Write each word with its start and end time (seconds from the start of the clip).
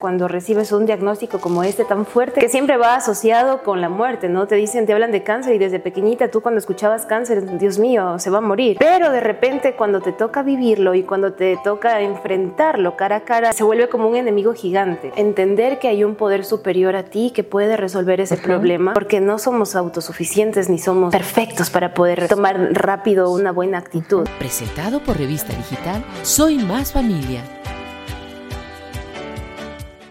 Cuando 0.00 0.28
recibes 0.28 0.70
un 0.70 0.86
diagnóstico 0.86 1.40
como 1.40 1.64
este 1.64 1.84
tan 1.84 2.06
fuerte, 2.06 2.40
que 2.40 2.48
siempre 2.48 2.76
va 2.76 2.94
asociado 2.94 3.64
con 3.64 3.80
la 3.80 3.88
muerte, 3.88 4.28
¿no? 4.28 4.46
Te 4.46 4.54
dicen, 4.54 4.86
te 4.86 4.92
hablan 4.92 5.10
de 5.10 5.24
cáncer 5.24 5.56
y 5.56 5.58
desde 5.58 5.80
pequeñita 5.80 6.30
tú 6.30 6.40
cuando 6.40 6.60
escuchabas 6.60 7.04
cáncer, 7.04 7.58
Dios 7.58 7.80
mío, 7.80 8.16
se 8.20 8.30
va 8.30 8.38
a 8.38 8.40
morir. 8.40 8.76
Pero 8.78 9.10
de 9.10 9.18
repente 9.18 9.74
cuando 9.74 10.00
te 10.00 10.12
toca 10.12 10.44
vivirlo 10.44 10.94
y 10.94 11.02
cuando 11.02 11.32
te 11.32 11.58
toca 11.64 12.00
enfrentarlo 12.00 12.96
cara 12.96 13.16
a 13.16 13.20
cara, 13.22 13.52
se 13.52 13.64
vuelve 13.64 13.88
como 13.88 14.06
un 14.06 14.14
enemigo 14.14 14.54
gigante. 14.54 15.12
Entender 15.16 15.80
que 15.80 15.88
hay 15.88 16.04
un 16.04 16.14
poder 16.14 16.44
superior 16.44 16.94
a 16.94 17.02
ti 17.02 17.32
que 17.34 17.42
puede 17.42 17.76
resolver 17.76 18.20
ese 18.20 18.36
problema, 18.36 18.94
porque 18.94 19.20
no 19.20 19.40
somos 19.40 19.74
autosuficientes 19.74 20.68
ni 20.68 20.78
somos 20.78 21.10
perfectos 21.10 21.70
para 21.70 21.92
poder 21.94 22.28
tomar 22.28 22.56
rápido 22.72 23.32
una 23.32 23.50
buena 23.50 23.78
actitud. 23.78 24.28
Presentado 24.38 25.02
por 25.02 25.18
Revista 25.18 25.52
Digital, 25.56 26.04
Soy 26.22 26.58
Más 26.58 26.92
Familia 26.92 27.42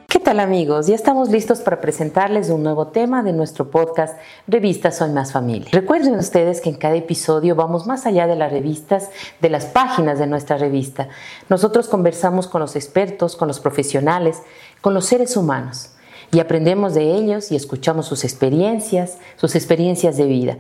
¿Qué 0.10 0.20
tal 0.20 0.40
amigos? 0.40 0.88
Ya 0.88 0.96
estamos 0.96 1.30
listos 1.32 1.60
para 1.60 1.82
presentarles 1.82 2.50
un 2.50 2.64
nuevo 2.64 2.88
tema 2.88 3.24
de 3.24 3.34
nuestro 3.34 3.70
podcast 3.70 4.18
Revista 4.48 4.90
Soy 4.90 5.10
Más 5.10 5.34
Familia. 5.34 5.68
Recuerden 5.74 6.16
ustedes 6.16 6.62
que 6.62 6.70
en 6.70 6.78
cada 6.78 6.96
episodio 6.96 7.56
vamos 7.56 7.86
más 7.88 8.06
allá 8.06 8.26
de 8.26 8.38
las 8.38 8.50
revistas, 8.50 9.10
de 9.42 9.50
las 9.50 9.66
páginas 9.66 10.18
de 10.18 10.26
nuestra 10.26 10.58
revista. 10.58 11.10
Nosotros 11.50 11.90
conversamos 11.90 12.48
con 12.48 12.62
los 12.62 12.78
expertos, 12.78 13.36
con 13.36 13.50
los 13.50 13.60
profesionales, 13.60 14.42
con 14.80 14.94
los 14.94 15.06
seres 15.06 15.36
humanos 15.36 15.90
y 16.32 16.40
aprendemos 16.40 16.94
de 16.94 17.14
ellos 17.14 17.52
y 17.52 17.58
escuchamos 17.58 18.06
sus 18.06 18.24
experiencias, 18.24 19.18
sus 19.36 19.56
experiencias 19.56 20.16
de 20.16 20.26
vida. 20.26 20.58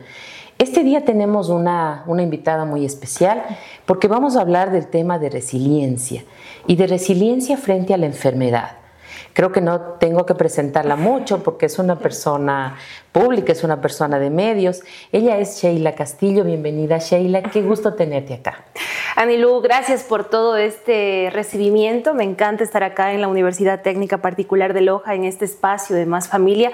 Este 0.57 0.83
día 0.83 1.05
tenemos 1.05 1.47
una, 1.47 2.03
una, 2.07 2.21
invitada 2.21 2.65
muy 2.65 2.83
especial 2.83 3.43
porque 3.85 4.09
vamos 4.09 4.35
a 4.35 4.41
hablar 4.41 4.71
del 4.71 4.87
tema 4.87 5.19
de 5.19 5.29
resiliencia 5.29 6.25
y 6.67 6.75
de 6.75 6.87
resiliencia 6.87 7.55
frente 7.55 7.93
a 7.93 7.97
la 7.97 8.07
enfermedad. 8.07 8.76
Creo 9.33 9.51
que 9.51 9.61
no 9.61 9.79
tengo 9.99 10.25
que 10.25 10.35
presentarla 10.35 10.95
mucho 10.95 11.43
porque 11.43 11.67
es 11.67 11.79
una 11.79 11.97
persona 11.97 12.75
pública, 13.17 13.51
es 13.51 13.63
una 13.63 13.81
persona 13.81 14.19
de 14.19 14.29
medios. 14.29 14.81
Ella 15.11 15.37
es 15.39 15.59
Sheila 15.59 15.95
Castillo. 15.95 16.43
Bienvenida, 16.43 16.99
Sheila. 16.99 17.41
Qué 17.43 17.61
gusto 17.61 17.95
tenerte 17.95 18.35
acá. 18.35 18.65
Anilú, 19.15 19.61
gracias 19.61 20.03
por 20.03 20.25
todo 20.25 20.57
este 20.57 21.31
recibimiento. 21.33 22.13
Me 22.13 22.23
encanta 22.23 22.63
estar 22.63 22.83
acá 22.83 23.13
en 23.13 23.21
la 23.21 23.27
Universidad 23.27 23.81
Técnica 23.81 24.19
Particular 24.19 24.73
de 24.73 24.81
Loja, 24.81 25.15
en 25.15 25.23
este 25.23 25.45
espacio 25.45 25.95
de 25.95 26.05
Más 26.05 26.27
Familia, 26.27 26.71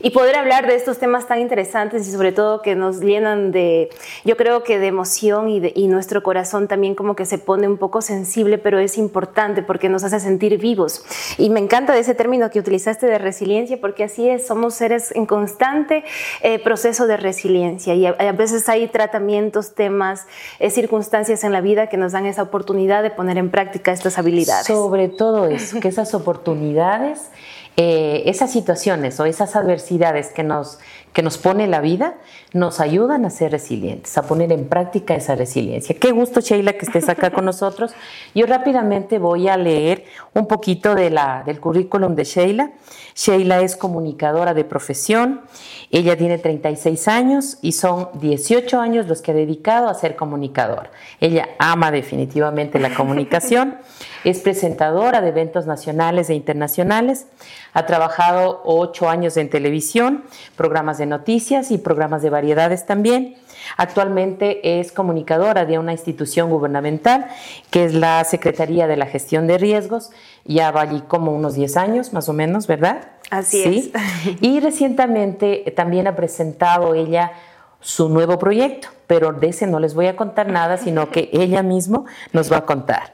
y 0.00 0.10
poder 0.10 0.34
hablar 0.36 0.66
de 0.66 0.74
estos 0.74 0.98
temas 0.98 1.28
tan 1.28 1.40
interesantes 1.40 2.08
y 2.08 2.10
sobre 2.10 2.32
todo 2.32 2.62
que 2.62 2.74
nos 2.74 3.00
llenan 3.00 3.52
de, 3.52 3.90
yo 4.24 4.36
creo 4.36 4.64
que 4.64 4.80
de 4.80 4.88
emoción 4.88 5.48
y, 5.48 5.60
de, 5.60 5.72
y 5.76 5.86
nuestro 5.86 6.24
corazón 6.24 6.66
también 6.66 6.96
como 6.96 7.14
que 7.14 7.26
se 7.26 7.38
pone 7.38 7.68
un 7.68 7.78
poco 7.78 8.02
sensible, 8.02 8.58
pero 8.58 8.80
es 8.80 8.98
importante 8.98 9.62
porque 9.62 9.88
nos 9.88 10.02
hace 10.02 10.18
sentir 10.18 10.58
vivos. 10.58 11.04
Y 11.38 11.50
me 11.50 11.60
encanta 11.60 11.96
ese 11.96 12.14
término 12.14 12.50
que 12.50 12.58
utilizaste 12.58 13.06
de 13.06 13.18
resiliencia, 13.18 13.80
porque 13.80 14.02
así 14.02 14.28
es, 14.28 14.48
somos 14.48 14.74
seres 14.74 15.14
en 15.14 15.26
constante 15.26 15.83
eh, 15.90 16.58
proceso 16.60 17.06
de 17.06 17.16
resiliencia 17.16 17.94
y 17.94 18.06
a, 18.06 18.32
veces 18.32 18.68
hay 18.68 18.86
tratamientos, 18.88 19.74
temas, 19.74 20.26
eh, 20.58 20.70
circunstancias 20.70 21.44
en 21.44 21.52
la 21.52 21.60
vida 21.60 21.88
que 21.88 21.96
nos 21.96 22.12
dan 22.12 22.26
esa 22.26 22.42
oportunidad 22.42 23.02
de 23.02 23.10
poner 23.10 23.38
en 23.38 23.50
práctica 23.50 23.92
estas 23.92 24.18
habilidades. 24.18 24.66
Sobre 24.66 25.08
todo 25.08 25.46
eso, 25.46 25.80
que 25.80 25.88
esas 25.88 26.14
oportunidades, 26.14 27.30
eh, 27.76 28.22
esas 28.26 28.52
situaciones 28.52 29.18
o 29.18 29.24
esas 29.24 29.56
adversidades 29.56 30.28
que 30.28 30.44
nos, 30.44 30.78
que 31.12 31.22
nos 31.22 31.38
pone 31.38 31.66
la 31.66 31.80
vida 31.80 32.14
nos 32.52 32.78
ayudan 32.78 33.24
a 33.24 33.30
ser 33.30 33.50
resilientes, 33.50 34.16
a 34.16 34.22
poner 34.22 34.52
en 34.52 34.68
práctica 34.68 35.16
esa 35.16 35.34
resiliencia. 35.34 35.96
Qué 35.98 36.12
gusto, 36.12 36.40
Sheila, 36.40 36.74
que 36.74 36.86
estés 36.86 37.08
acá 37.08 37.30
con 37.30 37.44
nosotros. 37.44 37.92
Yo 38.32 38.46
rápidamente 38.46 39.18
voy 39.18 39.48
a 39.48 39.56
leer 39.56 40.04
un 40.34 40.46
poquito 40.46 40.94
de 40.94 41.10
la, 41.10 41.42
del 41.44 41.58
currículum 41.58 42.14
de 42.14 42.22
Sheila. 42.22 42.70
Sheila 43.16 43.60
es 43.60 43.76
comunicadora 43.76 44.54
de 44.54 44.64
profesión, 44.64 45.42
ella 45.90 46.16
tiene 46.16 46.38
36 46.38 47.08
años 47.08 47.58
y 47.62 47.72
son 47.72 48.08
18 48.14 48.80
años 48.80 49.06
los 49.06 49.22
que 49.22 49.30
ha 49.30 49.34
dedicado 49.34 49.88
a 49.88 49.94
ser 49.94 50.16
comunicadora. 50.16 50.90
Ella 51.20 51.48
ama 51.58 51.92
definitivamente 51.92 52.80
la 52.80 52.94
comunicación, 52.94 53.76
es 54.24 54.40
presentadora 54.40 55.20
de 55.20 55.28
eventos 55.28 55.66
nacionales 55.66 56.30
e 56.30 56.34
internacionales, 56.34 57.26
ha 57.72 57.86
trabajado 57.86 58.62
8 58.64 59.08
años 59.08 59.36
en 59.36 59.50
televisión, 59.50 60.24
programas 60.56 60.98
de 60.98 61.06
noticias 61.06 61.70
y 61.70 61.78
programas 61.78 62.22
de 62.22 62.30
variedades 62.30 62.86
también. 62.86 63.36
Actualmente 63.76 64.80
es 64.80 64.92
comunicadora 64.92 65.64
de 65.64 65.78
una 65.78 65.92
institución 65.92 66.50
gubernamental 66.50 67.26
que 67.70 67.84
es 67.84 67.94
la 67.94 68.22
Secretaría 68.24 68.86
de 68.86 68.96
la 68.96 69.06
Gestión 69.06 69.46
de 69.46 69.58
Riesgos. 69.58 70.10
Ya 70.44 70.70
va 70.70 70.82
allí 70.82 71.02
como 71.08 71.32
unos 71.32 71.54
10 71.54 71.76
años 71.76 72.12
más 72.12 72.28
o 72.28 72.32
menos, 72.32 72.66
¿verdad? 72.66 73.08
Así 73.30 73.62
sí. 73.62 73.92
es. 73.94 74.36
Y 74.40 74.60
recientemente 74.60 75.72
también 75.76 76.06
ha 76.06 76.16
presentado 76.16 76.94
ella 76.94 77.32
su 77.80 78.08
nuevo 78.08 78.38
proyecto, 78.38 78.88
pero 79.06 79.32
de 79.32 79.48
ese 79.48 79.66
no 79.66 79.78
les 79.78 79.94
voy 79.94 80.06
a 80.06 80.16
contar 80.16 80.48
nada, 80.48 80.78
sino 80.78 81.10
que 81.10 81.28
ella 81.32 81.62
misma 81.62 82.04
nos 82.32 82.50
va 82.50 82.58
a 82.58 82.64
contar. 82.64 83.12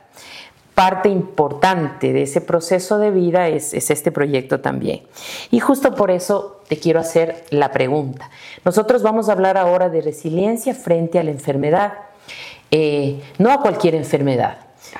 Parte 0.80 1.10
importante 1.10 2.14
de 2.14 2.22
ese 2.22 2.40
proceso 2.40 2.96
de 2.96 3.10
vida 3.10 3.48
es, 3.48 3.74
es 3.74 3.90
este 3.90 4.10
proyecto 4.10 4.60
también. 4.60 5.02
Y 5.50 5.60
justo 5.60 5.94
por 5.94 6.10
eso 6.10 6.62
te 6.68 6.78
quiero 6.78 7.00
hacer 7.00 7.44
la 7.50 7.70
pregunta. 7.70 8.30
Nosotros 8.64 9.02
vamos 9.02 9.28
a 9.28 9.32
hablar 9.32 9.58
ahora 9.58 9.90
de 9.90 10.00
resiliencia 10.00 10.72
frente 10.74 11.18
a 11.18 11.22
la 11.22 11.32
enfermedad, 11.32 11.92
eh, 12.70 13.20
no 13.36 13.52
a 13.52 13.60
cualquier 13.60 13.94
enfermedad. 13.94 14.56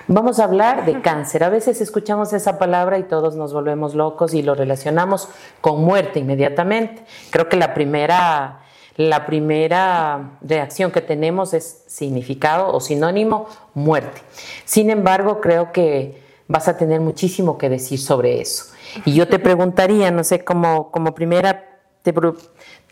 Vamos 0.07 0.39
a 0.39 0.45
hablar 0.45 0.85
de 0.85 1.01
cáncer. 1.01 1.45
A 1.45 1.49
veces 1.49 1.81
escuchamos 1.81 2.35
esa 2.35 2.59
palabra 2.59 2.99
y 2.99 3.05
todos 3.05 3.35
nos 3.35 3.55
volvemos 3.55 3.95
locos 3.95 4.35
y 4.35 4.43
lo 4.43 4.55
relacionamos 4.55 5.31
con 5.63 5.83
muerte 5.83 6.19
inmediatamente. 6.19 7.03
Creo 7.31 7.49
que 7.49 7.57
la 7.57 7.73
primera, 7.73 8.61
la 9.09 9.25
primera 9.25 10.33
reacción 10.43 10.91
que 10.91 11.01
tenemos 11.01 11.55
es 11.55 11.85
significado 11.87 12.71
o 12.71 12.81
sinónimo 12.81 13.47
muerte. 13.73 14.21
Sin 14.67 14.91
embargo, 14.91 15.41
creo 15.41 15.73
que 15.73 16.23
vas 16.49 16.69
a 16.69 16.77
tener 16.77 17.01
muchísimo 17.01 17.57
que 17.57 17.71
decir 17.71 17.99
sobre 17.99 18.43
eso. 18.43 18.67
Y 19.07 19.15
yo 19.15 19.27
te 19.27 19.39
preguntaría, 19.39 20.11
no 20.11 20.23
sé, 20.23 20.45
como, 20.45 20.91
como 20.91 21.15
primera, 21.15 21.81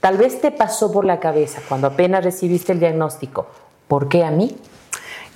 tal 0.00 0.16
vez 0.16 0.40
te 0.40 0.50
pasó 0.50 0.90
por 0.90 1.04
la 1.04 1.20
cabeza 1.20 1.60
cuando 1.68 1.88
apenas 1.88 2.24
recibiste 2.24 2.72
el 2.72 2.80
diagnóstico, 2.80 3.46
¿por 3.86 4.08
qué 4.08 4.24
a 4.24 4.30
mí? 4.30 4.56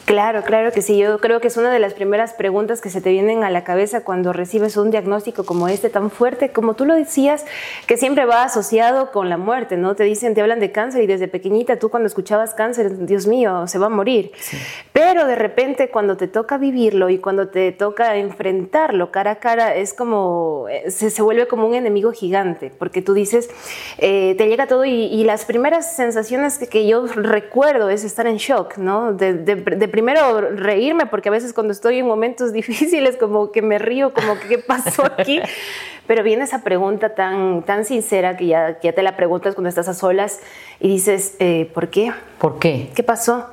Claro, 0.04 0.42
claro 0.42 0.72
que 0.72 0.82
sí. 0.82 0.98
Yo 0.98 1.18
creo 1.18 1.40
que 1.40 1.48
es 1.48 1.56
una 1.56 1.70
de 1.70 1.78
las 1.78 1.94
primeras 1.94 2.32
preguntas 2.32 2.80
que 2.80 2.90
se 2.90 3.00
te 3.00 3.10
vienen 3.10 3.44
a 3.44 3.50
la 3.50 3.62
cabeza 3.62 4.02
cuando 4.02 4.32
recibes 4.32 4.76
un 4.76 4.90
diagnóstico 4.90 5.44
como 5.44 5.68
este 5.68 5.90
tan 5.90 6.10
fuerte, 6.10 6.50
como 6.50 6.74
tú 6.74 6.84
lo 6.84 6.94
decías, 6.94 7.44
que 7.86 7.96
siempre 7.96 8.24
va 8.24 8.42
asociado 8.42 9.12
con 9.12 9.28
la 9.28 9.36
muerte, 9.36 9.76
¿no? 9.76 9.94
Te 9.94 10.04
dicen, 10.04 10.34
te 10.34 10.40
hablan 10.40 10.60
de 10.60 10.72
cáncer 10.72 11.02
y 11.02 11.06
desde 11.06 11.28
pequeñita 11.28 11.78
tú 11.78 11.88
cuando 11.88 12.08
escuchabas 12.08 12.54
cáncer, 12.54 13.06
Dios 13.06 13.26
mío, 13.26 13.66
se 13.68 13.78
va 13.78 13.86
a 13.86 13.90
morir. 13.90 14.32
Sí. 14.40 14.56
Pero 14.92 15.26
de 15.26 15.36
repente 15.36 15.88
cuando 15.88 16.16
te 16.16 16.26
toca 16.26 16.58
vivirlo 16.58 17.08
y 17.08 17.18
cuando 17.18 17.48
te 17.48 17.70
toca 17.70 18.16
enfrentarlo 18.16 19.12
cara 19.12 19.32
a 19.32 19.36
cara, 19.36 19.76
es 19.76 19.94
como, 19.94 20.66
se, 20.88 21.10
se 21.10 21.22
vuelve 21.22 21.46
como 21.46 21.66
un 21.66 21.74
enemigo 21.74 22.12
gigante, 22.12 22.72
porque 22.76 23.02
tú 23.02 23.14
dices, 23.14 23.50
eh, 23.98 24.34
te 24.36 24.48
llega 24.48 24.66
todo 24.66 24.84
y, 24.84 25.04
y, 25.04 25.24
las 25.24 25.44
primeras 25.44 25.94
sensaciones 25.94 26.58
que, 26.58 26.66
que, 26.66 26.86
yo 26.86 27.06
recuerdo 27.06 27.88
es 27.88 28.02
estar 28.04 28.26
en 28.26 28.36
shock, 28.36 28.78
¿no? 28.78 29.12
de, 29.12 29.34
de, 29.34 29.54
de 29.54 29.88
primero 30.02 30.40
reírme, 30.40 31.06
porque 31.06 31.28
a 31.28 31.32
veces 31.32 31.52
cuando 31.52 31.72
estoy 31.72 31.98
en 31.98 32.06
momentos 32.06 32.52
difíciles 32.62 33.16
como 33.16 33.52
que 33.52 33.62
me 33.62 33.78
río, 33.78 34.12
como 34.12 34.38
que 34.38 34.48
qué 34.48 34.58
pasó 34.58 35.04
aquí, 35.04 35.40
pero 36.06 36.22
viene 36.24 36.44
esa 36.44 36.62
pregunta 36.62 37.14
tan, 37.14 37.62
tan 37.62 37.84
sincera 37.84 38.36
que 38.36 38.46
ya, 38.46 38.80
que 38.80 38.88
ya 38.88 38.94
te 38.94 39.02
la 39.02 39.16
preguntas 39.16 39.54
cuando 39.54 39.68
estás 39.68 39.88
a 39.88 39.94
solas 39.94 40.40
y 40.80 40.88
dices, 40.88 41.36
eh, 41.38 41.70
¿por 41.72 41.88
qué? 41.88 42.12
¿Por 42.38 42.58
qué? 42.58 42.90
¿Qué 42.94 43.02
pasó? 43.02 43.46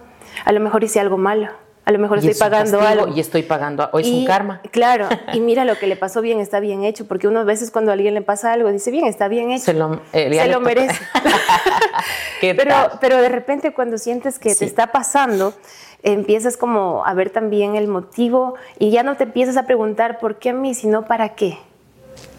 A 0.43 0.51
lo 0.51 0.59
mejor 0.59 0.83
hice 0.83 0.99
algo 0.99 1.17
malo. 1.17 1.49
A 1.85 1.91
lo 1.91 1.97
mejor 1.97 2.19
estoy 2.19 2.35
pagando 2.35 2.77
castigo, 2.77 3.01
algo. 3.01 3.17
Y 3.17 3.19
estoy 3.19 3.41
pagando, 3.41 3.89
o 3.91 3.97
es 3.97 4.05
y, 4.05 4.19
un 4.19 4.25
karma. 4.25 4.61
Claro, 4.69 5.07
y 5.33 5.39
mira 5.39 5.65
lo 5.65 5.75
que 5.79 5.87
le 5.87 5.95
pasó 5.95 6.21
bien, 6.21 6.39
está 6.39 6.59
bien 6.59 6.83
hecho, 6.83 7.07
porque 7.07 7.27
unas 7.27 7.45
veces 7.45 7.71
cuando 7.71 7.89
a 7.89 7.95
alguien 7.95 8.13
le 8.13 8.21
pasa 8.21 8.53
algo, 8.53 8.71
dice, 8.71 8.91
bien, 8.91 9.05
está 9.05 9.27
bien 9.27 9.49
hecho. 9.49 9.65
Se 9.65 9.73
lo, 9.73 9.99
eh, 10.13 10.31
se 10.31 10.47
lo 10.49 10.59
merece. 10.59 10.99
pero, 12.41 12.75
pero 13.01 13.17
de 13.17 13.29
repente 13.29 13.73
cuando 13.73 13.97
sientes 13.97 14.37
que 14.37 14.51
sí. 14.51 14.59
te 14.59 14.65
está 14.65 14.91
pasando, 14.91 15.55
empiezas 16.03 16.57
como 16.57 17.05
a 17.05 17.13
ver 17.13 17.29
también 17.29 17.75
el 17.75 17.87
motivo 17.87 18.55
y 18.77 18.91
ya 18.91 19.03
no 19.03 19.17
te 19.17 19.25
empiezas 19.25 19.57
a 19.57 19.65
preguntar 19.65 20.19
por 20.19 20.37
qué 20.37 20.49
a 20.49 20.53
mí, 20.53 20.73
sino 20.73 21.05
para 21.05 21.29
qué. 21.35 21.57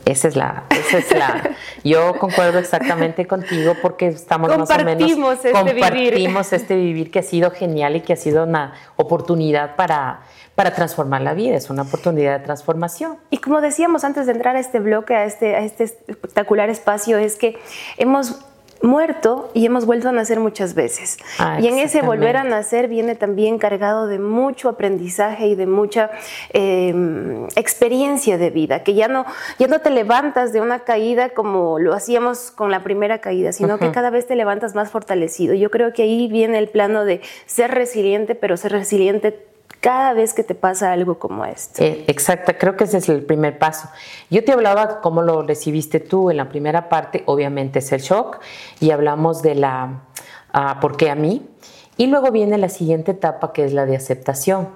Esa 0.04 0.28
es 0.28 0.36
la, 0.36 0.64
esa 0.70 0.98
es 0.98 1.10
la. 1.16 1.50
Yo 1.84 2.18
concuerdo 2.18 2.58
exactamente 2.58 3.26
contigo 3.26 3.74
porque 3.80 4.08
estamos 4.08 4.48
más 4.56 4.70
o 4.70 4.84
menos 4.84 5.10
este 5.34 5.52
compartimos 5.52 6.50
vivir. 6.50 6.62
este 6.62 6.76
vivir 6.76 7.10
que 7.10 7.18
ha 7.20 7.22
sido 7.22 7.50
genial 7.50 7.96
y 7.96 8.00
que 8.00 8.14
ha 8.14 8.16
sido 8.16 8.44
una 8.44 8.74
oportunidad 8.96 9.76
para, 9.76 10.22
para 10.54 10.74
transformar 10.74 11.20
la 11.20 11.34
vida, 11.34 11.56
es 11.56 11.70
una 11.70 11.82
oportunidad 11.82 12.38
de 12.38 12.44
transformación. 12.44 13.18
Y 13.30 13.38
como 13.38 13.60
decíamos 13.60 14.02
antes 14.04 14.26
de 14.26 14.32
entrar 14.32 14.56
a 14.56 14.60
este 14.60 14.80
bloque, 14.80 15.14
a 15.14 15.24
este, 15.24 15.54
a 15.54 15.60
este 15.60 15.84
espectacular 15.84 16.70
espacio, 16.70 17.18
es 17.18 17.36
que 17.36 17.58
hemos 17.96 18.40
muerto 18.82 19.50
y 19.54 19.66
hemos 19.66 19.86
vuelto 19.86 20.08
a 20.08 20.12
nacer 20.12 20.40
muchas 20.40 20.74
veces. 20.74 21.18
Ah, 21.38 21.58
y 21.60 21.68
en 21.68 21.78
ese 21.78 22.02
volver 22.02 22.36
a 22.36 22.44
nacer 22.44 22.88
viene 22.88 23.14
también 23.14 23.58
cargado 23.58 24.06
de 24.06 24.18
mucho 24.18 24.68
aprendizaje 24.68 25.48
y 25.48 25.54
de 25.54 25.66
mucha 25.66 26.10
eh, 26.52 27.46
experiencia 27.56 28.38
de 28.38 28.50
vida, 28.50 28.82
que 28.82 28.94
ya 28.94 29.08
no, 29.08 29.26
ya 29.58 29.66
no 29.66 29.80
te 29.80 29.90
levantas 29.90 30.52
de 30.52 30.60
una 30.60 30.80
caída 30.80 31.30
como 31.30 31.78
lo 31.78 31.94
hacíamos 31.94 32.50
con 32.50 32.70
la 32.70 32.82
primera 32.82 33.20
caída, 33.20 33.52
sino 33.52 33.78
que 33.78 33.90
cada 33.90 34.10
vez 34.10 34.26
te 34.26 34.36
levantas 34.36 34.74
más 34.74 34.90
fortalecido. 34.90 35.54
Yo 35.54 35.70
creo 35.70 35.92
que 35.92 36.02
ahí 36.02 36.28
viene 36.28 36.58
el 36.58 36.68
plano 36.68 37.04
de 37.04 37.20
ser 37.46 37.70
resiliente, 37.72 38.34
pero 38.34 38.56
ser 38.56 38.72
resiliente 38.72 39.46
cada 39.80 40.12
vez 40.12 40.34
que 40.34 40.44
te 40.44 40.54
pasa 40.54 40.92
algo 40.92 41.18
como 41.18 41.44
esto. 41.44 41.82
Eh, 41.82 42.04
exacta, 42.06 42.58
creo 42.58 42.76
que 42.76 42.84
ese 42.84 42.98
es 42.98 43.08
el 43.08 43.22
primer 43.22 43.58
paso. 43.58 43.88
Yo 44.30 44.44
te 44.44 44.52
hablaba 44.52 45.00
cómo 45.00 45.22
lo 45.22 45.42
recibiste 45.42 46.00
tú 46.00 46.30
en 46.30 46.36
la 46.36 46.48
primera 46.48 46.88
parte, 46.88 47.22
obviamente 47.26 47.78
es 47.78 47.90
el 47.92 48.00
shock, 48.00 48.40
y 48.78 48.90
hablamos 48.90 49.42
de 49.42 49.54
la 49.54 50.02
ah, 50.52 50.78
por 50.80 50.96
qué 50.96 51.10
a 51.10 51.14
mí, 51.14 51.46
y 51.96 52.06
luego 52.06 52.30
viene 52.30 52.58
la 52.58 52.68
siguiente 52.68 53.12
etapa 53.12 53.52
que 53.52 53.64
es 53.64 53.72
la 53.72 53.86
de 53.86 53.96
aceptación. 53.96 54.68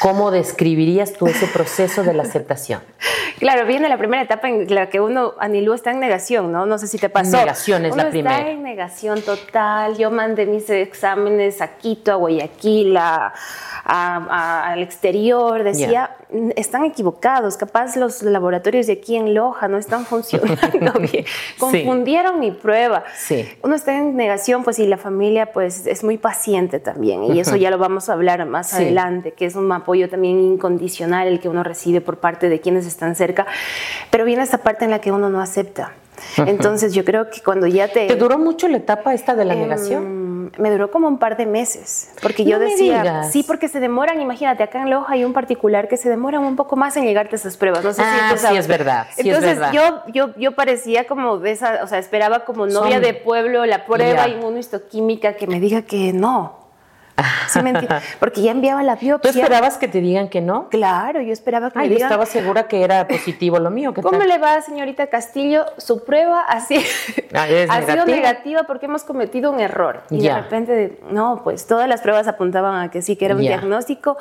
¿Cómo 0.00 0.30
describirías 0.30 1.12
tú 1.14 1.26
ese 1.26 1.46
proceso 1.46 2.02
de 2.02 2.14
la 2.14 2.22
aceptación? 2.22 2.80
Claro, 3.38 3.66
viene 3.66 3.90
la 3.90 3.98
primera 3.98 4.22
etapa 4.22 4.48
en 4.48 4.74
la 4.74 4.88
que 4.88 4.98
uno, 4.98 5.34
Anilú, 5.38 5.74
está 5.74 5.90
en 5.90 6.00
negación, 6.00 6.52
¿no? 6.52 6.64
No 6.64 6.78
sé 6.78 6.86
si 6.86 6.96
te 6.96 7.10
pasó. 7.10 7.36
Negación 7.36 7.84
es 7.84 7.92
uno 7.92 8.04
la 8.04 8.08
primera. 8.08 8.38
Está 8.38 8.50
en 8.50 8.62
negación 8.62 9.20
total. 9.20 9.94
Yo 9.98 10.10
mandé 10.10 10.46
mis 10.46 10.70
exámenes 10.70 11.60
a 11.60 11.76
Quito, 11.76 12.12
a 12.12 12.14
Guayaquil, 12.14 12.96
a- 12.96 13.34
a- 13.84 14.16
a- 14.30 14.72
al 14.72 14.82
exterior. 14.82 15.64
Decía, 15.64 16.16
"Mm, 16.32 16.52
están 16.56 16.86
equivocados. 16.86 17.58
Capaz 17.58 17.96
los 17.96 18.22
laboratorios 18.22 18.86
de 18.86 18.94
aquí 18.94 19.16
en 19.16 19.34
Loja 19.34 19.68
no 19.68 19.76
están 19.76 20.06
funcionando 20.06 20.92
bien. 21.12 21.26
Confundieron 21.58 22.40
mi 22.40 22.52
prueba. 22.52 23.04
Sí. 23.18 23.46
Uno 23.62 23.74
está 23.74 23.98
en 23.98 24.16
negación, 24.16 24.64
pues, 24.64 24.78
y 24.78 24.86
la 24.86 24.96
familia, 24.96 25.52
pues, 25.52 25.86
es 25.86 26.02
muy 26.04 26.16
paciente 26.16 26.80
también. 26.80 27.22
Y 27.24 27.38
eso 27.38 27.56
ya 27.56 27.70
lo 27.70 27.76
vamos 27.76 28.08
a 28.08 28.14
hablar 28.14 28.46
más 28.46 28.70
Sí. 28.70 28.76
adelante, 28.76 29.32
que 29.32 29.44
es 29.44 29.56
un 29.56 29.66
apoyo 29.86 30.08
también 30.08 30.40
incondicional 30.40 31.28
el 31.28 31.38
que 31.38 31.48
uno 31.48 31.62
recibe 31.62 32.00
por 32.00 32.18
parte 32.18 32.48
de 32.48 32.60
quienes 32.60 32.86
están 32.86 33.14
cerca. 33.14 33.46
Pero 34.10 34.24
viene 34.24 34.42
esta 34.42 34.58
parte 34.58 34.84
en 34.84 34.90
la 34.90 35.00
que 35.00 35.12
uno 35.12 35.30
no 35.30 35.40
acepta. 35.40 35.92
Entonces, 36.38 36.92
yo 36.94 37.04
creo 37.04 37.30
que 37.30 37.40
cuando 37.42 37.66
ya 37.68 37.86
te. 37.88 38.06
¿Te 38.08 38.16
duró 38.16 38.36
mucho 38.38 38.66
la 38.68 38.78
etapa 38.78 39.14
esta 39.14 39.34
de 39.36 39.44
la 39.44 39.52
Em, 39.54 39.60
negación? 39.60 40.50
Me 40.58 40.70
duró 40.70 40.90
como 40.90 41.06
un 41.08 41.18
par 41.18 41.36
de 41.36 41.44
meses, 41.46 42.10
porque 42.22 42.44
yo 42.44 42.58
No 42.58 42.64
me 42.64 42.70
decía, 42.70 43.02
digas. 43.02 43.30
sí, 43.32 43.42
porque 43.46 43.68
se 43.68 43.78
demoran, 43.80 44.20
imagínate, 44.20 44.62
acá 44.62 44.80
en 44.82 44.90
Loja 44.90 45.12
hay 45.12 45.24
un 45.24 45.32
particular 45.32 45.88
que 45.88 45.96
se 45.96 46.08
demoran 46.08 46.42
un 46.44 46.56
poco 46.56 46.74
más 46.76 46.96
en 46.96 47.04
llegarte 47.04 47.36
a 47.36 47.38
esas 47.38 47.56
pruebas, 47.56 47.84
no 47.84 47.92
sé 47.92 48.02
Ah, 48.04 48.32
si 48.36 48.46
sí, 48.46 48.56
es 48.56 48.66
verdad, 48.66 49.06
sí, 49.14 49.20
es 49.22 49.26
Entonces 49.26 49.58
verdad. 49.58 49.72
Yo, 49.72 50.02
yo, 50.12 50.34
yo 50.38 50.52
parecía 50.54 51.06
como 51.06 51.38
de 51.38 51.50
esa, 51.52 51.80
o 51.84 51.86
sea, 51.86 51.98
esperaba 51.98 52.44
como 52.44 52.66
novia 52.66 52.94
Son- 52.94 53.02
de 53.02 53.14
pueblo 53.14 53.66
la 53.66 53.84
prueba 53.84 54.26
Ya. 54.26 54.28
inmunohistoquímica 54.28 55.34
que 55.34 55.46
me 55.46 55.60
diga 55.60 55.82
que 55.82 56.12
no. 56.12 56.65
¿Sí 57.48 57.62
me? 57.62 57.72
Porque 58.20 58.42
ya 58.42 58.50
enviaba 58.50 58.82
la 58.82 58.96
¿Tú 58.96 59.06
biopsia. 59.06 59.30
esperabas 59.30 59.78
que 59.78 59.88
te 59.88 60.00
digan 60.00 60.28
que 60.28 60.40
no? 60.40 60.68
Claro, 60.68 61.20
yo 61.22 61.32
esperaba 61.32 61.70
que 61.70 61.78
me 61.78 61.84
yo 61.88 61.94
digan, 61.94 62.06
estaba 62.08 62.26
segura 62.26 62.68
que 62.68 62.82
era 62.82 63.08
positivo 63.08 63.58
lo 63.58 63.70
mío. 63.70 63.94
¿qué 63.94 64.02
¿Cómo 64.02 64.18
tal? 64.18 64.28
le 64.28 64.38
va, 64.38 64.60
señorita 64.60 65.06
Castillo? 65.06 65.64
Su 65.78 66.04
prueba 66.04 66.42
así 66.42 66.76
Ah, 67.34 67.44
ha 67.44 67.46
sido 67.82 68.04
negativa. 68.04 68.04
negativa 68.16 68.62
porque 68.64 68.86
hemos 68.86 69.04
cometido 69.04 69.50
un 69.50 69.60
error. 69.60 70.02
Y 70.10 70.20
Ya. 70.20 70.36
de 70.36 70.42
repente, 70.42 71.00
no, 71.10 71.40
pues 71.42 71.66
todas 71.66 71.88
las 71.88 72.00
pruebas 72.02 72.28
apuntaban 72.28 72.80
a 72.82 72.90
que 72.90 73.00
sí, 73.02 73.16
que 73.16 73.24
era 73.26 73.34
un 73.34 73.40
Ya. 73.42 73.50
diagnóstico 73.50 74.16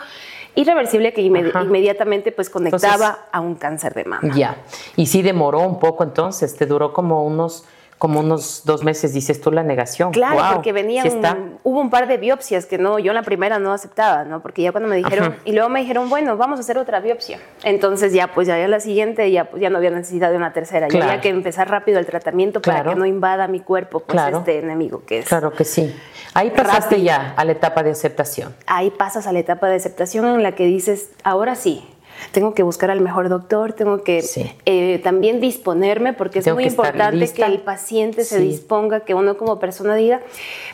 irreversible 0.56 1.12
que 1.14 1.22
inmedi- 1.22 1.50
Ajá. 1.50 1.64
inmediatamente 1.64 2.32
pues 2.32 2.50
conectaba 2.50 2.94
Entonces- 2.94 3.24
a 3.32 3.40
un 3.42 3.56
cáncer 3.56 3.94
de 3.94 4.06
mama. 4.06 4.32
Ya. 4.36 4.56
Y 4.96 5.08
sí 5.08 5.22
demoró 5.22 5.60
un 5.60 5.80
poco 5.80 6.04
entonces, 6.04 6.56
te 6.56 6.66
duró 6.66 6.94
como 6.94 7.24
unos, 7.26 7.66
como 7.98 8.20
unos 8.20 8.64
dos 8.66 8.84
meses, 8.84 9.14
dices 9.14 9.40
tú, 9.40 9.52
la 9.52 9.64
negación. 9.64 10.12
Claro, 10.12 10.56
porque 10.56 10.74
venían, 10.74 11.10
sí 11.10 11.18
hubo 11.64 11.80
un 11.80 11.90
par 11.90 12.08
de 12.08 12.18
biopsias 12.18 12.66
que 12.66 12.78
no, 12.78 13.00
yo 13.00 13.14
la 13.14 13.24
primera 13.24 13.58
no 13.58 13.72
aceptaba, 13.72 14.26
¿no? 14.26 14.42
Porque 14.42 14.62
ya 14.62 14.72
cuando 14.72 14.90
me 14.90 14.98
dijeron, 14.98 15.28
Ajá. 15.34 15.38
y 15.46 15.54
luego 15.54 15.70
me 15.70 15.80
dijeron, 15.80 16.10
bueno, 16.10 16.36
vamos 16.38 16.60
a 16.60 16.62
hacer 16.62 16.78
otra 16.78 17.00
biopsia. 17.00 17.40
Entonces 17.64 18.12
ya, 18.14 18.28
pues 18.34 18.48
ya, 18.48 18.58
ya 18.60 18.68
la 18.68 18.80
siguiente, 18.80 19.32
ya, 19.32 19.46
pues, 19.46 19.62
ya 19.62 19.70
no 19.70 19.78
había 19.78 19.92
necesidad 19.92 20.30
de 20.30 20.38
una 20.38 20.52
tercera, 20.54 20.88
ya 20.88 20.92
Claro. 20.92 21.06
había 21.06 21.22
que 21.22 21.30
empezar 21.30 21.70
rápido 21.70 21.98
el 22.00 22.06
tratamiento 22.06 22.62
para 22.62 22.84
que 22.84 22.96
no 22.96 23.06
invada 23.06 23.48
mi 23.48 23.62
cuerpo, 23.62 24.02
pues 24.02 24.12
Claro. 24.12 24.40
este 24.40 24.60
enemigo 24.60 25.04
que 25.06 25.20
es. 25.20 25.26
Claro 25.28 25.52
que 25.54 25.64
sí. 25.64 25.96
Ahí 26.34 26.50
pasaste 26.52 26.96
Rápido. 26.96 27.02
ya 27.06 27.34
a 27.38 27.46
la 27.46 27.54
etapa 27.54 27.82
de 27.82 27.92
aceptación. 27.92 28.54
ahí 28.68 28.92
pasas 28.92 29.26
a 29.26 29.32
la 29.32 29.40
etapa 29.40 29.68
de 29.70 29.76
aceptación 29.78 30.26
en 30.26 30.44
la 30.44 30.52
que 30.54 30.66
dices, 30.66 31.10
ahora 31.24 31.56
sí, 31.56 31.88
tengo 32.32 32.54
que 32.54 32.64
buscar 32.64 32.92
al 32.92 33.02
mejor 33.02 33.30
doctor, 33.30 33.74
tengo 33.74 34.04
que 34.04 34.22
Sí. 34.22 34.52
eh, 34.66 35.00
también 35.04 35.40
disponerme, 35.40 36.14
porque 36.14 36.40
es 36.40 36.46
Tengo 36.46 36.56
muy 36.56 36.64
que 36.66 36.70
importante 36.70 37.32
que 37.34 37.44
el 37.44 37.60
paciente 37.60 38.24
se 38.24 38.40
Sí. 38.40 38.48
disponga, 38.48 39.02
que 39.02 39.14
uno 39.14 39.38
como 39.38 39.60
persona 39.60 39.96
diga, 39.96 40.22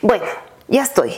bueno, 0.02 0.26
ya 0.68 0.84
estoy, 0.84 1.12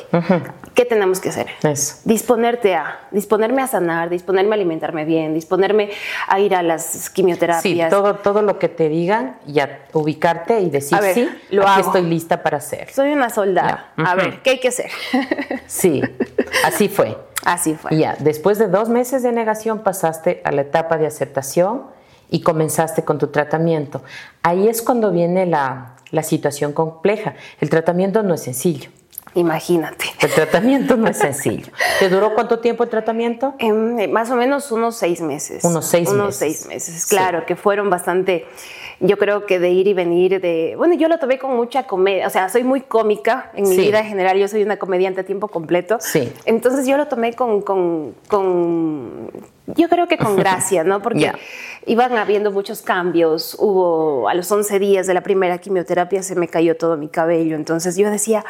¿qué 0.74 0.84
tenemos 0.84 1.20
que 1.20 1.30
hacer? 1.30 1.46
Eso. 1.62 1.98
Disponerte 2.06 2.74
a, 2.74 3.02
disponerme 3.12 3.62
a 3.62 3.68
sanar, 3.68 4.10
disponerme 4.10 4.52
a 4.52 4.56
alimentarme 4.56 5.06
bien, 5.06 5.36
disponerme 5.36 5.92
a 6.28 6.40
ir 6.40 6.56
a 6.56 6.64
las 6.64 6.84
Sí, 6.86 7.14
quimioterapias. 7.14 7.92
todo, 7.92 8.16
todo 8.16 8.42
lo 8.42 8.58
que 8.58 8.68
te 8.68 8.90
digan, 8.90 9.38
ya 9.46 9.86
ubicarte 9.94 10.60
y 10.62 10.72
decir, 10.72 10.98
A 10.98 11.02
ver, 11.02 11.14
sí, 11.14 11.30
lo 11.52 11.62
aquí 11.68 11.82
hago. 11.82 11.88
estoy 11.90 12.02
lista 12.10 12.42
para 12.42 12.58
hacer. 12.58 12.90
Soy 12.92 13.12
una 13.14 13.30
soldada. 13.30 13.92
A 13.98 14.16
ver, 14.16 14.42
¿qué 14.42 14.52
hay 14.52 14.60
que 14.60 14.70
hacer? 14.70 14.90
Sí, 15.68 16.02
así 16.66 16.90
fue. 16.90 17.16
Así 17.46 17.76
fue. 17.76 17.98
Ya, 17.98 18.16
después 18.20 18.58
de 18.58 18.68
dos 18.68 18.90
meses 18.90 19.24
de 19.24 19.32
negación 19.32 19.80
pasaste 19.80 20.42
a 20.46 20.52
la 20.52 20.62
etapa 20.62 20.98
de 20.98 21.08
aceptación 21.08 21.84
y 22.30 22.42
comenzaste 22.42 23.04
con 23.04 23.18
tu 23.20 23.28
tratamiento. 23.28 24.02
Ahí 24.42 24.68
es 24.68 24.82
cuando 24.82 25.12
viene 25.12 25.46
la, 25.46 25.96
la 26.12 26.24
situación 26.24 26.74
compleja. 26.74 27.36
El 27.60 27.70
tratamiento 27.70 28.24
no 28.24 28.34
es 28.34 28.42
sencillo. 28.44 28.90
Imagínate. 29.36 30.06
El 30.22 30.32
tratamiento 30.32 30.96
no 30.96 31.08
es 31.08 31.18
sencillo. 31.18 31.72
¿Te 32.00 32.08
duró 32.08 32.36
cuánto 32.36 32.60
tiempo 32.60 32.84
el 32.84 32.90
tratamiento? 32.90 33.56
Em, 33.58 34.00
eh, 34.00 34.08
más 34.08 34.30
o 34.30 34.36
menos 34.36 34.72
unos 34.72 34.96
seis 34.96 35.22
meses. 35.22 35.64
Unos 35.64 35.86
seis 35.86 36.08
unos 36.10 36.40
meses. 36.40 36.40
seis 36.60 36.68
meses, 36.68 37.04
Sí. 37.04 37.10
claro, 37.16 37.44
que 37.46 37.56
fueron 37.56 37.90
bastante, 37.90 38.46
yo 39.00 39.18
creo 39.18 39.46
que 39.46 39.60
de 39.60 39.70
ir 39.72 39.88
y 39.88 39.94
venir, 39.94 40.40
de, 40.42 40.76
bueno, 40.78 40.94
yo 40.96 41.08
lo 41.08 41.18
tomé 41.20 41.38
con 41.40 41.56
mucha 41.56 41.84
comedia, 41.88 42.28
o 42.28 42.30
sea, 42.30 42.50
soy 42.50 42.64
muy 42.64 42.82
cómica 42.82 43.52
en 43.56 43.64
mi 43.68 43.76
Sí. 43.76 43.82
vida 43.82 44.00
en 44.00 44.06
general, 44.08 44.38
yo 44.38 44.48
soy 44.48 44.64
una 44.64 44.78
comediante 44.78 45.22
a 45.22 45.24
tiempo 45.24 45.48
completo. 45.48 45.98
Sí. 46.00 46.32
Entonces 46.46 46.86
yo 46.88 46.98
lo 46.98 47.08
tomé 47.08 47.34
con, 47.34 47.62
con, 47.62 48.14
con- 48.28 49.30
yo 49.68 49.88
creo 49.90 50.08
que 50.08 50.18
con 50.18 50.36
gracia, 50.38 50.84
¿no? 50.84 51.02
Porque 51.02 51.20
Ya. 51.22 51.36
iban 51.86 52.16
habiendo 52.18 52.52
muchos 52.52 52.82
cambios, 52.82 53.56
hubo, 53.60 54.28
a 54.30 54.34
los 54.34 54.52
11 54.52 54.78
días 54.80 55.08
de 55.08 55.14
la 55.14 55.22
primera 55.22 55.58
quimioterapia 55.58 56.22
se 56.24 56.36
me 56.36 56.48
cayó 56.48 56.76
todo 56.78 56.98
mi 56.98 57.08
cabello, 57.08 57.56
entonces 57.56 57.96
yo 57.98 58.10
decía, 58.12 58.44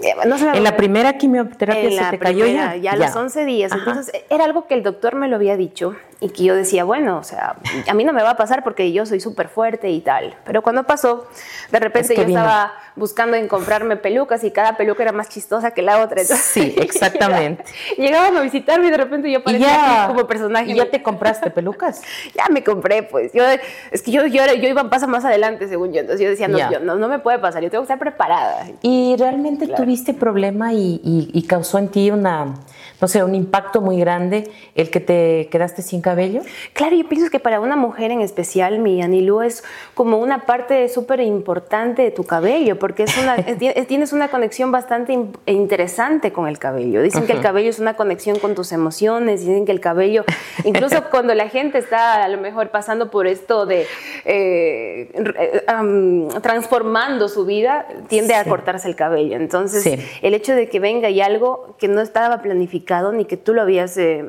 eh, 0.00 0.14
no 0.26 0.36
me 0.38 0.56
En 0.56 0.64
la 0.64 0.76
primera 0.76 1.16
quimioterapia 1.18 1.82
en 1.84 1.90
se 1.90 1.96
la 2.02 2.10
te 2.10 2.18
cayó 2.18 2.44
primera, 2.44 2.76
ya. 2.76 2.92
a 2.92 2.96
los 2.96 3.14
11 3.16 3.44
días. 3.44 3.72
Ajá. 3.72 3.80
Entonces, 3.90 4.22
era 4.30 4.44
algo 4.44 4.66
que 4.66 4.74
el 4.74 4.82
doctor 4.82 5.14
me 5.14 5.28
lo 5.28 5.36
había 5.36 5.56
dicho 5.56 5.94
y 6.20 6.28
que 6.30 6.44
yo 6.44 6.54
decía, 6.54 6.84
bueno, 6.84 7.18
o 7.18 7.24
sea, 7.24 7.56
a 7.88 7.94
mí 7.94 8.04
no 8.04 8.12
me 8.12 8.22
va 8.22 8.30
a 8.30 8.36
pasar 8.36 8.62
porque 8.62 8.92
yo 8.92 9.06
soy 9.06 9.20
súper 9.20 9.48
fuerte 9.48 9.90
y 9.90 10.00
tal. 10.00 10.36
Pero 10.44 10.62
cuando 10.62 10.84
pasó, 10.84 11.26
de 11.70 11.80
repente 11.80 12.12
Es 12.12 12.16
que 12.16 12.22
yo 12.22 12.26
vino. 12.28 12.38
estaba 12.40 12.72
buscando 12.96 13.36
en 13.36 13.48
comprarme 13.48 13.96
pelucas 13.96 14.44
y 14.44 14.50
cada 14.50 14.76
peluca 14.76 15.02
era 15.02 15.12
más 15.12 15.28
chistosa 15.28 15.70
que 15.72 15.82
la 15.82 16.00
otra. 16.02 16.20
Entonces, 16.20 16.44
Sí, 16.52 16.74
exactamente. 16.78 17.64
Llegaban 17.96 18.36
a 18.36 18.40
visitarme 18.40 18.88
y 18.88 18.90
de 18.90 18.96
repente 18.96 19.30
yo 19.30 19.42
parecía 19.42 19.66
ya, 19.68 20.04
como 20.08 20.26
personaje. 20.26 20.70
¿Y 20.70 20.74
ya 20.74 20.90
te 20.90 21.02
compraste 21.02 21.50
pelucas? 21.50 22.02
Ya 22.34 22.44
me 22.50 22.62
compré, 22.64 23.02
pues. 23.02 23.32
Yo, 23.32 23.44
es 23.90 24.02
que 24.02 24.10
yo, 24.10 24.26
yo, 24.26 24.42
yo 24.54 24.68
iba 24.68 24.80
a 24.82 24.90
pasar 24.90 25.08
más 25.08 25.24
adelante, 25.24 25.68
según 25.68 25.92
yo. 25.92 26.00
Entonces 26.00 26.22
yo 26.22 26.30
decía, 26.30 26.48
no, 26.48 26.58
yo- 26.70 26.80
no, 26.80 26.96
no 26.96 27.08
me 27.08 27.18
puede 27.18 27.38
pasar, 27.38 27.62
yo 27.62 27.70
tengo 27.70 27.82
que 27.82 27.92
estar 27.92 27.98
preparada. 27.98 28.66
¿Y 28.82 29.16
realmente 29.18 29.66
tuviste 29.68 30.14
problema 30.14 30.72
y, 30.72 31.00
y- 31.04 31.30
y 31.32 31.42
causó 31.46 31.78
en 31.78 31.88
ti 31.88 32.10
una, 32.10 32.54
no 33.02 33.08
sé, 33.08 33.22
un 33.22 33.34
impacto 33.34 33.82
muy 33.82 33.98
grande 33.98 34.48
el 34.74 34.88
que 34.88 35.00
te 35.00 35.48
quedaste 35.50 35.82
sin 35.82 36.00
cabello? 36.00 36.40
Claro, 36.72 36.96
yo 36.96 37.06
pienso 37.08 37.30
que 37.30 37.40
para 37.40 37.60
una 37.60 37.76
mujer 37.76 38.12
en 38.12 38.22
especial, 38.22 38.78
mi 38.78 39.02
Anilú 39.02 39.42
es 39.42 39.64
como 39.94 40.18
una 40.18 40.46
parte 40.46 40.88
súper 40.88 41.20
importante 41.20 42.02
de 42.02 42.10
tu 42.12 42.24
cabello, 42.24 42.78
porque 42.78 43.02
es 43.02 43.18
una, 43.18 43.34
es- 43.36 43.58
ti- 43.58 43.72
tienes 43.88 44.12
una 44.14 44.28
conexión 44.28 44.70
bastante 44.72 45.12
in- 45.12 45.36
interesante 45.46 46.32
con 46.32 46.46
el 46.48 46.58
cabello. 46.58 47.02
Dicen 47.02 47.26
que 47.26 47.32
el 47.32 47.40
cabello 47.40 47.68
es 47.70 47.80
una 47.80 47.94
conexión 47.94 48.38
con 48.38 48.54
tus 48.54 48.70
emociones, 48.72 49.40
dicen 49.40 49.66
que 49.66 49.72
el 49.72 49.80
cabello, 49.80 50.24
incluso 50.64 51.02
cuando 51.10 51.34
la 51.34 51.48
gente 51.48 51.78
está 51.78 52.22
a 52.22 52.28
lo 52.28 52.38
mejor 52.38 52.70
pasando 52.70 53.10
por 53.10 53.26
esto 53.26 53.66
de 53.66 53.84
eh, 54.24 55.10
eh, 55.12 56.28
transformando 56.40 57.28
su 57.28 57.44
vida, 57.44 57.86
tiende 58.08 58.34
a 58.34 58.44
cortarse 58.44 58.86
el 58.88 58.94
cabello. 58.96 59.36
Entonces, 59.36 59.82
Sí. 59.82 59.98
el 60.22 60.34
hecho 60.34 60.54
de 60.54 60.68
que 60.68 60.78
venga 60.78 61.10
y 61.10 61.20
algo 61.20 61.74
que 61.78 61.88
no 61.88 62.00
estaba 62.00 62.42
planificado 62.42 62.91
ni 63.12 63.24
que 63.24 63.36
tú 63.36 63.54
lo 63.54 63.62
habías 63.62 63.96
eh, 63.96 64.24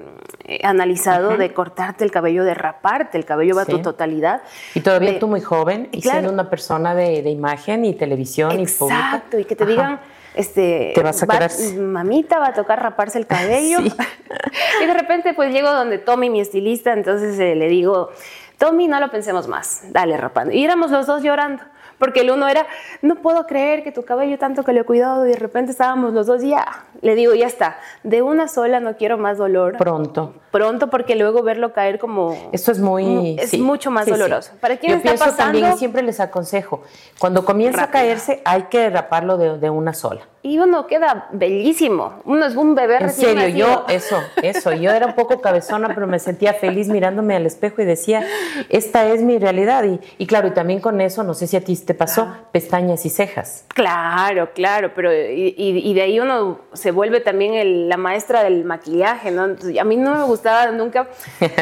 eh, 0.46 0.60
analizado 0.64 1.38
de 1.38 1.54
cortarte 1.54 2.04
el 2.04 2.12
cabello, 2.12 2.44
de 2.46 2.54
raparte 2.54 3.18
el 3.18 3.26
cabello 3.26 3.60
a 3.60 3.66
Sí. 3.66 3.72
tu 3.72 3.82
totalidad. 3.82 4.42
Y 4.74 4.80
todavía 4.82 5.14
de- 5.14 5.20
tú 5.20 5.28
muy 5.28 5.42
joven 5.42 5.90
y 5.92 6.02
Claro. 6.02 6.20
siendo 6.20 6.34
una 6.34 6.50
persona 6.50 6.96
de, 6.96 7.22
de 7.22 7.30
imagen 7.30 7.84
y 7.86 7.94
televisión 7.94 8.52
y 8.60 8.66
pública. 8.66 9.06
Exacto, 9.06 9.40
y 9.40 9.46
que 9.46 9.56
te 9.56 9.64
Ajá. 9.64 9.72
digan, 9.72 10.00
este, 10.36 10.92
Te 10.96 11.04
vas 11.04 11.22
a 11.22 11.26
va- 11.26 11.50
sin- 11.50 11.92
mamita 11.92 12.40
va 12.40 12.48
a 12.48 12.54
tocar 12.54 12.82
raparse 12.82 13.18
el 13.20 13.28
cabello. 13.28 13.80
Sí. 13.80 13.94
y 14.84 14.86
de 14.86 14.94
repente 14.94 15.34
pues 15.34 15.52
llego 15.54 15.72
donde 15.72 15.98
Tommy, 15.98 16.30
mi 16.30 16.40
estilista, 16.42 16.94
entonces 16.94 17.38
eh, 17.40 17.56
le 17.56 17.68
digo, 17.68 18.10
Tommy, 18.58 18.88
no 18.88 19.00
lo 19.00 19.10
pensemos 19.12 19.48
más, 19.48 19.84
dale 19.92 20.16
rapando. 20.18 20.54
Y 20.54 20.64
éramos 20.64 20.90
los 20.92 21.06
dos 21.06 21.22
llorando. 21.24 21.64
Porque 21.98 22.22
el 22.22 22.32
uno 22.32 22.48
era, 22.48 22.66
no 23.02 23.16
puedo 23.16 23.46
creer 23.46 23.84
que 23.84 23.92
tu 23.92 24.04
cabello 24.04 24.38
tanto 24.38 24.64
que 24.64 24.74
le 24.74 24.82
he 24.82 24.84
cuidado 24.84 25.26
y 25.26 25.30
de 25.30 25.38
repente 25.38 25.72
estábamos 25.72 26.14
los 26.14 26.28
dos 26.28 26.44
y 26.44 26.50
ya, 26.50 26.86
le 27.02 27.16
digo, 27.16 27.34
ya 27.34 27.48
está, 27.48 27.78
de 28.04 28.22
una 28.22 28.48
sola 28.48 28.80
no 28.80 28.98
quiero 28.98 29.18
más 29.18 29.38
dolor. 29.38 29.78
Pronto. 29.78 30.34
Pronto 30.52 30.90
porque 30.90 31.16
luego 31.16 31.44
verlo 31.44 31.74
caer 31.74 32.00
como... 32.00 32.50
Esto 32.52 32.72
es 32.72 32.80
muy... 32.80 33.38
Es 33.40 33.58
mucho 33.58 33.92
más 33.92 34.06
doloroso. 34.06 34.52
¿Para 34.60 34.78
quién 34.78 34.98
está 34.98 35.12
pasando? 35.12 35.38
también, 35.38 35.78
siempre 35.78 36.02
les 36.04 36.20
aconsejo, 36.20 36.84
cuando 37.20 37.46
comienza 37.46 37.84
a 37.84 37.92
caerse 37.92 38.42
hay 38.46 38.64
que 38.64 38.90
raparlo 38.90 39.38
de 39.38 39.70
una 39.70 39.94
sola 39.94 40.28
y 40.44 40.60
uno 40.60 40.88
queda 40.88 41.30
bellísimo. 41.32 42.22
Uno 42.26 42.46
es 42.46 42.56
un 42.56 42.76
bebé 42.76 42.98
En 43.00 43.10
serio, 43.10 43.48
yo, 43.48 43.86
eso, 43.88 44.22
eso. 44.42 44.74
Yo 44.74 44.92
era 44.92 45.08
un 45.08 45.16
poco 45.16 45.40
cabezona, 45.40 45.88
pero 45.96 46.06
me 46.06 46.20
sentía 46.20 46.54
feliz 46.54 46.90
mirándome 46.90 47.36
al 47.36 47.46
espejo 47.46 47.82
y 47.82 47.86
decía, 47.86 48.28
esta 48.68 49.08
es 49.08 49.22
mi 49.22 49.40
realidad. 49.40 49.86
Y, 49.86 50.02
y 50.18 50.28
claro, 50.28 50.50
y 50.50 50.52
también 50.52 50.82
con 50.82 51.00
eso, 51.00 51.24
no 51.24 51.34
sé 51.34 51.48
si 51.48 51.56
a 51.56 51.62
ti 51.62 51.78
te 51.78 51.94
pasó, 51.94 52.28
pestañas 52.52 53.06
y 53.06 53.10
cejas. 53.10 53.64
Claro, 53.70 54.50
claro, 54.54 54.92
pero 54.94 55.14
y, 55.14 55.56
y 55.58 55.94
de 55.94 56.02
ahí 56.02 56.20
uno 56.20 56.60
se 56.74 56.92
vuelve 56.92 57.22
también 57.22 57.88
la 57.88 57.96
maestra 57.96 58.44
del 58.44 58.66
maquillaje, 58.66 59.32
¿no? 59.32 59.44
a 59.80 59.84
mí 59.86 59.96
no 59.96 60.16
me 60.16 60.24
gustaba, 60.24 60.72
nunca 60.72 61.08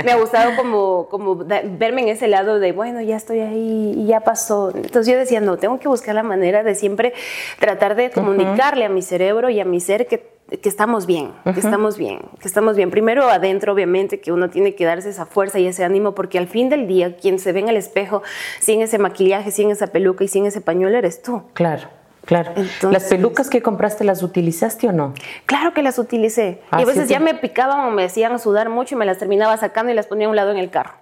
me 0.03 0.11
ha 0.11 0.15
gustado 0.15 0.55
como, 0.55 1.07
como 1.09 1.35
verme 1.35 2.01
en 2.01 2.07
ese 2.09 2.27
lado 2.27 2.59
de, 2.59 2.71
bueno, 2.71 2.99
ya 3.01 3.15
estoy 3.15 3.41
ahí 3.41 3.93
y 3.95 4.07
ya 4.07 4.21
pasó. 4.21 4.71
Entonces 4.73 5.13
yo 5.13 5.19
decía, 5.19 5.39
no, 5.39 5.57
tengo 5.57 5.79
que 5.79 5.87
buscar 5.87 6.15
la 6.15 6.23
manera 6.23 6.63
de 6.63 6.73
siempre 6.73 7.13
tratar 7.59 7.95
de 7.95 8.09
comunicar 8.09 8.70
a 8.71 8.89
mi 8.89 9.01
cerebro 9.01 9.49
y 9.49 9.59
a 9.59 9.65
mi 9.65 9.79
ser 9.79 10.07
que, 10.07 10.31
que 10.61 10.69
estamos 10.69 11.05
bien, 11.05 11.31
que 11.43 11.59
estamos 11.59 11.97
bien, 11.97 12.19
que 12.39 12.47
estamos 12.47 12.75
bien. 12.75 12.89
Primero 12.89 13.29
adentro, 13.29 13.73
obviamente, 13.73 14.19
que 14.19 14.31
uno 14.31 14.49
tiene 14.49 14.75
que 14.75 14.85
darse 14.85 15.09
esa 15.09 15.25
fuerza 15.25 15.59
y 15.59 15.67
ese 15.67 15.83
ánimo, 15.83 16.15
porque 16.15 16.37
al 16.37 16.47
fin 16.47 16.69
del 16.69 16.87
día, 16.87 17.17
quien 17.17 17.39
se 17.39 17.51
ve 17.51 17.59
en 17.59 17.69
el 17.69 17.77
espejo 17.77 18.23
sin 18.59 18.81
ese 18.81 18.97
maquillaje, 18.97 19.51
sin 19.51 19.71
esa 19.71 19.87
peluca 19.87 20.23
y 20.23 20.27
sin 20.27 20.45
ese 20.45 20.61
pañuelo, 20.61 20.97
eres 20.97 21.21
tú. 21.21 21.43
Claro. 21.53 21.87
Claro. 22.25 22.53
¿Las 22.91 23.05
pelucas 23.05 23.49
que 23.49 23.61
compraste 23.61 24.03
las 24.03 24.21
utilizaste 24.21 24.87
o 24.87 24.91
no? 24.91 25.15
Claro 25.47 25.73
que 25.73 25.81
las 25.81 25.97
utilicé. 25.97 26.61
y 26.77 26.81
a 26.81 26.85
veces 26.85 27.09
ya 27.09 27.19
me 27.19 27.33
picaban 27.33 27.79
o 27.79 27.91
me 27.91 28.03
hacían 28.03 28.37
sudar 28.39 28.69
mucho 28.69 28.95
y 28.95 28.97
me 28.97 29.05
las 29.05 29.17
terminaba 29.17 29.57
sacando 29.57 29.91
y 29.91 29.95
las 29.95 30.05
ponía 30.05 30.27
a 30.27 30.29
un 30.29 30.35
lado 30.35 30.51
en 30.51 30.57
el 30.57 30.69
carro. 30.69 30.93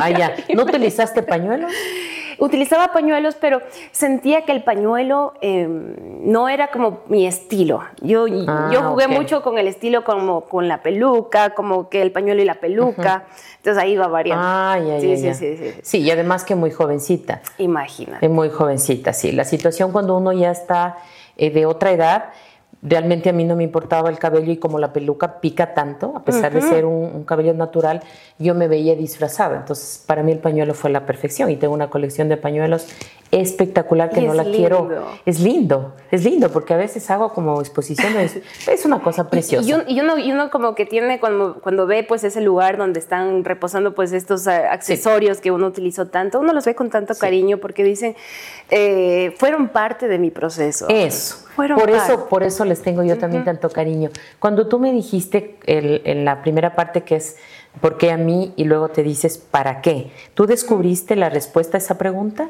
Ah, 0.00 0.10
ya. 0.10 0.34
¿No 0.54 0.64
utilizaste 0.64 1.22
pañuelos? 1.22 1.70
Utilizaba 2.40 2.88
pañuelos, 2.88 3.36
pero 3.40 3.60
sentía 3.92 4.44
que 4.44 4.52
el 4.52 4.64
pañuelo 4.64 5.34
em, 5.40 5.94
no 6.24 6.48
era 6.48 6.70
como 6.70 7.00
mi 7.08 7.26
estilo. 7.26 7.82
Yo, 8.00 8.26
ah, 8.48 8.70
yo 8.72 8.82
jugué 8.82 9.06
mucho 9.06 9.42
con 9.42 9.58
el 9.58 9.68
estilo 9.68 10.02
como 10.02 10.42
con 10.42 10.66
la 10.66 10.82
peluca, 10.82 11.54
como 11.54 11.88
que 11.88 12.02
el 12.02 12.10
pañuelo 12.10 12.42
y 12.42 12.46
la 12.46 12.54
peluca. 12.54 13.24
Entonces 13.58 13.82
ahí 13.82 13.96
va 13.96 14.08
variando. 14.08 14.44
Ah, 14.44 14.78
sí, 15.00 15.16
sí, 15.16 15.34
sí, 15.34 15.56
sí, 15.56 15.74
sí, 15.82 15.98
y 15.98 16.10
además 16.10 16.44
que 16.44 16.54
muy 16.54 16.70
jovencita. 16.70 17.42
Imagínate. 17.58 18.28
Muy 18.28 18.48
jovencita, 18.48 19.12
sí. 19.12 19.32
La 19.32 19.44
situación 19.44 19.92
cuando 19.92 20.16
uno 20.16 20.32
ya 20.32 20.50
está 20.50 20.96
eh, 21.36 21.50
de 21.50 21.66
otra 21.66 21.92
edad 21.92 22.30
realmente 22.82 23.28
a 23.28 23.32
mí 23.32 23.44
no 23.44 23.56
me 23.56 23.64
importaba 23.64 24.08
el 24.08 24.18
cabello 24.18 24.52
y 24.52 24.56
como 24.56 24.78
la 24.78 24.92
peluca 24.92 25.40
pica 25.40 25.74
tanto, 25.74 26.14
a 26.16 26.22
pesar 26.22 26.52
de 26.52 26.62
ser 26.62 26.86
un, 26.86 27.24
cabello 27.24 27.52
natural, 27.52 28.02
yo 28.38 28.54
me 28.54 28.68
veía 28.68 28.94
disfrazada. 28.94 29.58
Entonces, 29.58 30.02
para 30.06 30.22
mí 30.22 30.32
el 30.32 30.38
pañuelo 30.38 30.72
fue 30.72 30.90
la 30.90 31.04
perfección 31.04 31.50
y 31.50 31.56
tengo 31.56 31.74
una 31.74 31.90
colección 31.90 32.28
de 32.28 32.36
pañuelos 32.38 32.86
espectacular 33.30 34.10
que 34.10 34.22
no 34.22 34.34
la 34.34 34.44
quiero. 34.44 34.88
Es 35.26 35.40
lindo, 35.40 35.94
es 36.10 36.24
lindo 36.24 36.50
porque 36.50 36.74
a 36.74 36.76
veces 36.76 37.10
hago 37.10 37.32
como 37.32 37.60
exposiciones, 37.60 38.38
es 38.66 38.84
una 38.86 39.00
cosa 39.00 39.28
preciosa. 39.28 39.68
Y, 39.68 39.72
uno, 40.00 40.18
y, 40.18 40.32
uno, 40.32 40.50
como 40.50 40.74
que 40.74 40.86
tiene 40.86 41.20
cuando, 41.20 41.60
cuando 41.60 41.86
ve 41.86 42.02
pues 42.02 42.24
ese 42.24 42.40
lugar 42.40 42.78
donde 42.78 42.98
están 42.98 43.44
reposando 43.44 43.94
pues 43.94 44.12
estos 44.12 44.46
eh, 44.46 44.52
accesorios 44.52 45.40
que 45.40 45.50
uno 45.50 45.66
utilizó 45.66 46.06
tanto, 46.06 46.40
uno 46.40 46.54
los 46.54 46.64
ve 46.64 46.74
con 46.74 46.88
tanto 46.88 47.14
cariño 47.14 47.58
porque 47.58 47.84
dicen, 47.84 48.16
eh, 48.70 49.34
fueron 49.36 49.68
parte 49.68 50.08
de 50.08 50.18
mi 50.18 50.30
proceso. 50.30 50.88
Eso 50.88 51.50
por 51.68 51.90
eso, 51.90 52.28
por 52.28 52.42
eso 52.42 52.64
les 52.70 52.80
tengo 52.80 53.02
yo 53.02 53.18
también 53.18 53.44
tanto 53.44 53.68
cariño. 53.68 54.08
Cuando 54.38 54.66
tú 54.66 54.78
me 54.78 54.92
dijiste 54.92 55.58
en 55.66 56.24
la 56.24 56.40
primera 56.40 56.74
parte 56.74 57.02
que 57.02 57.16
es 57.16 57.36
¿por 57.80 57.98
qué 57.98 58.10
a 58.10 58.16
mí? 58.16 58.52
y 58.56 58.64
luego 58.64 58.88
te 58.88 59.02
dices 59.02 59.36
¿para 59.36 59.82
qué? 59.82 60.10
¿Tú 60.34 60.46
descubriste 60.46 61.16
la 61.16 61.28
respuesta 61.28 61.76
a 61.76 61.80
esa 61.80 61.98
pregunta? 61.98 62.48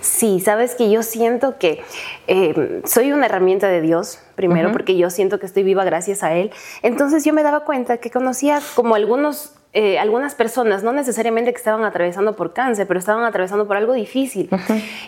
Sí, 0.00 0.40
sabes 0.40 0.74
que 0.74 0.90
yo 0.90 1.02
siento 1.02 1.58
que 1.58 1.82
eh, 2.26 2.80
soy 2.84 3.12
una 3.12 3.26
herramienta 3.26 3.68
de 3.68 3.80
Dios, 3.80 4.20
primero 4.34 4.72
porque 4.72 4.96
yo 4.96 5.10
siento 5.10 5.38
que 5.38 5.46
estoy 5.46 5.62
viva 5.62 5.84
gracias 5.84 6.22
a 6.22 6.34
Él. 6.34 6.50
Entonces 6.82 7.24
yo 7.24 7.32
me 7.34 7.42
daba 7.42 7.64
cuenta 7.64 7.98
que 7.98 8.10
conocía 8.10 8.60
como 8.74 8.94
algunos 8.94 9.57
eh, 9.74 9.98
algunas 9.98 10.34
personas, 10.34 10.82
no 10.82 10.94
necesariamente 10.94 11.52
que 11.52 11.58
estaban 11.58 11.84
atravesando 11.84 12.34
por 12.36 12.54
cáncer, 12.54 12.86
pero 12.86 12.98
estaban 12.98 13.24
atravesando 13.24 13.66
por 13.66 13.76
algo 13.76 13.92
difícil 13.92 14.48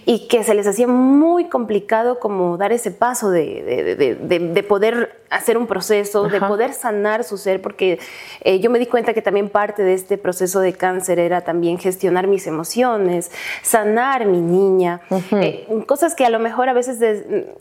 y 0.04 0.28
que 0.28 0.44
se 0.44 0.52
les 0.52 0.66
hacía 0.66 0.86
muy 0.86 1.48
complicado 1.48 2.18
como 2.18 2.58
dar 2.58 2.70
ese 2.70 2.90
paso 2.90 3.30
de, 3.30 4.18
de, 4.20 4.62
poder 4.62 5.18
hacer 5.30 5.56
un 5.56 5.66
proceso, 5.66 6.28
de 6.28 6.40
poder 6.40 6.74
sanar 6.74 7.24
su 7.24 7.38
ser, 7.38 7.62
porque 7.62 8.00
eh, 8.42 8.60
yo 8.60 8.68
me 8.68 8.78
di 8.78 8.84
cuenta 8.84 9.14
que 9.14 9.22
también 9.22 9.48
parte 9.48 9.82
de 9.82 9.94
este 9.94 10.18
proceso 10.18 10.60
de 10.60 10.74
cáncer 10.74 11.18
era 11.18 11.40
también 11.40 11.78
gestionar 11.78 12.26
mis 12.26 12.46
emociones, 12.46 13.30
sanar 13.62 14.26
mi 14.26 14.42
niña, 14.42 15.00
eh, 15.32 15.66
cosas 15.86 16.14
que 16.14 16.26
a 16.26 16.30
lo 16.30 16.38
mejor 16.38 16.68
a 16.68 16.74
veces 16.74 16.98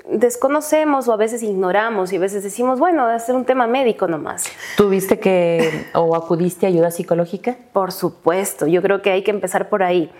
desconocemos 0.09 1.07
o 1.07 1.13
a 1.13 1.17
veces 1.17 1.43
ignoramos 1.43 2.11
y 2.11 2.17
a 2.17 2.19
veces 2.19 2.43
decimos, 2.43 2.77
bueno, 2.77 3.09
es 3.09 3.29
un 3.29 3.45
tema 3.45 3.67
médico 3.67 4.07
nomás. 4.07 4.45
¿Tuviste 4.75 5.17
que 5.17 5.85
o 5.93 6.13
acudiste 6.13 6.65
a 6.65 6.69
ayuda 6.69 6.88
psicológica? 6.91 7.55
Por 7.73 7.91
supuesto, 7.91 8.67
yo 8.67 8.81
creo 8.81 9.01
que 9.01 9.11
hay 9.11 9.23
que 9.23 9.31
empezar 9.31 9.69
por 9.69 9.83
ahí. 9.83 10.11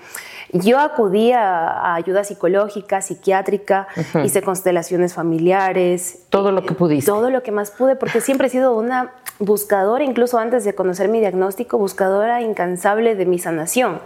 Yo 0.52 0.80
acudí 0.80 1.32
a, 1.32 1.94
ayuda 1.94 2.24
psicológica, 2.24 3.02
psiquiátrica, 3.02 3.88
hice 4.24 4.42
constelaciones 4.42 5.14
familiares. 5.14 6.24
Todo 6.30 6.52
lo 6.52 6.66
que 6.66 6.74
pudiste. 6.74 7.06
Todo 7.06 7.30
lo 7.30 7.44
que 7.44 7.52
más 7.52 7.70
pude, 7.72 7.96
porque 7.96 8.20
siempre 8.20 8.48
he 8.48 8.50
sido 8.50 8.76
una 8.76 9.12
buscadora, 9.38 10.04
incluso 10.04 10.40
antes 10.40 10.66
de 10.66 10.74
conocer 10.74 11.08
mi 11.08 11.20
diagnóstico, 11.20 11.78
buscadora 11.78 12.42
incansable 12.42 13.16
de 13.16 13.26
mi 13.26 13.38
sanación. 13.38 14.00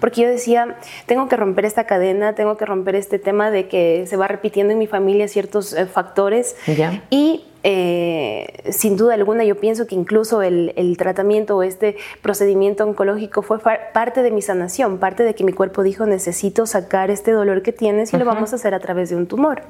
Porque 0.00 0.22
yo 0.22 0.28
decía, 0.28 0.76
tengo 1.06 1.28
que 1.28 1.36
romper 1.36 1.64
esta 1.64 1.84
cadena, 1.84 2.34
tengo 2.34 2.56
que 2.56 2.66
romper 2.66 2.94
este 2.94 3.18
tema 3.18 3.50
de 3.50 3.68
que 3.68 4.06
se 4.06 4.16
va 4.16 4.28
repitiendo 4.28 4.72
en 4.72 4.78
mi 4.78 4.86
familia 4.86 5.26
ciertos 5.26 5.72
eh, 5.72 5.86
factores. 5.86 6.56
Y 7.10 7.44
eh, 7.62 8.70
sin 8.70 8.96
duda 8.96 9.14
alguna 9.14 9.44
yo 9.44 9.56
pienso 9.56 9.86
que 9.86 9.94
incluso 9.94 10.42
el, 10.42 10.96
tratamiento 10.98 11.56
o 11.56 11.62
este 11.62 11.96
procedimiento 12.22 12.84
oncológico 12.84 13.42
fue 13.42 13.58
parte 13.58 14.22
de 14.22 14.30
mi 14.30 14.42
sanación, 14.42 14.98
parte 14.98 15.22
de 15.22 15.34
que 15.34 15.44
mi 15.44 15.52
cuerpo 15.52 15.82
dijo 15.82 16.06
necesito 16.06 16.66
sacar 16.66 17.10
este 17.10 17.32
dolor 17.32 17.62
que 17.62 17.72
tienes 17.72 18.12
y 18.12 18.16
lo 18.16 18.24
vamos 18.24 18.52
a 18.52 18.56
hacer 18.56 18.74
a 18.74 18.80
través 18.80 19.10
de 19.10 19.16
un 19.16 19.26
tumor. 19.26 19.62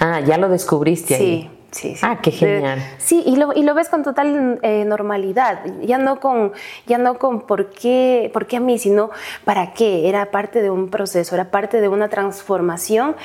Ah, 0.00 0.20
ya 0.20 0.38
lo 0.38 0.48
descubriste 0.48 1.14
ahí. 1.14 1.20
Sí, 1.20 1.57
sí. 1.70 1.94
Ah, 2.02 2.18
qué 2.22 2.30
genial. 2.30 2.82
sí, 2.98 3.22
y 3.24 3.36
lo, 3.36 3.52
y 3.52 3.62
lo, 3.62 3.74
ves 3.74 3.88
con 3.88 4.02
total 4.02 4.58
eh, 4.62 4.84
normalidad, 4.84 5.60
ya 5.82 5.98
no 5.98 6.20
con, 6.20 6.52
ya 6.86 6.98
no 6.98 7.18
con 7.18 7.42
por 7.42 7.70
qué, 7.70 8.30
por 8.32 8.46
qué 8.46 8.56
a 8.56 8.60
mí, 8.60 8.78
sino 8.78 9.10
para 9.44 9.72
qué. 9.72 10.08
Era 10.08 10.30
parte 10.30 10.62
de 10.62 10.70
un 10.70 10.88
proceso, 10.88 11.34
era 11.34 11.50
parte 11.50 11.80
de 11.80 11.88
una 11.88 12.08
transformación 12.08 13.16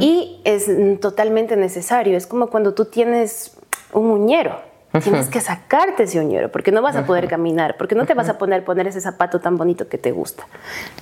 y 0.00 0.40
es 0.44 0.70
totalmente 1.00 1.56
necesario. 1.56 2.16
Es 2.16 2.26
como 2.26 2.48
cuando 2.48 2.74
tú 2.74 2.86
tienes 2.86 3.56
un 3.92 4.10
uñero. 4.10 4.70
Tienes 5.04 5.28
que 5.28 5.40
sacarte 5.40 6.02
ese 6.02 6.18
uñero 6.18 6.50
porque 6.50 6.72
no 6.72 6.82
vas 6.82 6.96
a 6.96 7.06
poder 7.06 7.28
caminar, 7.28 7.76
porque 7.76 7.94
no 7.94 8.06
te 8.06 8.14
vas 8.14 8.28
a 8.28 8.38
poner 8.38 8.64
poner 8.64 8.88
ese 8.88 9.00
zapato 9.00 9.38
tan 9.38 9.56
bonito 9.56 9.88
que 9.88 9.98
te 9.98 10.10
gusta. 10.10 10.46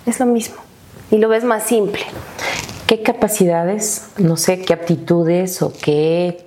Es 0.05 0.21
lo 0.21 0.27
mismo. 0.27 0.57
Y 1.11 1.17
lo 1.17 1.31
ves 1.31 1.43
más 1.43 1.63
simple. 1.63 2.03
¿Qué 2.87 3.03
capacidades, 3.03 4.11
no 4.19 4.37
sé, 4.37 4.61
qué 4.61 4.73
aptitudes 4.75 5.63
o 5.63 5.73
qué 5.73 6.45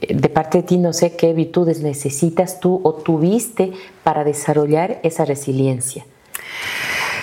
de 0.00 0.28
parte 0.28 0.58
de 0.58 0.64
ti 0.64 0.78
no 0.78 0.92
sé 0.92 1.16
qué 1.16 1.32
virtudes 1.32 1.82
necesitas 1.82 2.60
tú 2.60 2.80
o 2.84 2.94
tuviste 2.94 3.72
para 4.02 4.24
desarrollar 4.24 5.00
esa 5.02 5.24
resiliencia. 5.24 6.04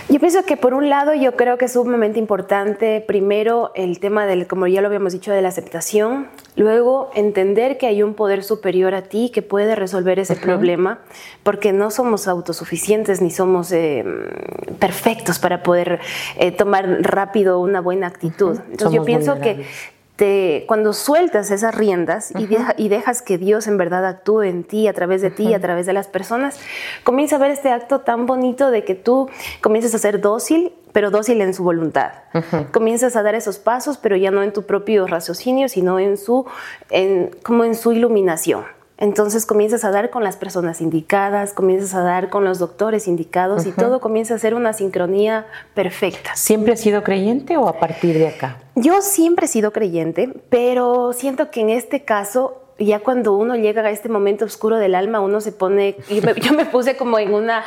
Yo 0.10 0.22
pienso 0.22 0.44
que 0.46 0.56
por 0.56 0.74
un 0.74 0.90
lado 0.90 1.14
yo 1.14 1.36
creo 1.36 1.58
que 1.58 1.66
es 1.66 1.74
sumamente 1.74 2.18
importante 2.18 3.04
primero 3.06 3.72
el 3.76 4.00
tema 4.00 4.26
del, 4.26 4.48
como 4.48 4.66
ya 4.66 4.80
lo 4.80 4.88
habíamos 4.88 5.12
dicho, 5.12 5.34
de 5.34 5.42
la 5.42 5.50
aceptación, 5.50 6.28
luego 6.56 7.12
entender 7.14 7.78
que 7.78 7.88
hay 7.88 8.02
un 8.04 8.14
poder 8.14 8.46
superior 8.46 8.96
a 8.96 9.02
ti 9.02 9.30
que 9.34 9.42
puede 9.42 9.76
resolver 9.76 10.18
ese 10.18 10.38
problema, 10.38 11.00
porque 11.44 11.74
no 11.74 11.92
somos 11.92 12.30
autosuficientes 12.30 13.22
ni 13.22 13.32
somos 13.32 13.74
eh, 13.74 14.06
perfectos 14.80 15.40
para 15.40 15.62
poder 15.62 16.00
eh, 16.38 16.52
tomar 16.54 16.88
rápido 17.02 17.60
una 17.60 17.82
buena 17.82 18.08
actitud. 18.08 18.60
Entonces 18.72 18.96
yo 18.96 19.04
pienso 19.04 19.42
que 19.42 19.66
cuando 20.66 20.94
sueltas 20.94 21.52
esas 21.52 21.76
riendas 21.76 22.34
y, 22.36 22.88
dejas 22.90 23.22
que 23.22 23.38
Dios 23.38 23.68
en 23.68 23.78
verdad 23.78 24.06
actúe 24.06 24.44
en 24.44 24.64
ti, 24.64 24.88
a 24.88 24.94
través 24.94 25.22
de 25.22 25.30
ti, 25.30 25.54
a 25.54 25.60
través 25.60 25.86
de 25.86 25.94
las 25.94 26.08
personas, 26.08 26.60
comienza 27.04 27.36
a 27.36 27.40
ver 27.40 27.52
este 27.52 27.70
acto 27.70 28.02
tan 28.02 28.26
bonito 28.26 28.72
de 28.72 28.84
que 28.84 28.96
tú 28.96 29.30
comienzas 29.62 29.94
a 29.94 30.00
ser 30.00 30.20
dócil, 30.20 30.74
pero 30.92 31.12
dócil 31.12 31.42
en 31.42 31.54
su 31.54 31.64
voluntad. 31.64 32.12
Comienzas 32.72 33.16
a 33.16 33.22
dar 33.22 33.36
esos 33.36 33.60
pasos, 33.60 33.98
pero 33.98 34.16
ya 34.16 34.32
no 34.32 34.42
en 34.42 34.54
tu 34.54 34.64
propio 34.64 35.06
raciocinio, 35.06 35.70
sino 35.70 36.00
en 36.00 36.18
su, 36.18 36.46
como 37.44 37.64
en 37.64 37.76
su 37.76 37.92
iluminación. 37.92 38.77
Entonces 38.98 39.46
comienzas 39.46 39.84
a 39.84 39.92
dar 39.92 40.10
con 40.10 40.24
las 40.24 40.38
personas 40.38 40.82
indicadas, 40.82 41.54
comienzas 41.54 41.94
a 41.94 42.02
dar 42.02 42.30
con 42.30 42.44
los 42.44 42.58
doctores 42.58 43.08
indicados 43.08 43.66
y 43.68 43.72
todo 43.72 44.00
comienza 44.00 44.34
a 44.34 44.40
ser 44.40 44.56
una 44.56 44.74
sincronía 44.74 45.46
perfecta. 45.76 46.36
¿Siempre 46.36 46.74
has 46.74 46.80
sido 46.80 47.04
creyente 47.04 47.58
o 47.58 47.68
a 47.68 47.80
partir 47.80 48.18
de 48.18 48.28
acá? 48.28 48.58
Yo 48.76 49.02
siempre 49.02 49.46
he 49.46 49.50
sido 49.50 49.72
creyente, 49.72 50.34
pero 50.50 51.14
siento 51.14 51.52
que 51.52 51.62
en 51.62 51.70
este 51.70 52.04
caso 52.04 52.64
ya 52.80 53.00
cuando 53.00 53.34
uno 53.34 53.56
llega 53.56 53.82
a 53.82 53.90
este 53.90 54.10
momento 54.10 54.46
oscuro 54.46 54.78
del 54.78 54.96
alma, 54.96 55.20
uno 55.20 55.42
se 55.42 55.52
pone, 55.52 55.96
yo 56.42 56.54
me 56.54 56.66
puse 56.66 56.96
como 56.98 57.20
en 57.20 57.34
una 57.34 57.64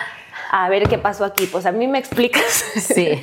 a 0.51 0.69
ver 0.69 0.89
qué 0.89 0.99
pasó 0.99 1.25
aquí. 1.25 1.47
Pues 1.47 1.67
a 1.67 1.73
mí 1.73 1.87
me 1.87 1.99
explicas. 1.99 2.65
Sí. 2.77 3.21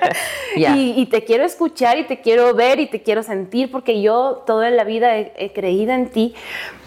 y, 0.56 1.06
te 1.06 1.24
quiero 1.24 1.44
escuchar 1.44 1.98
y 1.98 2.04
te 2.04 2.20
quiero 2.20 2.54
ver 2.54 2.80
y 2.80 2.86
te 2.86 3.02
quiero 3.02 3.22
sentir 3.22 3.70
porque 3.70 4.00
yo 4.02 4.42
toda 4.46 4.70
la 4.70 4.84
vida 4.84 5.16
he, 5.16 5.52
creído 5.54 5.92
en 5.92 6.08
ti, 6.08 6.34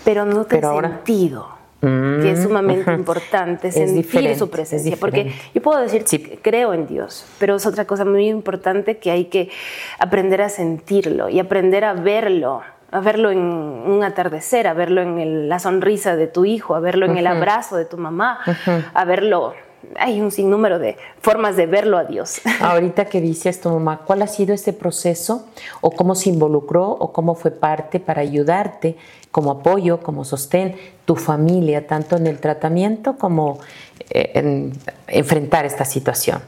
pero 0.03 0.25
no 0.25 0.45
te 0.45 0.57
he 0.57 0.61
sentido. 0.61 1.47
que 1.81 2.31
es 2.31 2.39
mm, 2.39 2.43
sumamente 2.43 2.91
importante 2.91 3.71
sentir 3.71 4.35
su 4.35 4.49
presencia, 4.49 4.97
porque 4.99 5.31
yo 5.53 5.61
puedo 5.61 5.79
decir 5.79 6.03
que 6.03 6.39
creo 6.41 6.73
en 6.73 6.87
Dios, 6.87 7.25
pero 7.39 7.55
es 7.55 7.65
otra 7.65 7.85
cosa 7.85 8.03
muy 8.03 8.27
importante 8.27 8.97
que 8.97 9.11
hay 9.11 9.25
que 9.25 9.49
aprender 9.99 10.41
a 10.41 10.49
sentirlo 10.49 11.29
y 11.29 11.39
aprender 11.39 11.85
a 11.85 11.93
verlo 11.93 12.63
a 12.91 13.01
verlo 13.01 13.31
en 13.31 13.39
un 13.39 14.03
atardecer, 14.03 14.67
a 14.67 14.73
verlo 14.73 15.01
en 15.01 15.49
la 15.49 15.59
sonrisa 15.59 16.15
de 16.15 16.27
tu 16.27 16.45
hijo, 16.45 16.75
a 16.75 16.79
verlo 16.79 17.05
en 17.05 17.17
el 17.17 17.27
abrazo 17.27 17.75
de 17.75 17.85
tu 17.85 17.97
mamá, 17.97 18.39
a 18.93 19.05
verlo 19.05 19.53
hay 19.95 20.21
un 20.21 20.31
sinnúmero 20.31 20.79
de 20.79 20.97
formas 21.21 21.55
de 21.55 21.65
verlo 21.65 21.97
a 21.97 22.03
Dios. 22.03 22.41
Ahorita 22.61 23.05
que 23.05 23.21
dices 23.21 23.61
tu 23.61 23.69
mamá, 23.69 24.01
¿cuál 24.05 24.21
ha 24.21 24.27
sido 24.27 24.53
ese 24.53 24.73
proceso 24.73 25.45
o 25.81 25.91
cómo 25.91 26.15
se 26.15 26.29
involucró 26.29 26.89
o 26.89 27.11
cómo 27.11 27.35
fue 27.35 27.51
parte 27.51 27.99
para 27.99 28.21
ayudarte 28.21 28.95
como 29.31 29.51
apoyo, 29.51 29.99
como 29.99 30.23
sostén, 30.23 30.75
tu 31.05 31.15
familia, 31.15 31.85
tanto 31.85 32.17
en 32.17 32.27
el 32.27 32.39
tratamiento 32.39 33.17
como 33.17 33.59
eh, 34.09 34.31
en 34.33 34.73
enfrentar 35.07 35.65
esta 35.65 35.85
situación? 35.85 36.41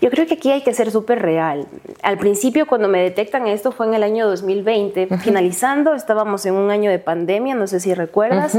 Yo 0.00 0.10
creo 0.10 0.26
que 0.26 0.34
aquí 0.34 0.50
hay 0.50 0.62
que 0.62 0.72
ser 0.74 0.90
súper 0.90 1.20
real. 1.20 1.66
Al 2.02 2.18
principio, 2.18 2.66
cuando 2.66 2.88
me 2.88 3.00
detectan 3.00 3.46
esto, 3.46 3.72
fue 3.72 3.86
en 3.86 3.94
el 3.94 4.02
año 4.02 4.28
2020, 4.28 5.18
finalizando, 5.18 5.94
estábamos 5.94 6.46
en 6.46 6.54
un 6.54 6.70
año 6.70 6.90
de 6.90 6.98
pandemia, 6.98 7.54
no 7.54 7.66
sé 7.66 7.80
si 7.80 7.94
recuerdas. 7.94 8.56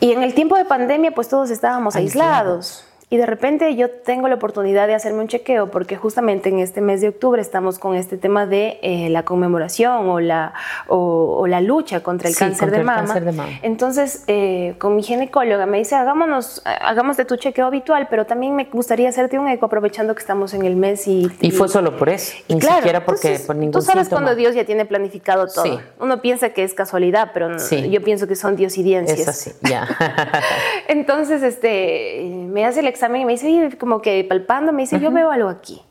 Y 0.00 0.12
en 0.12 0.22
el 0.22 0.34
tiempo 0.34 0.56
de 0.56 0.64
pandemia, 0.64 1.12
pues 1.12 1.28
todos 1.28 1.50
estábamos 1.50 1.96
aislados. 1.96 2.84
Y 3.08 3.18
de 3.18 3.26
repente 3.26 3.76
yo 3.76 3.88
tengo 3.88 4.26
la 4.26 4.34
oportunidad 4.34 4.88
de 4.88 4.94
hacerme 4.94 5.20
un 5.20 5.28
chequeo 5.28 5.70
porque 5.70 5.96
justamente 5.96 6.48
en 6.48 6.58
este 6.58 6.80
mes 6.80 7.00
de 7.00 7.10
octubre 7.10 7.40
estamos 7.40 7.78
con 7.78 7.94
este 7.94 8.16
tema 8.16 8.46
de 8.46 8.80
eh, 8.82 9.08
la 9.10 9.24
conmemoración 9.24 10.08
o 10.08 10.18
la, 10.18 10.54
o, 10.88 11.46
la 11.46 11.60
lucha 11.60 12.02
contra 12.02 12.28
el, 12.28 12.34
cáncer, 12.34 12.72
de 12.72 12.82
mama. 12.82 13.14
Entonces, 13.62 14.24
eh, 14.26 14.74
con 14.78 14.96
mi 14.96 15.04
ginecóloga 15.04 15.66
me 15.66 15.78
dice, 15.78 15.94
hagámonos, 15.94 16.62
hagamos 16.64 17.16
de 17.16 17.24
tu 17.24 17.36
chequeo 17.36 17.66
habitual, 17.66 18.08
pero 18.10 18.26
también 18.26 18.56
me 18.56 18.64
gustaría 18.64 19.08
hacerte 19.08 19.38
un 19.38 19.46
eco 19.46 19.66
aprovechando 19.66 20.12
que 20.12 20.20
estamos 20.20 20.52
en 20.52 20.64
el 20.64 20.74
mes. 20.74 21.06
Y, 21.06 21.30
y, 21.40 21.52
fue 21.52 21.68
solo 21.68 21.96
por 21.96 22.08
eso, 22.08 22.34
ni 22.48 22.60
siquiera 22.60 23.04
porque 23.04 23.38
por 23.46 23.54
ningún 23.54 23.70
Tú 23.70 23.82
sabes 23.82 24.08
cuando 24.08 24.34
Dios 24.34 24.56
ya 24.56 24.64
tiene 24.64 24.84
planificado 24.84 25.46
todo. 25.46 25.80
Uno 26.00 26.20
piensa 26.20 26.48
que 26.48 26.64
es 26.64 26.74
casualidad, 26.74 27.30
pero 27.32 27.56
yo 27.56 28.02
pienso 28.02 28.26
que 28.26 28.34
son 28.34 28.56
diosidencias. 28.56 29.20
Es 29.20 29.28
así, 29.28 29.52
ya. 29.62 29.86
Entonces, 30.88 31.44
este, 31.44 32.24
me 32.48 32.66
hace 32.66 32.80
el 32.80 32.95
examen 32.96 33.22
y 33.22 33.24
me 33.24 33.32
dice, 33.32 33.76
como 33.78 34.02
que 34.02 34.24
palpando, 34.24 34.72
me 34.72 34.82
dice, 34.82 34.98
yo 35.00 35.10
veo 35.10 35.30
algo 35.30 35.48
aquí. 35.48 35.82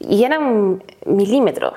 Y 0.00 0.22
era 0.22 0.38
un 0.38 0.82
milímetro, 1.06 1.72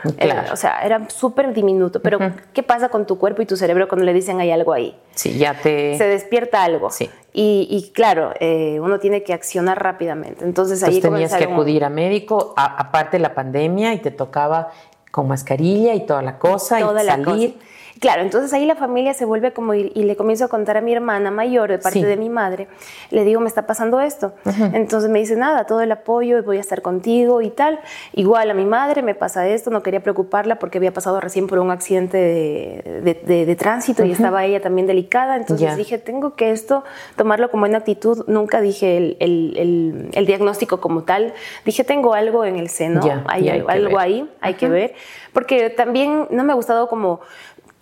o 0.52 0.56
sea, 0.56 0.82
era 0.84 1.10
súper 1.10 1.54
diminuto. 1.54 2.04
Pero, 2.04 2.20
¿qué 2.54 2.62
pasa 2.62 2.90
con 2.90 3.08
tu 3.08 3.18
cuerpo 3.18 3.42
y 3.42 3.48
tu 3.48 3.58
cerebro 3.58 3.88
cuando 3.88 4.06
le 4.06 4.14
dicen 4.14 4.40
hay 4.40 4.52
algo 4.52 4.74
ahí? 4.74 4.96
Sí, 5.16 5.40
ya 5.40 5.56
te... 5.56 5.98
Se 5.98 6.04
despierta 6.06 6.64
algo. 6.64 6.92
Sí. 6.92 7.10
Y, 7.34 7.92
claro, 7.96 8.34
eh, 8.40 8.80
uno 8.80 9.00
tiene 9.00 9.24
que 9.24 9.34
accionar 9.34 9.82
rápidamente. 9.82 10.46
Entonces, 10.46 10.84
ahí 10.84 11.02
tenías 11.02 11.34
que 11.34 11.46
acudir 11.46 11.84
a 11.84 11.90
médico, 11.90 12.54
aparte 12.56 13.18
de 13.18 13.24
la 13.24 13.34
pandemia, 13.34 13.94
y 13.94 13.98
te 13.98 14.12
tocaba 14.12 14.70
con 15.10 15.28
mascarilla 15.28 15.96
y 15.96 16.06
toda 16.06 16.22
la 16.22 16.38
cosa, 16.38 16.80
y 16.80 16.84
salir. 16.84 17.56
Claro, 18.02 18.24
entonces 18.24 18.52
ahí 18.52 18.66
la 18.66 18.76
familia 18.76 19.14
se 19.14 19.26
vuelve 19.26 19.54
como 19.54 19.76
y, 19.76 19.92
le 19.94 20.16
comienzo 20.16 20.46
a 20.46 20.48
contar 20.48 20.76
a 20.76 20.82
mi 20.82 20.92
hermana 20.92 21.30
mayor 21.30 21.70
de 21.70 21.78
parte 21.78 22.04
de 22.04 22.18
mi 22.18 22.32
madre, 22.32 22.68
le 23.12 23.24
digo, 23.24 23.40
me 23.42 23.48
está 23.48 23.68
pasando 23.68 24.02
esto. 24.02 24.34
Entonces 24.74 25.08
me 25.12 25.20
dice, 25.20 25.36
nada, 25.36 25.66
todo 25.68 25.82
el 25.82 25.92
apoyo, 25.92 26.42
voy 26.42 26.58
a 26.58 26.62
estar 26.62 26.82
contigo 26.82 27.44
y 27.44 27.52
tal. 27.52 27.80
Igual 28.14 28.50
a 28.50 28.56
mi 28.56 28.66
madre 28.66 29.04
me 29.04 29.14
pasa 29.14 29.48
esto, 29.48 29.70
no 29.70 29.84
quería 29.84 30.02
preocuparla 30.02 30.58
porque 30.58 30.80
había 30.80 30.92
pasado 30.92 31.22
recién 31.22 31.46
por 31.46 31.60
un 31.60 31.70
accidente 31.70 32.18
de, 32.18 33.56
tránsito 33.56 34.04
y 34.04 34.12
estaba 34.14 34.46
ella 34.46 34.62
también 34.62 34.88
delicada. 34.88 35.36
Entonces 35.36 35.78
dije, 35.78 36.00
tengo 36.00 36.34
que 36.34 36.50
esto 36.50 36.84
tomarlo 37.16 37.52
como 37.52 37.66
una 37.66 37.78
actitud. 37.78 38.24
Nunca 38.26 38.62
dije 38.62 39.16
el, 39.20 40.26
diagnóstico 40.26 40.82
como 40.82 41.04
tal. 41.04 41.36
Dije, 41.66 41.84
tengo 41.84 42.16
algo 42.16 42.46
en 42.46 42.56
el 42.56 42.70
seno, 42.70 43.02
hay, 43.28 43.48
algo 43.48 44.00
ahí, 44.00 44.28
hay 44.42 44.56
que 44.56 44.68
ver. 44.70 44.96
Porque 45.34 45.70
también 45.70 46.28
no 46.32 46.44
me 46.44 46.52
ha 46.52 46.56
gustado 46.56 46.90
como 46.90 47.22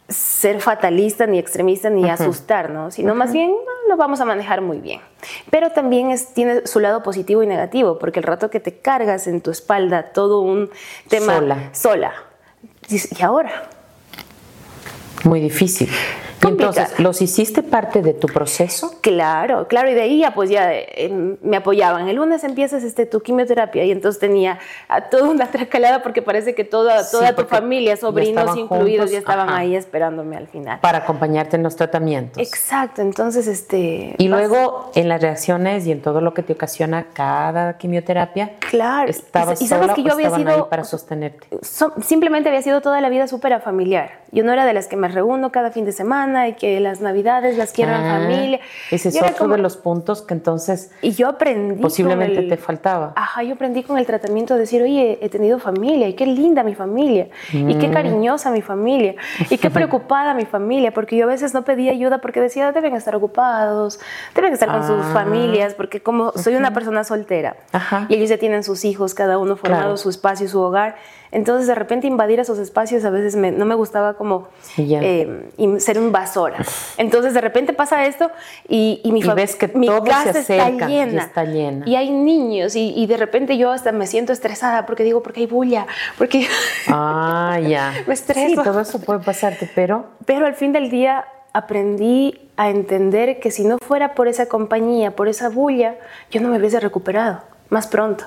ser 0.09 0.59
fatalista, 0.59 1.27
ni 1.27 1.39
extremista, 1.39 1.89
ni 1.89 2.09
asustar, 2.09 2.71
¿no? 2.71 2.91
Sino 2.91 3.15
más 3.15 3.31
bien 3.31 3.53
lo 3.87 3.95
vamos 3.95 4.19
a 4.21 4.25
manejar 4.25 4.61
muy 4.61 4.79
bien. 4.79 5.01
Pero 5.49 5.71
también 5.71 6.11
es, 6.11 6.33
tiene 6.33 6.67
su 6.67 6.79
lado 6.79 7.03
positivo 7.03 7.43
y 7.43 7.47
negativo, 7.47 7.99
porque 7.99 8.19
el 8.19 8.23
rato 8.23 8.49
que 8.49 8.59
te 8.59 8.79
cargas 8.79 9.27
en 9.27 9.41
tu 9.41 9.51
espalda 9.51 10.11
todo 10.11 10.41
un 10.41 10.69
tema 11.07 11.35
sola, 11.35 11.69
sola 11.73 12.13
¿y 12.89 13.23
ahora? 13.23 13.69
Muy 15.23 15.39
difícil 15.39 15.89
entonces, 16.47 16.99
¿los 16.99 17.21
hiciste 17.21 17.63
parte 17.63 18.01
de 18.01 18.13
tu 18.13 18.27
proceso? 18.27 18.93
Claro, 19.01 19.67
claro, 19.67 19.89
y 19.89 19.93
de 19.93 20.01
ahí 20.01 20.19
ya 20.19 20.33
pues 20.33 20.49
ya 20.49 20.73
eh, 20.73 21.37
me 21.41 21.57
apoyaban. 21.57 22.07
El 22.07 22.15
lunes 22.15 22.43
empiezas 22.43 22.83
este, 22.83 23.05
tu 23.05 23.21
quimioterapia 23.21 23.83
y 23.83 23.91
entonces 23.91 24.19
tenía 24.19 24.59
a 24.87 25.09
toda 25.09 25.29
una 25.29 25.47
tracalada 25.51 26.01
porque 26.01 26.21
parece 26.21 26.55
que 26.55 26.63
toda, 26.63 27.09
toda 27.09 27.35
tu 27.35 27.45
familia, 27.45 27.97
sobrinos 27.97 28.55
incluidos, 28.55 29.11
ya 29.11 29.19
estaban 29.19 29.49
ahí 29.49 29.75
esperándome 29.75 30.37
al 30.37 30.47
final. 30.47 30.79
Para 30.79 30.99
acompañarte 30.99 31.57
en 31.57 31.63
los 31.63 31.75
tratamientos. 31.75 32.41
Exacto, 32.41 33.01
entonces 33.01 33.47
este... 33.47 34.15
Y 34.17 34.27
luego 34.27 34.91
en 34.95 35.09
las 35.09 35.21
reacciones 35.21 35.85
y 35.85 35.91
en 35.91 36.01
todo 36.01 36.21
lo 36.21 36.33
que 36.33 36.43
te 36.43 36.53
ocasiona 36.53 37.07
cada 37.13 37.77
quimioterapia. 37.77 38.53
Claro. 38.59 39.09
¿Estabas 39.09 39.61
y, 39.61 39.67
sabes 39.67 39.91
que 39.93 40.03
yo 40.03 40.13
había 40.13 40.31
sido... 40.31 40.49
Ahí 40.49 40.63
para 40.69 40.83
sostenerte? 40.83 41.47
simplemente 42.01 42.49
había 42.49 42.61
sido 42.61 42.81
toda 42.81 43.01
la 43.01 43.09
vida 43.09 43.27
súper 43.27 43.59
familiar. 43.61 44.19
Yo 44.31 44.43
no 44.43 44.53
era 44.53 44.65
de 44.65 44.73
las 44.73 44.87
que 44.87 44.95
me 44.95 45.07
reúno 45.09 45.51
cada 45.51 45.71
fin 45.71 45.85
de 45.85 45.91
semana 45.91 46.47
y 46.47 46.53
que 46.53 46.79
las 46.79 47.01
navidades 47.01 47.57
las 47.57 47.71
quiero 47.71 47.91
en 47.91 48.05
ah, 48.05 48.19
familia. 48.19 48.59
Ese 48.91 49.09
es 49.09 49.21
otro 49.21 49.47
de 49.47 49.57
los 49.57 49.77
puntos 49.77 50.21
que 50.21 50.33
entonces 50.33 50.91
y 51.01 51.11
yo 51.11 51.27
aprendí 51.27 51.81
posiblemente 51.81 52.43
te 52.43 52.57
faltaba. 52.57 53.13
Ajá, 53.15 53.43
yo 53.43 53.53
aprendí 53.53 53.83
con 53.83 53.97
el 53.97 54.05
tratamiento 54.05 54.53
a 54.53 54.57
decir, 54.57 54.81
oye, 54.81 55.19
he 55.21 55.29
tenido 55.29 55.59
familia 55.59 56.07
y 56.07 56.13
qué 56.13 56.25
linda 56.25 56.63
mi 56.63 56.75
familia 56.75 57.29
y 57.51 57.75
qué 57.75 57.87
mm. 57.87 57.93
cariñosa 57.93 58.51
mi 58.51 58.61
familia 58.61 59.15
y 59.49 59.57
qué 59.57 59.69
preocupada 59.79 60.33
mi 60.33 60.45
familia, 60.45 60.93
porque 60.93 61.17
yo 61.17 61.25
a 61.25 61.27
veces 61.27 61.53
no 61.53 61.63
pedía 61.63 61.91
ayuda 61.91 62.19
porque 62.19 62.39
decía, 62.41 62.71
deben 62.71 62.95
estar 62.95 63.15
ocupados, 63.15 63.99
deben 64.35 64.53
estar 64.53 64.69
con 64.69 64.85
sus 64.85 65.05
ah. 65.05 65.11
familias, 65.13 65.73
porque 65.73 66.01
como 66.01 66.31
soy 66.33 66.55
una 66.55 66.73
persona 66.73 67.03
soltera 67.03 67.55
y 68.07 68.15
ellos 68.15 68.29
ya 68.29 68.37
tienen 68.37 68.63
sus 68.63 68.85
hijos, 68.85 69.13
cada 69.13 69.37
uno 69.37 69.55
formado 69.55 69.97
su 69.97 70.09
espacio, 70.09 70.47
su 70.47 70.59
hogar, 70.59 70.95
entonces, 71.31 71.67
de 71.67 71.75
repente 71.75 72.07
invadir 72.07 72.39
esos 72.39 72.57
espacios 72.57 73.05
a 73.05 73.11
veces 73.11 73.35
no 73.35 73.65
me 73.65 73.75
gustaba 73.75 74.15
como 74.15 74.47
eh, 74.77 75.47
ser 75.77 75.97
invasora. 75.97 76.63
Entonces, 76.97 77.33
de 77.33 77.41
repente 77.41 77.73
pasa 77.73 78.05
esto 78.05 78.31
y, 78.67 79.01
mi, 79.05 79.21
ves 79.21 79.55
que 79.55 79.67
mi 79.75 79.87
casa 79.87 80.39
está, 80.39 80.69
llena, 80.87 81.23
está 81.23 81.45
llena. 81.45 81.87
Y 81.87 81.95
hay 81.95 82.09
niños 82.09 82.75
y, 82.75 83.05
de 83.05 83.17
repente 83.17 83.57
yo 83.57 83.71
hasta 83.71 83.91
me 83.91 84.07
siento 84.07 84.33
estresada 84.33 84.85
porque 84.85 85.03
digo, 85.03 85.21
porque 85.21 85.41
hay 85.41 85.47
bulla, 85.47 85.85
porque 86.17 86.47
ah, 86.87 87.59
ya. 87.67 87.93
me 88.07 88.13
estreso. 88.13 88.49
Sí, 88.49 88.55
todo 88.55 88.81
eso 88.81 88.99
puede 88.99 89.19
pasarte, 89.19 89.69
pero... 89.73 90.05
Pero 90.25 90.45
al 90.45 90.55
fin 90.55 90.71
del 90.73 90.89
día 90.89 91.25
aprendí 91.53 92.49
a 92.55 92.69
entender 92.69 93.39
que 93.39 93.51
si 93.51 93.63
no 93.63 93.77
fuera 93.79 94.13
por 94.13 94.27
esa 94.27 94.47
compañía, 94.47 95.15
por 95.15 95.27
esa 95.27 95.49
bulla, 95.49 95.95
yo 96.31 96.41
no 96.41 96.49
me 96.49 96.57
hubiese 96.57 96.79
recuperado 96.79 97.41
más 97.69 97.87
pronto. 97.87 98.25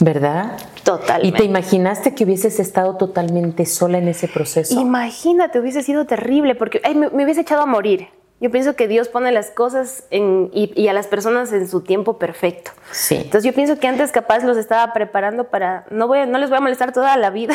¿Verdad? 0.00 0.58
Totalmente. 0.84 1.28
¿Y 1.28 1.32
te 1.32 1.44
imaginaste 1.44 2.14
que 2.14 2.24
hubieses 2.24 2.60
estado 2.60 2.96
totalmente 2.96 3.66
sola 3.66 3.98
en 3.98 4.08
ese 4.08 4.28
proceso? 4.28 4.80
Imagínate, 4.80 5.60
hubiese 5.60 5.82
sido 5.82 6.06
terrible 6.06 6.54
porque 6.54 6.80
me, 6.94 7.10
me, 7.10 7.24
hubiese 7.24 7.42
echado 7.42 7.62
a 7.62 7.66
morir. 7.66 8.08
Yo 8.40 8.50
pienso 8.50 8.76
que 8.76 8.86
Dios 8.86 9.08
pone 9.08 9.32
las 9.32 9.50
cosas 9.50 10.04
y, 10.10 10.88
a 10.88 10.92
las 10.92 11.08
personas 11.08 11.52
en 11.52 11.68
su 11.68 11.80
tiempo 11.80 12.18
perfecto. 12.18 12.70
Sí. 12.90 13.16
Entonces 13.16 13.44
yo 13.44 13.54
pienso 13.54 13.78
que 13.78 13.86
antes 13.86 14.12
capaz 14.12 14.44
los 14.44 14.56
estaba 14.56 14.92
preparando 14.92 15.44
para, 15.44 15.84
no, 15.90 16.08
voy, 16.08 16.26
no 16.26 16.38
les 16.38 16.48
voy 16.48 16.58
a 16.58 16.60
molestar 16.60 16.92
toda 16.92 17.16
la 17.16 17.30
vida. 17.30 17.54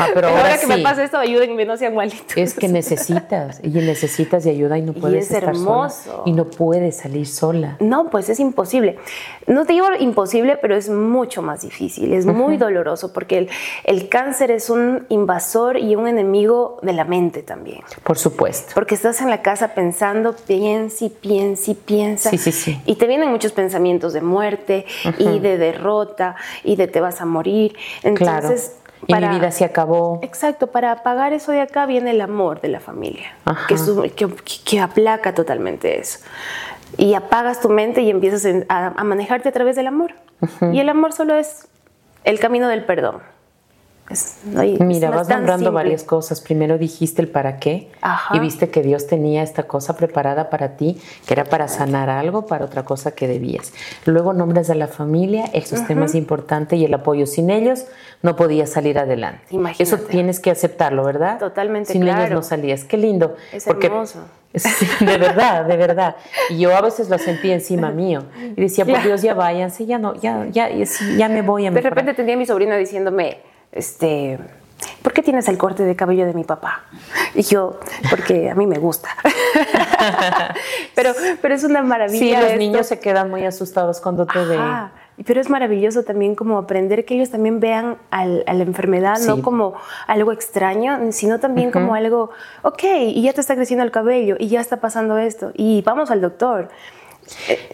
Ah, 0.00 0.06
pero, 0.14 0.28
ahora, 0.28 0.56
que 0.58 0.68
me 0.68 0.78
pasa 0.78 1.02
esto, 1.02 1.18
ayúdenme, 1.18 1.64
no 1.64 1.76
sean 1.76 1.92
malitos. 1.92 2.36
Es 2.36 2.54
que 2.54 2.68
necesitas, 2.68 3.58
y 3.64 3.68
necesitas 3.70 4.44
de 4.44 4.50
ayuda 4.50 4.78
y 4.78 4.82
no 4.82 4.92
puedes 4.92 5.28
y 5.28 5.34
es 5.34 5.42
hermoso. 5.42 6.22
y 6.24 6.30
no 6.30 6.44
puedes 6.44 6.98
salir 6.98 7.26
sola. 7.26 7.76
No, 7.80 8.08
pues 8.08 8.28
es 8.28 8.38
imposible. 8.38 8.96
No 9.48 9.66
te 9.66 9.72
digo 9.72 9.88
imposible, 9.98 10.56
pero 10.56 10.76
es 10.76 10.88
mucho 10.88 11.42
más 11.42 11.62
difícil, 11.62 12.12
es 12.12 12.26
muy 12.26 12.58
doloroso, 12.58 13.12
porque 13.12 13.38
el, 13.38 13.48
el 13.82 14.08
cáncer 14.08 14.52
es 14.52 14.70
un 14.70 15.04
invasor 15.08 15.78
y 15.78 15.96
un 15.96 16.06
enemigo 16.06 16.78
de 16.82 16.92
la 16.92 17.04
mente 17.04 17.42
también. 17.42 17.80
Por 18.04 18.18
supuesto. 18.18 18.74
Porque 18.74 18.94
estás 18.94 19.20
en 19.20 19.30
la 19.30 19.42
casa 19.42 19.74
pensando 19.74 20.36
piensa 20.46 21.04
y 21.04 21.10
piensa 21.10 21.70
y 21.70 21.74
piensa. 21.74 22.30
Sí, 22.30 22.38
sí, 22.38 22.52
sí. 22.52 22.80
Y 22.86 22.94
te 22.94 23.06
vienen 23.06 23.30
muchos 23.30 23.52
pensamientos 23.52 24.12
de 24.12 24.20
muerte 24.20 24.67
y 25.18 25.38
de 25.38 25.58
derrota 25.58 26.36
y 26.64 26.76
de 26.76 26.86
te 26.86 27.00
vas 27.00 27.20
a 27.20 27.24
morir. 27.24 27.76
Entonces, 28.02 28.76
claro. 28.82 28.88
Y 29.06 29.14
mi 29.14 29.38
vida 29.38 29.50
se 29.50 29.64
acabó. 29.64 30.20
Exacto, 30.22 30.68
para 30.68 30.92
apagar 30.92 31.32
eso 31.32 31.52
de 31.52 31.60
acá 31.60 31.86
viene 31.86 32.10
el 32.10 32.20
amor 32.20 32.60
de 32.60 32.68
la 32.68 32.80
familia, 32.80 33.36
que, 33.68 33.74
es, 33.74 33.90
que, 34.16 34.28
que, 34.64 34.80
aplaca 34.80 35.34
totalmente 35.34 36.00
eso. 36.00 36.20
Y 36.96 37.14
apagas 37.14 37.60
tu 37.60 37.68
mente 37.68 38.02
y 38.02 38.10
empiezas 38.10 38.46
a, 38.68 38.86
a 38.88 39.04
manejarte 39.04 39.48
a 39.48 39.52
través 39.52 39.76
del 39.76 39.86
amor. 39.86 40.14
Y 40.72 40.80
el 40.80 40.88
amor 40.88 41.12
solo 41.12 41.34
es 41.34 41.68
el 42.24 42.38
camino 42.40 42.68
del 42.68 42.84
perdón. 42.84 43.20
Mira, 44.80 45.10
vas 45.10 45.28
nombrando 45.28 45.72
varias 45.72 46.02
cosas. 46.02 46.40
Primero 46.40 46.78
dijiste 46.78 47.20
el 47.20 47.28
para 47.28 47.58
qué 47.58 47.90
y 48.32 48.38
viste 48.38 48.70
que 48.70 48.82
Dios 48.82 49.06
tenía 49.06 49.42
esta 49.42 49.64
cosa 49.64 49.96
preparada 49.96 50.50
para 50.50 50.76
ti, 50.76 51.00
que 51.26 51.34
era 51.34 51.44
para 51.44 51.68
sanar 51.68 52.08
algo, 52.08 52.46
para 52.46 52.64
otra 52.64 52.84
cosa 52.84 53.12
que 53.12 53.28
debías. 53.28 53.72
Luego 54.06 54.32
nombres 54.32 54.70
a 54.70 54.74
la 54.74 54.88
familia, 54.88 55.44
el 55.52 55.64
sistema 55.64 56.06
es 56.06 56.14
importante 56.14 56.76
y 56.76 56.84
el 56.84 56.94
apoyo. 56.94 57.26
Sin 57.26 57.50
ellos 57.50 57.86
no 58.22 58.36
podías 58.36 58.70
salir 58.70 58.98
adelante. 58.98 59.42
Imagínate. 59.50 59.82
Eso 59.82 59.98
tienes 59.98 60.40
que 60.40 60.50
aceptarlo, 60.50 61.04
¿verdad? 61.04 61.38
Totalmente. 61.38 61.92
Sin 61.92 62.02
claro. 62.02 62.22
ellos 62.22 62.34
no 62.34 62.42
salías. 62.42 62.84
Qué 62.84 62.96
lindo. 62.96 63.36
Es 63.52 63.66
hermoso. 63.66 64.20
de 65.00 65.18
verdad, 65.18 65.66
de 65.66 65.76
verdad. 65.76 66.16
Y 66.48 66.58
yo 66.58 66.74
a 66.74 66.80
veces 66.80 67.10
lo 67.10 67.18
sentí 67.18 67.50
encima 67.50 67.90
mío. 67.90 68.24
Y 68.56 68.60
decía, 68.62 68.84
por 68.84 69.02
Dios, 69.04 69.22
ya 69.22 69.34
váyanse, 69.34 69.86
ya 69.86 69.98
no, 69.98 70.14
ya, 70.14 70.46
ya, 70.50 70.70
ya 70.70 71.28
me 71.28 71.42
voy 71.42 71.66
a 71.66 71.70
De 71.70 71.80
repente 71.80 72.14
tenía 72.14 72.36
mi 72.36 72.46
sobrina 72.46 72.76
diciéndome, 72.76 73.38
este, 73.72 74.38
¿por 75.02 75.12
qué 75.12 75.22
tienes 75.22 75.48
el 75.48 75.58
corte 75.58 75.84
de 75.84 75.96
cabello 75.96 76.26
de 76.26 76.34
mi 76.34 76.44
papá? 76.44 76.84
Y 77.34 77.42
yo, 77.42 77.78
porque 78.10 78.50
a 78.50 78.54
mí 78.54 78.66
me 78.66 78.78
gusta. 78.78 79.10
pero, 80.94 81.12
pero 81.40 81.54
es 81.54 81.64
una 81.64 81.82
maravilla. 81.82 82.18
Sí, 82.18 82.32
los 82.32 82.44
esto. 82.44 82.58
niños 82.58 82.86
se 82.86 83.00
quedan 83.00 83.30
muy 83.30 83.44
asustados 83.44 84.00
cuando 84.00 84.26
te 84.26 84.44
ven. 84.44 84.60
Pero 85.26 85.40
es 85.40 85.50
maravilloso 85.50 86.04
también 86.04 86.36
como 86.36 86.58
aprender 86.58 87.04
que 87.04 87.14
ellos 87.14 87.30
también 87.30 87.58
vean 87.58 87.98
al, 88.10 88.44
a 88.46 88.54
la 88.54 88.62
enfermedad 88.62 89.16
sí. 89.16 89.26
no 89.26 89.42
como 89.42 89.74
algo 90.06 90.30
extraño, 90.30 91.10
sino 91.10 91.40
también 91.40 91.68
uh 91.68 91.70
-huh. 91.70 91.74
como 91.74 91.94
algo, 91.94 92.30
ok, 92.62 92.84
y 93.06 93.22
ya 93.22 93.32
te 93.32 93.40
está 93.40 93.56
creciendo 93.56 93.84
el 93.84 93.90
cabello, 93.90 94.36
y 94.38 94.46
ya 94.46 94.60
está 94.60 94.76
pasando 94.76 95.18
esto, 95.18 95.50
y 95.54 95.82
vamos 95.82 96.12
al 96.12 96.20
doctor 96.20 96.68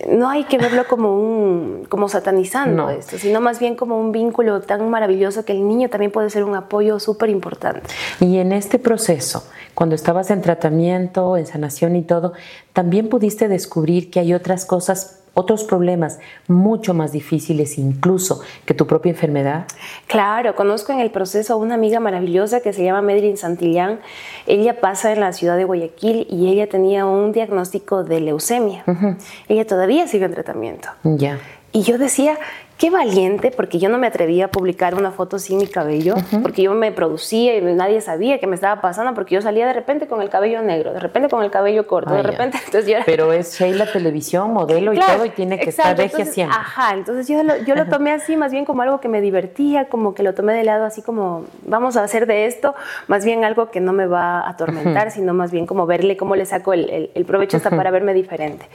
no 0.09 0.29
hay 0.29 0.45
que 0.45 0.59
verlo 0.59 0.87
como 0.89 1.19
un 1.19 1.87
como 1.89 2.09
satanizando 2.09 2.85
No. 2.85 2.91
esto, 2.91 3.19
sino 3.19 3.41
más 3.41 3.59
bien 3.59 3.77
como 3.77 3.99
un 3.99 4.13
vínculo 4.13 4.61
tan 4.61 4.89
maravilloso 4.91 5.45
que 5.45 5.53
el 5.53 5.67
niño 5.67 5.89
también 5.89 6.11
puede 6.13 6.31
ser 6.31 6.45
un 6.45 6.55
apoyo 6.55 6.99
súper 7.01 7.31
importante. 7.31 7.83
Y 8.21 8.39
en 8.39 8.53
este 8.53 8.79
proceso, 8.79 9.45
cuando 9.75 9.95
estabas 9.95 10.31
en 10.31 10.41
tratamiento, 10.43 11.37
en 11.37 11.47
sanación 11.47 11.97
y 11.97 12.03
todo, 12.03 12.33
también 12.73 13.09
pudiste 13.09 13.49
descubrir 13.49 14.11
que 14.11 14.21
hay 14.21 14.35
otras 14.35 14.65
cosas, 14.67 15.21
otros 15.35 15.65
problemas 15.65 16.19
mucho 16.49 16.95
más 16.95 17.13
difíciles 17.13 17.79
incluso 17.79 18.41
que 18.65 18.75
tu 18.75 18.87
propia 18.87 19.11
enfermedad. 19.11 19.67
Claro, 20.07 20.55
conozco 20.55 20.93
en 20.93 21.01
el 21.01 21.11
proceso 21.11 21.55
a 21.55 21.57
una 21.57 21.75
amiga 21.75 22.01
maravillosa 22.01 22.61
que 22.61 22.73
se 22.73 22.85
llama 22.85 23.03
Medellín 23.03 23.37
Santillán. 23.37 24.01
Ella 24.47 24.81
pasa 24.81 25.13
en 25.13 25.21
la 25.21 25.33
ciudad 25.33 25.57
de 25.57 25.65
Guayaquil 25.65 26.27
y 26.31 26.49
ella 26.49 26.69
tenía 26.69 27.07
un 27.07 27.33
diagnóstico 27.33 28.05
de 28.05 28.21
leucemia. 28.21 28.85
Ella 29.49 29.67
todavía 29.67 30.07
sigue 30.07 30.25
en 30.25 30.33
tratamiento. 30.33 30.89
Ya. 31.03 31.39
Y 31.73 31.83
yo 31.83 31.99
decía, 31.99 32.39
qué 32.77 32.91
valiente, 32.91 33.51
porque 33.53 33.79
yo 33.79 33.89
no 33.89 33.99
me 33.99 34.07
atrevía 34.09 34.47
a 34.47 34.49
publicar 34.49 34.95
una 34.97 35.11
foto 35.13 35.39
sin 35.39 35.59
mi 35.59 35.67
cabello, 35.69 36.15
uh 36.15 36.19
-huh. 36.19 36.43
porque 36.43 36.63
yo 36.63 36.73
me 36.75 36.91
producía 36.93 37.57
y 37.57 37.61
nadie 37.63 38.01
sabía 38.01 38.39
qué 38.41 38.47
me 38.47 38.57
estaba 38.57 38.81
pasando, 38.81 39.15
porque 39.15 39.37
yo 39.37 39.43
salía 39.43 39.67
de 39.67 39.73
repente 39.73 40.07
con 40.09 40.21
el 40.23 40.29
cabello 40.29 40.61
negro, 40.61 40.93
de 40.93 40.99
repente 41.01 41.29
con 41.29 41.43
el 41.45 41.51
cabello 41.51 41.87
corto, 41.87 42.11
de 42.15 42.23
ya. 42.23 42.31
repente, 42.31 42.59
entonces 42.59 42.87
yo 42.91 42.97
era... 42.97 43.05
Pero 43.05 43.33
es 43.33 43.57
Sheila 43.59 43.91
Televisión, 43.91 44.53
modelo 44.53 44.93
y 44.93 44.99
todo, 44.99 45.25
y 45.25 45.31
tiene 45.31 45.59
que 45.59 45.71
exacto, 45.71 46.03
estar 46.03 46.19
regia 46.19 46.33
siempre. 46.33 46.57
Ajá, 46.59 46.95
entonces 46.95 47.29
yo 47.29 47.43
lo, 47.45 47.57
yo 47.59 47.75
lo 47.77 47.87
tomé 47.87 48.11
así, 48.11 48.37
más 48.37 48.51
bien 48.51 48.65
como 48.65 48.83
algo 48.83 49.01
que 49.01 49.09
me 49.09 49.21
divertía, 49.21 49.89
como 49.89 50.15
que 50.15 50.23
lo 50.25 50.35
tomé 50.35 50.53
de 50.55 50.65
lado 50.65 50.85
así 50.85 51.01
como, 51.01 51.45
vamos 51.67 51.97
a 51.97 52.03
hacer 52.03 52.27
de 52.27 52.47
esto, 52.47 52.75
más 53.07 53.25
bien 53.25 53.45
algo 53.45 53.71
que 53.71 53.81
no 53.81 53.93
me 53.93 54.07
va 54.07 54.41
a 54.41 54.51
atormentar, 54.51 55.11
sino 55.13 55.33
más 55.33 55.53
bien 55.53 55.67
como 55.67 55.87
verle 55.87 56.17
cómo 56.17 56.35
le 56.35 56.45
saco 56.45 56.73
el, 56.73 56.91
el, 56.91 57.11
el 57.15 57.25
provecho 57.25 57.57
hasta 57.57 57.71
para 57.71 57.91
verme 57.93 58.15
diferente. 58.15 58.67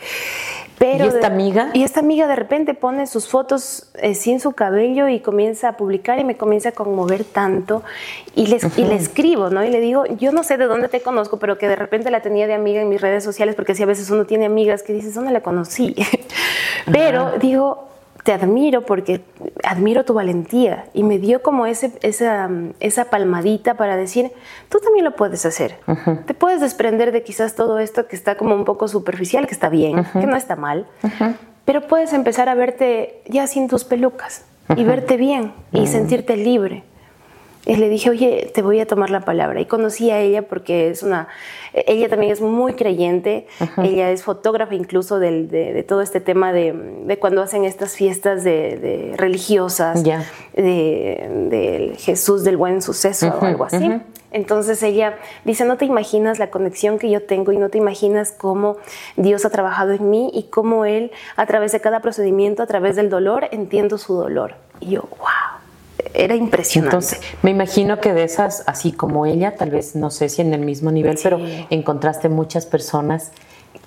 Pero 0.78 1.04
¿Y 1.04 1.08
esta 1.10 1.28
de- 1.28 1.34
amiga? 1.36 1.70
Y 1.74 1.84
esta 1.84 2.00
amiga 2.00 2.26
de 2.28 2.38
repente 2.38 2.74
pone 2.74 3.06
sus 3.06 3.28
fotos 3.28 3.88
eh, 3.95 4.13
sin 4.13 4.39
su 4.39 4.54
cabello 4.54 5.08
y 5.08 5.19
comienza 5.19 5.69
a 5.69 5.78
publicar 5.78 6.19
y 6.19 6.23
me 6.23 6.38
comienza 6.38 6.69
a 6.69 6.71
conmover 6.71 7.23
tanto 7.23 7.84
y 8.36 8.47
le, 8.47 8.60
y 8.78 8.84
le 8.84 8.95
escribo, 8.95 9.49
¿no? 9.49 9.63
Y 9.63 9.69
le 9.69 9.80
digo, 9.80 10.06
yo 10.06 10.32
no 10.32 10.43
sé 10.43 10.58
de 10.58 10.65
dónde 10.65 10.89
te 10.89 11.02
conozco, 11.02 11.38
pero 11.38 11.58
que 11.58 11.67
de 11.67 11.75
repente 11.75 12.12
la 12.12 12.21
tenía 12.21 12.47
de 12.47 12.54
amiga 12.54 12.82
en 12.82 12.89
mis 12.89 13.02
redes 13.02 13.23
sociales, 13.23 13.56
porque 13.56 13.75
si 13.75 13.84
a 13.84 13.86
veces 13.86 14.10
uno 14.10 14.25
tiene 14.25 14.45
amigas 14.45 14.84
que 14.84 14.93
dices, 14.93 15.13
¿dónde 15.15 15.32
la 15.32 15.41
conocí? 15.41 15.95
pero 16.91 17.34
digo, 17.39 17.89
te 18.23 18.34
admiro 18.34 18.86
porque 18.86 19.21
admiro 19.63 20.06
tu 20.06 20.13
valentía 20.13 20.86
y 20.93 21.04
me 21.04 21.17
dio 21.17 21.41
como 21.41 21.65
ese, 21.65 21.91
esa, 22.02 22.49
esa 22.80 23.06
palmadita 23.06 23.75
para 23.75 23.95
decir, 23.95 24.32
tú 24.69 24.80
también 24.80 25.06
lo 25.06 25.15
puedes 25.15 25.45
hacer. 25.45 25.78
Te 26.25 26.34
puedes 26.34 26.62
desprender 26.62 27.12
de 27.12 27.23
quizás 27.23 27.56
todo 27.56 27.80
esto 27.80 28.08
que 28.08 28.15
está 28.15 28.36
como 28.36 28.56
un 28.56 28.65
poco 28.65 28.88
superficial, 28.88 29.47
que 29.47 29.54
está 29.54 29.69
bien, 29.69 30.06
que 30.13 30.28
no 30.28 30.36
está 30.36 30.56
mal, 30.56 30.86
pero 31.69 31.82
puedes 31.88 32.13
empezar 32.13 32.49
a 32.49 32.55
verte 32.55 33.21
ya 33.27 33.45
sin 33.45 33.67
tus 33.67 33.84
pelucas 33.84 34.43
y 34.75 34.84
verte 34.86 35.17
bien 35.17 35.51
y 35.71 35.86
sentirte 35.86 36.36
libre. 36.36 36.82
Y 37.67 37.75
le 37.75 37.89
dije, 37.89 38.10
oye, 38.10 38.49
te 38.55 38.63
voy 38.63 38.79
a 38.79 38.88
tomar 38.88 39.12
la 39.12 39.19
palabra. 39.19 39.62
Y 39.62 39.65
conocí 39.65 40.10
a 40.10 40.19
ella 40.19 40.41
porque 40.41 40.89
es 40.89 41.03
una, 41.03 41.27
ella 41.73 42.10
también 42.10 42.32
es 42.32 42.41
muy 42.41 42.73
creyente, 42.73 43.45
ella 43.84 44.10
es 44.10 44.23
fotógrafa 44.23 44.73
incluso 44.73 45.19
del- 45.19 45.47
de, 45.49 45.73
de 45.73 45.84
todo 45.84 46.01
este 46.01 46.19
tema 46.21 46.51
de, 46.53 46.73
de 47.05 47.19
cuando 47.19 47.43
hacen 47.43 47.65
estas 47.65 47.93
fiestas 47.95 48.43
de, 48.43 48.77
de 48.77 49.13
religiosas, 49.17 50.03
de, 50.55 51.27
del 51.51 51.97
Jesús 51.97 52.43
del 52.43 52.58
buen 52.58 52.82
suceso 52.82 53.27
o 53.27 53.45
algo 53.45 53.65
así. 53.65 53.77
Entonces 54.32 54.82
ella 54.84 55.18
dice, 55.46 55.65
no 55.65 55.78
te 55.78 55.86
imaginas 55.86 56.39
la 56.39 56.50
conexión 56.50 57.00
que 57.00 57.10
yo 57.10 57.24
tengo 57.24 57.52
y 57.52 57.58
no 57.58 57.70
te 57.70 57.78
imaginas 57.78 58.32
cómo 58.32 58.78
Dios 59.15 59.46
ha 59.46 59.50
trabajado 59.50 59.92
en 59.92 60.10
mí 60.10 60.30
y 60.34 60.44
cómo 60.44 60.86
Él, 60.86 61.12
a 61.36 61.46
través 61.46 61.72
de 61.72 61.82
cada 61.82 62.00
procedimiento, 62.02 62.62
a 62.63 62.68
través 62.68 62.96
del 62.96 63.10
dolor, 63.10 63.48
entiendo 63.52 63.98
su 63.98 64.13
dolor. 64.15 64.56
Y 64.80 64.92
yo, 64.92 65.02
wow, 65.18 65.28
era 66.13 66.36
impresionante. 66.36 66.96
Entonces, 66.96 67.22
me 67.42 67.52
imagino 67.52 68.00
que 68.00 68.13
de 68.13 68.24
esas, 68.24 68.63
así 68.68 68.92
como 68.92 69.26
ella, 69.26 69.56
tal 69.56 69.72
vez 69.72 69.96
no 69.96 70.12
sé 70.12 70.30
si 70.30 70.42
en 70.42 70.54
el 70.54 70.62
mismo 70.62 70.92
nivel, 70.92 71.18
Sí. 71.18 71.24
pero 71.24 71.39
encontraste 71.70 72.30
muchas 72.30 72.65
personas 72.65 73.32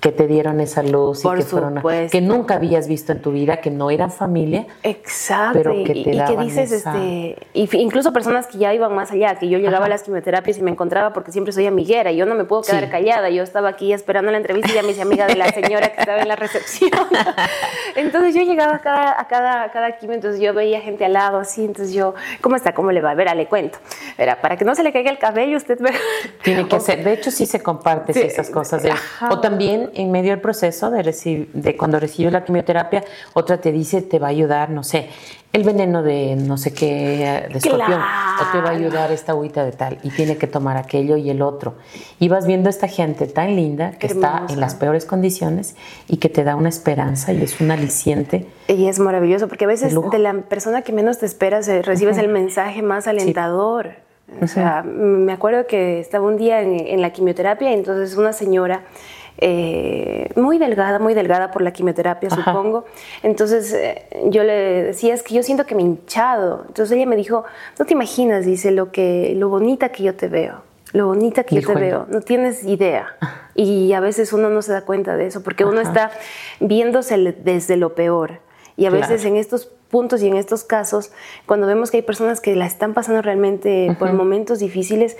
que 0.03 0.11
te 0.11 0.27
dieron 0.27 0.59
esa 0.59 0.83
luz 0.83 1.21
Por 1.23 1.37
y 1.37 1.41
que 1.43 1.47
fueron 1.47 1.77
a- 1.77 1.81
que 2.11 2.19
nunca 2.19 2.55
habías 2.55 2.89
visto 2.89 3.13
en 3.13 3.21
tu 3.21 3.31
vida, 3.31 3.57
que 3.61 3.71
no 3.71 3.89
eran 3.89 4.11
familia. 4.11 4.67
Exacto, 4.83 5.53
Pero 5.57 5.71
que 5.85 5.93
te 5.93 5.99
y 5.99 6.03
que 6.03 6.13
daban 6.17 6.45
dices, 6.45 6.73
esa- 6.73 6.91
este, 6.97 7.37
y 7.53 7.67
fi- 7.67 7.77
incluso 7.79 8.11
personas 8.11 8.45
que 8.47 8.57
ya 8.57 8.73
iban 8.73 8.93
más 8.93 9.11
allá, 9.13 9.35
que 9.35 9.47
yo 9.47 9.57
llegaba 9.59 9.77
Ajá. 9.77 9.85
a 9.85 9.89
las 9.89 10.03
quimioterapias 10.03 10.57
y 10.57 10.61
me 10.61 10.71
encontraba 10.71 11.13
porque 11.13 11.31
siempre 11.31 11.53
soy 11.53 11.67
amiguera, 11.67 12.11
y 12.11 12.17
yo 12.17 12.25
no 12.25 12.35
me 12.35 12.43
puedo 12.43 12.63
quedar 12.63 12.83
Sí. 12.83 12.89
callada, 12.89 13.29
yo 13.29 13.43
estaba 13.43 13.69
aquí 13.69 13.93
esperando 13.93 14.29
la 14.29 14.37
entrevista 14.37 14.71
y 14.71 14.75
ya 14.75 14.83
me 14.83 14.89
hice 14.91 15.01
amiga 15.03 15.25
de 15.25 15.35
la 15.37 15.47
señora 15.53 15.93
que 15.93 16.01
estaba 16.01 16.19
en 16.21 16.27
la 16.27 16.35
recepción. 16.35 16.91
entonces 17.95 18.35
yo 18.35 18.41
llegaba 18.41 18.75
a 18.75 18.79
cada, 18.79 19.19
a 19.21 19.27
cada, 19.27 19.63
a 19.63 19.71
cada 19.71 19.97
quimio, 19.97 20.15
entonces 20.15 20.41
yo 20.41 20.53
veía 20.53 20.81
gente 20.81 21.05
al 21.05 21.13
lado 21.13 21.37
así, 21.39 21.63
entonces 21.63 21.93
yo, 21.93 22.13
¿cómo 22.41 22.55
está? 22.55 22.73
¿Cómo 22.73 22.91
le 22.91 23.01
va? 23.01 23.13
Verá, 23.15 23.35
le 23.35 23.47
cuento. 23.47 23.77
Verá, 24.17 24.41
para 24.41 24.57
que 24.57 24.65
no 24.65 24.75
se 24.75 24.83
le 24.83 24.91
caiga 24.91 25.11
el 25.11 25.17
cabello, 25.17 25.57
usted 25.57 25.79
ve. 25.79 25.91
Tiene 26.43 26.67
que 26.67 26.75
O- 26.75 26.79
ser, 26.79 27.03
de 27.03 27.13
hecho 27.13 27.31
sí 27.31 27.45
se 27.45 27.61
comparte 27.61 28.13
Sí, 28.13 28.19
esas 28.21 28.49
cosas. 28.49 28.83
de- 28.83 28.93
o 29.29 29.39
también 29.39 29.91
en 29.95 30.11
medio 30.11 30.31
del 30.31 30.41
proceso 30.41 30.91
de, 30.91 31.03
recib- 31.03 31.47
de 31.53 31.75
cuando 31.77 31.99
recibes 31.99 32.31
la 32.33 32.43
quimioterapia, 32.43 33.03
otra 33.33 33.57
te 33.59 33.71
dice 33.71 34.01
te 34.01 34.19
va 34.19 34.27
a 34.27 34.29
ayudar, 34.31 34.69
no 34.69 34.83
sé, 34.83 35.09
el 35.51 35.63
veneno 35.63 36.01
de 36.01 36.35
no 36.35 36.57
sé 36.57 36.73
qué, 36.73 37.45
de 37.51 37.57
escorpión, 37.59 38.01
o 38.01 38.51
te 38.51 38.57
va 38.57 38.69
a 38.69 38.71
Claro. 38.73 38.77
ayudar 38.77 39.11
esta 39.11 39.33
agüita 39.33 39.63
de 39.63 39.71
tal, 39.71 39.99
y 40.01 40.09
tiene 40.09 40.37
que 40.37 40.47
tomar 40.47 40.77
aquello 40.77 41.15
y 41.15 41.29
el 41.29 41.41
otro. 41.43 41.75
Y 42.19 42.27
vas 42.27 42.47
viendo 42.47 42.69
esta 42.69 42.87
gente 42.87 43.27
tan 43.27 43.55
linda 43.55 43.91
que 43.91 44.07
está 44.07 44.45
en 44.49 44.59
las 44.59 44.73
peores 44.75 45.05
condiciones 45.05 45.75
y 46.07 46.17
que 46.17 46.29
te 46.29 46.43
da 46.43 46.55
una 46.55 46.69
esperanza 46.69 47.33
y 47.33 47.43
es 47.43 47.61
un 47.61 47.69
aliciente. 47.69 48.47
Y 48.67 48.87
es 48.87 48.97
maravilloso, 48.99 49.47
porque 49.47 49.65
a 49.65 49.67
veces 49.67 49.93
De 49.93 50.01
de 50.09 50.19
la 50.19 50.33
persona 50.33 50.81
que 50.81 50.91
menos 50.91 51.19
te 51.19 51.27
esperas 51.27 51.67
recibes 51.85 52.17
el 52.17 52.29
mensaje 52.29 52.81
más 52.81 53.07
alentador. 53.07 53.91
O 54.41 54.47
sea, 54.47 54.81
me 54.83 55.31
acuerdo 55.33 55.67
que 55.67 55.99
estaba 55.99 56.25
un 56.25 56.37
día 56.37 56.61
en, 56.61 56.79
en 56.79 57.01
la 57.01 57.11
quimioterapia 57.11 57.69
y 57.69 57.73
entonces 57.75 58.17
una 58.17 58.33
señora 58.33 58.81
eh, 59.37 60.29
muy 60.35 60.57
delgada, 60.57 60.99
muy 60.99 61.13
delgada 61.13 61.51
por 61.51 61.61
la 61.61 61.71
quimioterapia, 61.73 62.29
Ajá. 62.31 62.43
supongo. 62.43 62.85
Entonces 63.23 63.73
eh, 63.73 64.05
yo 64.27 64.43
le 64.43 64.83
decía, 64.83 65.13
es 65.13 65.23
que 65.23 65.33
yo 65.33 65.43
siento 65.43 65.65
que 65.65 65.75
me 65.75 65.81
he 65.81 65.85
hinchado. 65.85 66.63
Entonces 66.67 66.95
ella 66.95 67.05
me 67.05 67.15
dijo, 67.15 67.43
no 67.79 67.85
te 67.85 67.93
imaginas, 67.93 68.45
dice, 68.45 68.71
lo, 68.71 68.91
que, 68.91 69.33
lo 69.35 69.49
bonita 69.49 69.89
que 69.89 70.03
yo 70.03 70.15
te 70.15 70.27
veo. 70.27 70.61
Lo 70.93 71.07
bonita 71.07 71.43
que 71.43 71.59
yo 71.59 71.67
te 71.67 71.73
veo, 71.73 72.05
no 72.07 72.21
tienes 72.21 72.63
idea. 72.63 73.15
Y 73.55 73.93
a 73.93 73.99
veces 73.99 74.31
uno 74.31 74.49
no 74.49 74.61
se 74.61 74.71
da 74.73 74.81
cuenta 74.81 75.17
de 75.17 75.25
eso, 75.25 75.41
porque 75.41 75.65
uno 75.65 75.81
está 75.81 76.11
viéndose 76.59 77.17
desde 77.43 77.77
lo 77.77 77.95
peor. 77.95 78.41
Y 78.77 78.85
a 78.85 78.89
Claro. 78.91 79.01
veces 79.07 79.25
en 79.25 79.35
estos 79.37 79.65
puntos 79.89 80.21
y 80.21 80.27
en 80.27 80.35
estos 80.35 80.63
casos, 80.63 81.11
cuando 81.47 81.65
vemos 81.65 81.89
que 81.89 81.97
hay 81.97 82.03
personas 82.03 82.41
que 82.41 82.55
la 82.55 82.67
están 82.67 82.93
pasando 82.93 83.23
realmente 83.23 83.95
por 83.97 84.13
momentos 84.13 84.59
difíciles, 84.59 85.17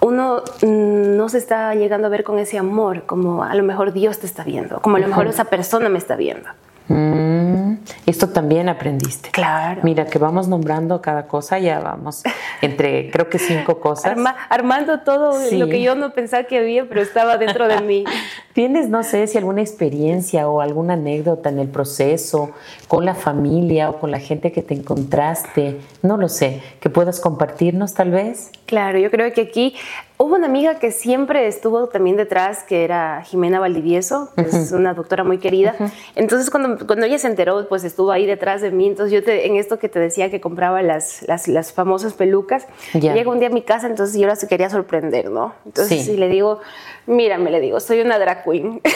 uno 0.00 0.42
mm, 0.62 1.16
no 1.16 1.28
se 1.28 1.38
está 1.38 1.74
llegando 1.74 2.06
a 2.06 2.10
ver 2.10 2.24
con 2.24 2.38
ese 2.38 2.58
amor, 2.58 3.04
como 3.06 3.42
a 3.42 3.54
lo 3.54 3.62
mejor 3.62 3.92
Dios 3.92 4.18
te 4.18 4.26
está 4.26 4.44
viendo, 4.44 4.80
como 4.80 4.96
a 4.96 5.00
lo 5.00 5.08
mejor 5.08 5.26
esa 5.26 5.44
persona 5.44 5.88
me 5.88 5.98
está 5.98 6.16
viendo. 6.16 6.48
Mm, 6.88 7.74
esto 8.06 8.30
también 8.30 8.68
aprendiste. 8.68 9.30
Claro. 9.30 9.80
Mira, 9.84 10.06
que 10.06 10.18
vamos 10.18 10.48
nombrando 10.48 11.00
cada 11.00 11.28
cosa, 11.28 11.60
ya 11.60 11.78
vamos 11.78 12.24
entre, 12.62 13.12
creo 13.12 13.28
que 13.28 13.38
cinco 13.38 13.78
cosas. 13.78 14.18
armando 14.48 15.00
todo 15.00 15.38
lo 15.52 15.68
que 15.68 15.82
yo 15.82 15.94
no 15.94 16.12
pensaba 16.12 16.44
que 16.44 16.58
había, 16.58 16.88
pero 16.88 17.00
estaba 17.00 17.38
dentro 17.38 17.68
de 17.68 17.80
mí. 17.80 18.04
¿Tienes, 18.60 18.90
no 18.90 19.02
sé, 19.04 19.26
si 19.26 19.38
alguna 19.38 19.62
experiencia 19.62 20.46
o 20.46 20.60
alguna 20.60 20.92
anécdota 20.92 21.48
en 21.48 21.60
el 21.60 21.68
proceso 21.68 22.50
con 22.88 23.06
la 23.06 23.14
familia 23.14 23.88
o 23.88 23.98
con 23.98 24.10
la 24.10 24.20
gente 24.20 24.52
que 24.52 24.60
te 24.60 24.74
encontraste? 24.74 25.80
No 26.02 26.18
lo 26.18 26.28
sé, 26.28 26.60
que 26.78 26.90
puedas 26.90 27.20
compartirnos 27.20 27.94
tal 27.94 28.10
vez. 28.10 28.50
Claro, 28.66 28.98
yo 28.98 29.10
creo 29.10 29.32
que 29.32 29.40
aquí 29.40 29.76
Hubo 30.22 30.34
una 30.34 30.48
amiga 30.48 30.74
que 30.74 30.90
siempre 30.90 31.46
estuvo 31.46 31.86
también 31.86 32.18
detrás, 32.18 32.62
que 32.62 32.84
era 32.84 33.22
Jimena 33.22 33.58
Valdivieso, 33.58 34.28
que 34.36 34.42
es 34.42 34.70
una 34.70 34.92
doctora 34.92 35.24
muy 35.24 35.38
querida. 35.38 35.74
Entonces, 36.14 36.50
cuando, 36.50 36.86
cuando 36.86 37.06
ella 37.06 37.18
se 37.18 37.26
enteró, 37.26 37.66
pues 37.70 37.84
estuvo 37.84 38.10
ahí 38.10 38.26
detrás 38.26 38.60
de 38.60 38.70
mí. 38.70 38.86
Entonces, 38.86 39.14
yo 39.14 39.24
te, 39.24 39.46
en 39.46 39.56
esto 39.56 39.78
que 39.78 39.88
te 39.88 39.98
decía 39.98 40.30
que 40.30 40.38
compraba 40.38 40.82
las, 40.82 41.22
las, 41.26 41.48
las 41.48 41.72
famosas 41.72 42.12
pelucas, 42.12 42.66
llega 42.92 43.30
un 43.30 43.38
día 43.38 43.48
a 43.48 43.50
mi 43.50 43.62
casa, 43.62 43.86
entonces 43.86 44.20
yo 44.20 44.26
la 44.26 44.36
quería 44.36 44.68
sorprender, 44.68 45.30
¿no? 45.30 45.54
Entonces, 45.64 46.04
sí. 46.04 46.18
le 46.18 46.28
digo, 46.28 46.60
mira, 47.06 47.38
me 47.38 47.50
le 47.50 47.58
digo, 47.58 47.80
soy 47.80 48.02
una 48.02 48.18
drag 48.18 48.44
queen. 48.50 48.80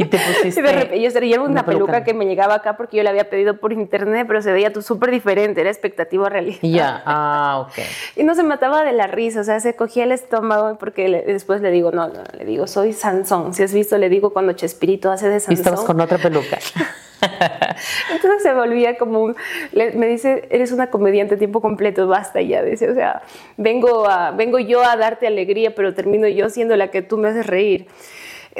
Y 0.00 0.04
te 0.04 0.16
pusiste. 0.16 0.62
de 0.62 0.72
repente, 0.72 1.00
yo 1.00 1.10
llevo 1.20 1.44
una, 1.44 1.66
peluca. 1.66 2.04
que 2.04 2.14
me 2.14 2.24
llegaba 2.24 2.54
acá 2.54 2.76
porque 2.76 2.96
yo 2.96 3.02
la 3.02 3.10
había 3.10 3.28
pedido 3.28 3.58
por 3.58 3.72
internet, 3.72 4.26
pero 4.28 4.40
se 4.40 4.52
veía 4.52 4.72
súper 4.80 5.10
diferente, 5.10 5.60
era 5.60 5.70
expectativa 5.70 6.28
realidad. 6.28 6.60
Ya, 6.62 7.02
ah, 7.04 7.66
ok. 7.66 7.82
Y 8.16 8.22
no 8.22 8.36
se 8.36 8.44
mataba 8.44 8.84
de 8.84 8.92
la 8.92 9.08
risa, 9.08 9.40
o 9.40 9.44
sea, 9.44 9.58
se 9.58 9.74
cogía 9.74 10.04
el 10.04 10.12
estómago 10.12 10.78
porque 10.78 11.08
después 11.26 11.60
le 11.62 11.72
digo, 11.72 11.90
no, 11.90 12.06
no, 12.06 12.22
le 12.38 12.44
digo, 12.44 12.68
soy 12.68 12.92
Sansón. 12.92 13.54
Si 13.54 13.64
has 13.64 13.74
visto, 13.74 13.98
le 13.98 14.08
digo 14.08 14.30
cuando 14.32 14.52
Chespirito 14.52 15.10
hace 15.10 15.28
de 15.28 15.40
Sansón. 15.40 15.54
Y 15.54 15.58
estabas 15.58 15.80
con 15.80 16.00
otra 16.00 16.18
peluca. 16.18 16.58
Entonces 18.12 18.42
se 18.42 18.54
volvía 18.54 18.96
como 18.96 19.20
un, 19.20 19.36
me 19.72 20.06
dice, 20.06 20.46
eres 20.50 20.72
una 20.72 20.90
comediante 20.90 21.36
tiempo 21.36 21.60
completo, 21.60 22.06
basta 22.06 22.40
ya, 22.40 22.62
dice, 22.62 22.90
o 22.90 22.94
sea, 22.94 23.22
vengo, 23.56 24.08
a, 24.08 24.30
vengo 24.32 24.58
yo 24.58 24.82
a 24.84 24.96
darte 24.96 25.26
alegría, 25.26 25.74
pero 25.74 25.94
termino 25.94 26.28
yo 26.28 26.48
siendo 26.48 26.76
la 26.76 26.88
que 26.90 27.02
tú 27.02 27.18
me 27.18 27.28
haces 27.28 27.46
reír 27.46 27.86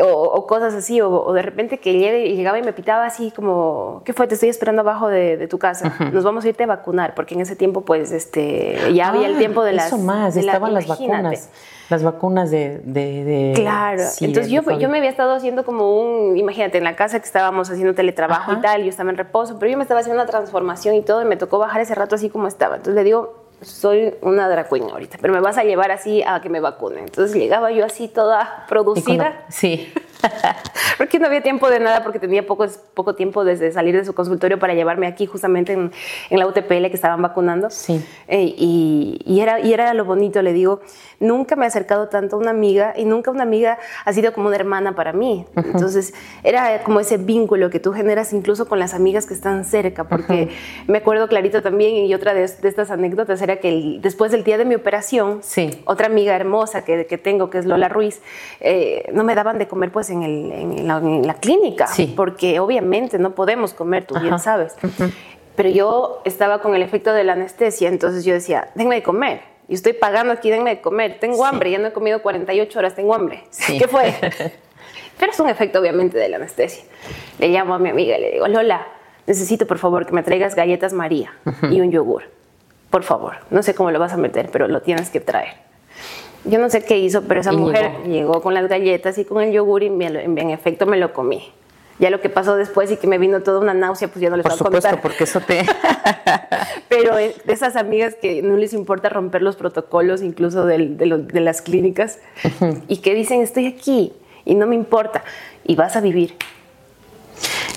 o, 0.03 0.47
cosas 0.47 0.75
así, 0.75 1.01
o, 1.01 1.33
de 1.33 1.43
repente 1.43 1.79
que 1.79 1.93
llegue, 1.93 2.35
llegaba 2.35 2.59
y 2.59 2.63
me 2.63 2.73
pitaba 2.73 3.07
así 3.07 3.31
como, 3.31 4.03
¿qué 4.05 4.13
fue? 4.13 4.27
Te 4.27 4.35
estoy 4.35 4.49
esperando 4.49 4.83
abajo 4.83 5.09
de, 5.09 5.47
tu 5.49 5.59
casa, 5.59 5.95
nos 6.13 6.25
vamos 6.25 6.45
a 6.45 6.49
irte 6.49 6.65
a 6.65 6.67
vacunar, 6.67 7.15
porque 7.15 7.35
en 7.35 7.41
ese 7.41 7.57
tiempo 7.57 7.83
pues 7.83 8.13
este, 8.13 8.93
ya 8.95 9.09
había 9.09 9.29
el 9.29 9.37
ah, 9.37 9.39
tiempo 9.39 9.63
de 9.65 9.73
las... 9.73 9.87
Eso 9.87 9.99
más, 9.99 10.37
estaban 10.37 10.75
las 10.75 10.87
vacunas. 10.87 11.51
Las 11.89 12.03
vacunas 12.03 12.51
de... 12.51 13.53
claro, 13.55 14.03
entonces 14.21 14.51
yo, 14.51 14.63
yo 14.79 14.89
me 14.91 14.99
había 14.99 15.11
estado 15.11 15.35
haciendo 15.35 15.65
como 15.65 16.01
un, 16.01 16.37
imagínate, 16.37 16.79
en 16.79 16.85
la 16.85 16.97
casa 16.97 17.19
que 17.19 17.25
estábamos 17.25 17.71
haciendo 17.71 17.95
teletrabajo 17.95 18.53
y 18.53 18.61
tal, 18.61 18.83
yo 18.83 18.91
estaba 18.91 19.11
en 19.11 19.17
reposo, 19.17 19.59
pero 19.59 19.71
yo 19.73 19.79
me 19.79 19.85
estaba 19.85 20.01
haciendo 20.01 20.23
una 20.23 20.31
transformación 20.31 20.95
y 20.95 21.03
todo, 21.03 21.23
y 21.23 21.25
me 21.25 21.37
tocó 21.37 21.59
bajar 21.59 21.81
ese 21.81 21.95
rato 21.95 22.15
así 22.15 22.29
como 22.29 22.47
estaba. 22.47 22.77
Entonces 22.77 22.95
le 22.95 23.05
digo, 23.05 23.48
soy 23.61 24.15
una 24.23 24.49
drag 24.49 24.69
queen 24.69 24.85
ahorita, 24.85 25.19
pero 25.21 25.33
me 25.35 25.41
vas 25.41 25.59
a 25.59 25.65
llevar 25.65 25.91
así 25.91 26.23
a 26.23 26.41
que 26.41 26.49
me 26.49 26.61
vacunen. 26.61 27.05
Entonces 27.05 27.37
llegaba 27.37 27.71
yo 27.71 27.85
así 27.85 28.09
toda 28.09 28.67
producida. 28.69 29.45
sí. 29.49 29.93
porque 30.99 31.19
no 31.19 31.27
había 31.27 31.43
tiempo 31.43 31.69
de 31.71 31.81
nada, 31.81 32.03
porque 32.03 32.19
tenía 32.19 32.47
poco, 32.47 32.67
poco 32.95 33.15
tiempo 33.15 33.45
desde 33.45 33.73
salir 33.73 33.97
de 33.97 34.05
su 34.05 34.15
consultorio 34.15 34.59
para 34.59 34.75
llevarme 34.75 35.07
aquí 35.07 35.27
justamente 35.27 35.73
en, 35.73 35.91
la 36.31 36.47
UTPL 36.47 36.87
que 36.89 36.95
estaban 36.95 37.21
vacunando. 37.23 37.71
Sí. 37.71 38.05
Eh, 38.27 38.55
y, 38.57 39.41
era, 39.41 39.61
y 39.61 39.73
era 39.73 39.95
lo 39.95 40.05
bonito, 40.05 40.43
le 40.43 40.53
digo, 40.53 40.81
nunca 41.21 41.57
me 41.57 41.65
he 41.65 41.69
acercado 41.69 42.09
tanto 42.09 42.37
a 42.37 42.39
una 42.39 42.51
amiga 42.51 42.95
y 42.97 43.05
nunca 43.05 43.31
una 43.31 43.43
amiga 43.43 43.79
ha 44.05 44.13
sido 44.13 44.33
como 44.33 44.49
una 44.49 44.57
hermana 44.57 44.95
para 44.95 45.13
mí. 45.13 45.47
Entonces 45.57 46.15
era 46.43 46.83
como 46.83 47.01
ese 47.01 47.17
vínculo 47.17 47.71
que 47.71 47.81
tú 47.81 47.93
generas 47.93 48.33
incluso 48.33 48.69
con 48.69 48.79
las 48.79 48.95
amigas 48.95 49.27
que 49.27 49.35
están 49.35 49.65
cerca, 49.65 50.05
porque 50.05 50.51
me 50.87 50.99
acuerdo 50.99 51.29
clarito 51.29 51.63
también 51.63 51.97
y 52.07 52.15
otra 52.15 52.35
de, 52.35 52.45
estas 52.45 52.91
anécdotas 52.91 53.41
era 53.43 53.57
que 53.57 53.99
después 54.01 54.33
del 54.33 54.45
día 54.45 54.59
de 54.59 54.65
mi 54.65 54.75
operación, 54.75 55.41
sí. 55.43 55.83
otra 55.85 56.07
amiga 56.07 56.35
hermosa 56.35 56.85
que, 56.85 57.07
que 57.07 57.19
tengo, 57.19 57.51
que 57.51 57.59
es 57.59 57.67
Lola 57.67 57.89
Ruiz, 57.89 58.21
eh, 58.61 59.11
no 59.13 59.25
me 59.25 59.35
daban 59.35 59.59
de 59.59 59.69
comer 59.69 59.91
pues 59.91 60.08
en, 60.11 60.23
el, 60.23 60.53
en, 60.53 61.27
la, 61.27 61.35
clínica, 61.35 61.87
porque 62.17 62.61
obviamente 62.61 63.19
no 63.19 63.35
podemos 63.35 63.75
comer, 63.75 64.07
tú 64.07 64.19
bien 64.19 64.39
sabes. 64.39 64.75
Pero 65.57 65.69
yo 65.71 66.23
estaba 66.25 66.61
con 66.61 66.75
el 66.77 66.83
efecto 66.83 67.13
de 67.13 67.25
la 67.25 67.33
anestesia, 67.33 67.89
entonces 67.89 68.25
yo 68.25 68.33
decía, 68.33 68.69
denme 68.75 68.95
de 68.95 69.03
comer. 69.03 69.41
Y 69.69 69.75
estoy 69.75 69.93
pagando 69.93 70.33
aquí, 70.33 70.51
denme 70.51 70.71
de 70.71 70.81
comer. 70.81 71.19
Tengo 71.21 71.45
hambre, 71.45 71.71
ya 71.71 71.79
no 71.79 71.89
he 71.89 71.93
comido 71.93 72.23
48 72.23 72.79
horas, 72.79 72.95
tengo 72.95 73.15
hambre. 73.15 73.45
¿Qué 73.67 73.89
fue? 73.89 74.15
Pero 75.19 75.33
es 75.33 75.41
un 75.41 75.49
efecto 75.49 75.81
obviamente 75.81 76.17
de 76.17 76.29
la 76.29 76.37
anestesia. 76.37 76.85
Le 77.39 77.49
llamo 77.49 77.75
a 77.75 77.79
mi 77.79 77.89
amiga 77.89 78.17
y 78.17 78.21
le 78.21 78.31
digo, 78.33 78.47
Lola, 78.47 78.87
necesito 79.27 79.67
por 79.67 79.79
favor 79.79 80.07
que 80.07 80.13
me 80.13 80.23
traigas 80.23 80.55
galletas 80.55 80.93
María 80.93 81.33
y 81.71 81.81
un 81.81 81.91
yogur. 81.91 82.23
Por 82.91 83.03
favor, 83.03 83.35
no 83.51 83.63
sé 83.63 83.75
cómo 83.75 83.91
lo 83.91 83.99
vas 83.99 84.13
a 84.13 84.17
meter, 84.17 84.49
pero 84.51 84.69
lo 84.69 84.81
tienes 84.81 85.11
que 85.11 85.21
traer. 85.21 85.68
Yo 86.49 86.59
no 86.59 86.71
sé 86.71 86.83
qué 86.83 86.99
hizo, 86.99 87.23
pero 87.23 87.41
esa 87.41 87.53
mujer 87.53 87.93
llegó. 88.07 88.41
con 88.41 88.55
las 88.55 88.69
galletas 88.69 89.19
y 89.19 89.25
con 89.25 89.43
el 89.43 89.53
yogur 89.53 89.83
y 89.83 89.87
en 89.87 90.51
efecto 90.51 90.87
me 90.87 90.97
lo 90.97 91.13
comí. 91.13 91.53
Ya 91.99 92.11
lo 92.11 92.21
que 92.21 92.29
pasó 92.29 92.55
después 92.55 92.93
y 92.93 92.97
que 92.97 93.09
me 93.09 93.19
vino 93.19 93.43
toda 93.43 93.59
una 93.59 93.75
náusea, 93.75 94.07
pues 94.09 94.21
ya 94.21 94.31
no 94.31 94.37
les 94.37 94.45
voy 94.45 94.55
a 94.55 94.59
contar. 94.59 94.71
Por 94.73 94.83
supuesto, 94.83 95.03
porque 95.03 95.25
eso 95.25 95.41
te... 95.41 95.67
Pero 96.89 97.17
de 97.17 97.35
esas 97.49 97.75
amigas 97.75 98.15
que 98.15 98.41
no 98.41 98.57
les 98.57 98.73
importa 98.73 99.09
romper 99.09 99.43
los 99.43 99.57
protocolos, 99.57 100.23
incluso 100.23 100.65
de, 100.65 100.79
de, 100.79 101.41
las 101.41 101.61
clínicas, 101.61 102.21
y 102.87 102.99
que 102.99 103.15
dicen, 103.15 103.43
estoy 103.43 103.67
aquí 103.67 104.13
y 104.45 104.55
no 104.55 104.67
me 104.67 104.77
importa, 104.77 105.25
y 105.65 105.75
vas 105.75 105.97
a 105.97 106.01
vivir. 106.01 106.37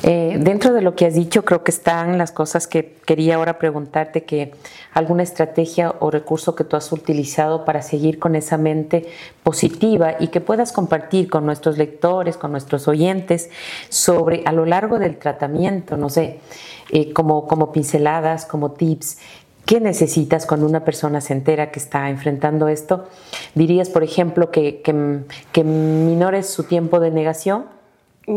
Eh, 0.03 0.37
dentro 0.39 0.73
de 0.73 0.81
lo 0.81 0.95
que 0.95 1.05
has 1.05 1.13
dicho, 1.13 1.45
creo 1.45 1.63
que 1.63 1.69
están 1.69 2.17
las 2.17 2.31
cosas 2.31 2.65
que 2.65 2.95
quería 3.05 3.35
ahora 3.35 3.59
preguntarte, 3.59 4.23
que 4.23 4.51
alguna 4.93 5.21
estrategia 5.21 5.93
o 5.99 6.09
recurso 6.09 6.55
que 6.55 6.63
tú 6.63 6.75
has 6.75 6.91
utilizado 6.91 7.65
para 7.65 7.83
seguir 7.83 8.17
con 8.17 8.35
esa 8.35 8.57
mente 8.57 9.07
positiva 9.43 10.15
y 10.19 10.29
que 10.29 10.41
puedas 10.41 10.71
compartir 10.71 11.29
con 11.29 11.45
nuestros 11.45 11.77
lectores, 11.77 12.37
con 12.37 12.51
nuestros 12.51 12.87
oyentes, 12.87 13.51
sobre 13.89 14.43
a 14.45 14.51
lo 14.51 14.65
largo 14.65 14.97
del 14.97 15.17
tratamiento, 15.17 15.97
no 15.97 16.09
sé, 16.09 16.39
eh, 16.89 17.13
como, 17.13 17.47
como 17.47 17.71
pinceladas, 17.71 18.45
como 18.45 18.71
tips, 18.71 19.17
¿Qué 19.63 19.79
necesitas 19.79 20.47
cuando 20.47 20.65
una 20.65 20.83
persona 20.83 21.21
se 21.21 21.33
entera 21.33 21.71
que 21.71 21.79
está 21.79 22.09
enfrentando 22.09 22.67
esto? 22.67 23.07
¿Dirías, 23.53 23.89
por 23.89 24.03
ejemplo, 24.03 24.49
que, 24.49 24.81
que, 24.81 25.19
que 25.51 25.63
minores 25.63 26.49
su 26.49 26.63
tiempo 26.63 26.99
de 26.99 27.11
negación? 27.11 27.65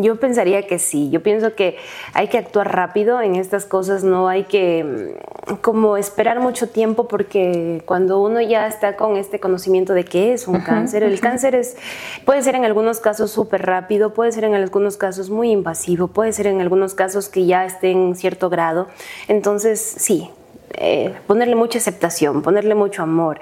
Yo 0.03 0.17
pensaría 0.17 0.67
que 0.67 0.81
sí, 0.81 1.09
yo 1.11 1.23
pienso 1.23 1.55
que 1.55 1.77
hay 2.15 2.27
que 2.27 2.37
actuar 2.37 2.75
rápido 2.75 3.21
en 3.21 3.37
estas 3.37 3.65
cosas, 3.65 4.03
no 4.03 4.27
hay 4.27 4.43
que 4.45 5.15
mm, 5.47 5.55
como 5.57 5.97
esperar 5.97 6.41
mucho 6.41 6.69
tiempo 6.69 7.07
porque 7.07 7.81
cuando 7.87 8.21
uno 8.21 8.41
ya 8.41 8.67
está 8.67 8.97
con 8.97 9.17
este 9.17 9.39
conocimiento 9.39 9.95
de 9.95 10.05
qué 10.05 10.33
es 10.33 10.49
un 10.49 10.61
cáncer, 10.61 11.05
el 11.05 11.21
cáncer 11.21 11.55
es, 11.55 11.77
puede 12.25 12.43
ser 12.43 12.57
en 12.57 12.65
algunos 12.65 12.99
casos 12.99 13.31
súper 13.31 13.67
rápido, 13.67 14.15
puede 14.15 14.33
ser 14.33 14.45
en 14.45 14.55
algunos 14.55 14.97
casos 14.97 15.31
muy 15.31 15.53
invasivo, 15.53 16.09
puede 16.09 16.33
ser 16.33 16.49
en 16.49 16.61
algunos 16.61 16.95
casos 16.95 17.29
que 17.29 17.47
ya 17.47 17.65
esté 17.65 17.93
en 17.93 18.17
cierto 18.17 18.51
grado, 18.51 18.89
entonces 19.29 19.81
sí, 19.81 20.29
eh, 20.77 21.15
ponerle 21.27 21.55
mucha 21.55 21.79
aceptación, 21.79 22.43
ponerle 22.43 22.75
mucho 22.75 23.03
amor, 23.03 23.41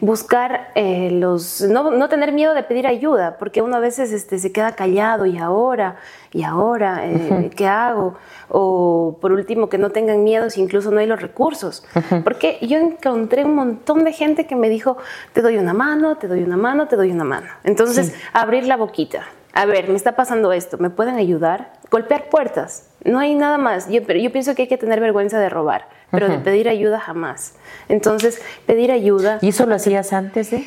buscar 0.00 0.70
eh, 0.74 1.10
los, 1.10 1.60
no, 1.62 2.08
tener 2.08 2.32
miedo 2.32 2.54
de 2.54 2.62
pedir 2.62 2.86
ayuda, 2.86 3.36
porque 3.38 3.62
uno 3.62 3.76
a 3.76 3.80
veces 3.80 4.12
este, 4.12 4.38
se 4.38 4.52
queda 4.52 4.72
callado 4.72 5.26
y 5.26 5.38
ahora, 5.38 5.96
y 6.32 6.44
ahora, 6.44 7.00
eh, 7.04 7.50
¿qué 7.56 7.66
hago? 7.66 8.16
O 8.48 9.18
por 9.20 9.32
último, 9.32 9.68
que 9.68 9.78
no 9.78 9.90
tengan 9.90 10.22
miedo 10.24 10.50
si 10.50 10.60
incluso 10.60 10.90
no 10.90 11.00
hay 11.00 11.06
los 11.06 11.20
recursos. 11.20 11.84
Porque 12.24 12.58
yo 12.62 12.78
encontré 12.78 13.44
un 13.44 13.54
montón 13.54 14.04
de 14.04 14.12
gente 14.12 14.46
que 14.46 14.56
me 14.56 14.68
dijo, 14.68 14.96
te 15.32 15.42
doy 15.42 15.56
una 15.56 15.74
mano, 15.74 16.16
te 16.16 16.28
doy 16.28 16.42
una 16.42 16.56
mano, 16.56 16.88
te 16.88 16.96
doy 16.96 17.10
una 17.10 17.24
mano. 17.24 17.48
Entonces, 17.64 18.14
abrir 18.32 18.66
la 18.66 18.76
boquita. 18.76 19.24
A 19.52 19.66
ver, 19.66 19.88
me 19.88 19.96
está 19.96 20.14
pasando 20.14 20.52
esto, 20.52 20.78
¿me 20.78 20.90
pueden 20.90 21.16
ayudar? 21.16 21.72
Golpear 21.90 22.28
puertas. 22.28 22.90
No 23.04 23.18
hay 23.18 23.34
nada 23.34 23.58
más. 23.58 23.88
Yo, 23.88 24.02
pero 24.04 24.20
yo 24.20 24.30
pienso 24.30 24.54
que 24.54 24.62
hay 24.62 24.68
que 24.68 24.78
tener 24.78 25.00
vergüenza 25.00 25.40
de 25.40 25.48
robar 25.48 25.97
pero 26.10 26.28
de 26.28 26.38
pedir 26.38 26.68
ayuda 26.68 27.00
jamás. 27.00 27.54
Entonces, 27.88 28.40
pedir 28.66 28.90
ayuda. 28.92 29.38
¿Y 29.42 29.48
eso 29.48 29.66
lo 29.66 29.74
hacías 29.74 30.12
antes 30.12 30.50
de? 30.50 30.64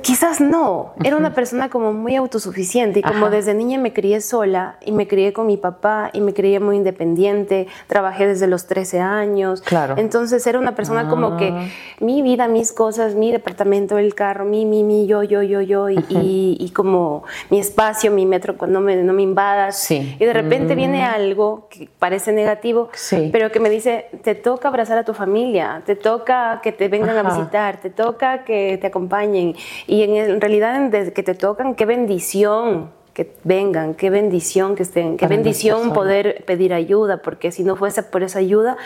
Quizás 0.00 0.40
no, 0.40 0.94
era 1.04 1.14
una 1.14 1.34
persona 1.34 1.68
como 1.68 1.92
muy 1.92 2.16
autosuficiente 2.16 3.00
y 3.00 3.02
como 3.02 3.28
desde 3.28 3.52
niña 3.52 3.78
me 3.78 3.92
crié 3.92 4.22
sola 4.22 4.76
y 4.82 4.92
me 4.92 5.06
crié 5.06 5.34
con 5.34 5.46
mi 5.46 5.58
papá 5.58 6.08
y 6.14 6.22
me 6.22 6.32
crié 6.32 6.58
muy 6.58 6.76
independiente, 6.76 7.66
trabajé 7.86 8.26
desde 8.26 8.46
los 8.46 8.66
13 8.66 9.00
años. 9.00 9.60
Claro. 9.60 9.96
Entonces 9.98 10.46
era 10.46 10.58
una 10.58 10.74
persona 10.74 11.10
como 11.10 11.36
que 11.36 11.48
Ah. 11.50 11.66
mi 12.00 12.22
vida, 12.22 12.48
mis 12.48 12.72
cosas, 12.72 13.14
mi 13.14 13.30
departamento, 13.30 13.98
el 13.98 14.14
carro, 14.14 14.46
mi, 14.46 14.64
mi, 14.64 14.84
mi, 14.84 15.06
yo, 15.06 15.22
yo, 15.22 15.42
yo, 15.42 15.60
yo 15.60 15.90
y, 15.90 15.98
y- 16.08 16.56
y 16.58 16.70
como 16.70 17.24
mi 17.50 17.58
espacio, 17.58 18.10
mi 18.10 18.24
metro, 18.24 18.54
no 18.66 18.80
me, 18.80 18.96
no 18.96 19.12
me 19.12 19.20
invadas. 19.20 19.76
Sí. 19.78 20.16
Y 20.18 20.24
de 20.24 20.32
repente 20.32 20.74
viene 20.76 21.04
algo 21.04 21.66
que 21.68 21.90
parece 21.98 22.32
negativo, 22.32 22.88
Sí. 22.94 23.28
pero 23.30 23.52
que 23.52 23.60
me 23.60 23.68
dice, 23.68 24.06
te 24.22 24.34
toca 24.34 24.68
abrazar 24.68 24.96
a 24.96 25.04
tu 25.04 25.12
familia, 25.12 25.82
te 25.84 25.94
toca 25.94 26.60
que 26.62 26.72
te 26.72 26.88
vengan 26.88 27.18
a 27.18 27.22
visitar, 27.22 27.82
te 27.82 27.90
toca 27.90 28.44
que 28.44 28.78
te 28.80 28.86
acompañen. 28.86 29.54
Y 29.86 30.02
en, 30.02 30.16
en 30.16 30.40
realidad, 30.40 30.90
desde 30.90 31.12
que 31.12 31.22
te 31.22 31.34
tocan, 31.34 31.74
qué 31.74 31.86
bendición 31.86 32.90
que 33.14 33.32
vengan, 33.44 33.94
qué 33.94 34.10
bendición 34.10 34.74
que 34.74 34.82
estén, 34.82 35.16
qué 35.16 35.26
Para 35.26 35.36
bendición 35.36 35.92
poder 35.92 36.44
pedir 36.46 36.74
ayuda, 36.74 37.18
porque 37.18 37.52
si 37.52 37.62
no 37.62 37.76
fuese 37.76 38.02
por 38.02 38.24
esa 38.24 38.40
ayuda, 38.40 38.76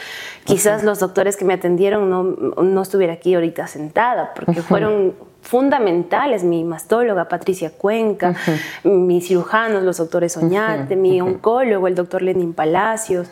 quizás 0.44 0.84
los 0.84 1.00
doctores 1.00 1.36
que 1.36 1.46
me 1.46 1.54
atendieron 1.54 2.10
no, 2.10 2.22
no 2.24 2.82
estuviera 2.82 3.14
aquí 3.14 3.34
ahorita 3.34 3.66
sentada, 3.66 4.34
porque 4.36 4.60
fueron 4.60 5.14
fundamentales, 5.40 6.44
mi 6.44 6.62
mastóloga 6.62 7.26
Patricia 7.26 7.70
Cuenca, 7.70 8.34
mis 8.84 9.28
cirujanos, 9.28 9.82
los 9.82 9.96
doctores 9.96 10.36
Oñate, 10.36 10.94
mi 10.94 11.22
oncólogo, 11.22 11.88
el 11.88 11.94
doctor 11.94 12.20
Lenin 12.20 12.52
Palacios, 12.52 13.30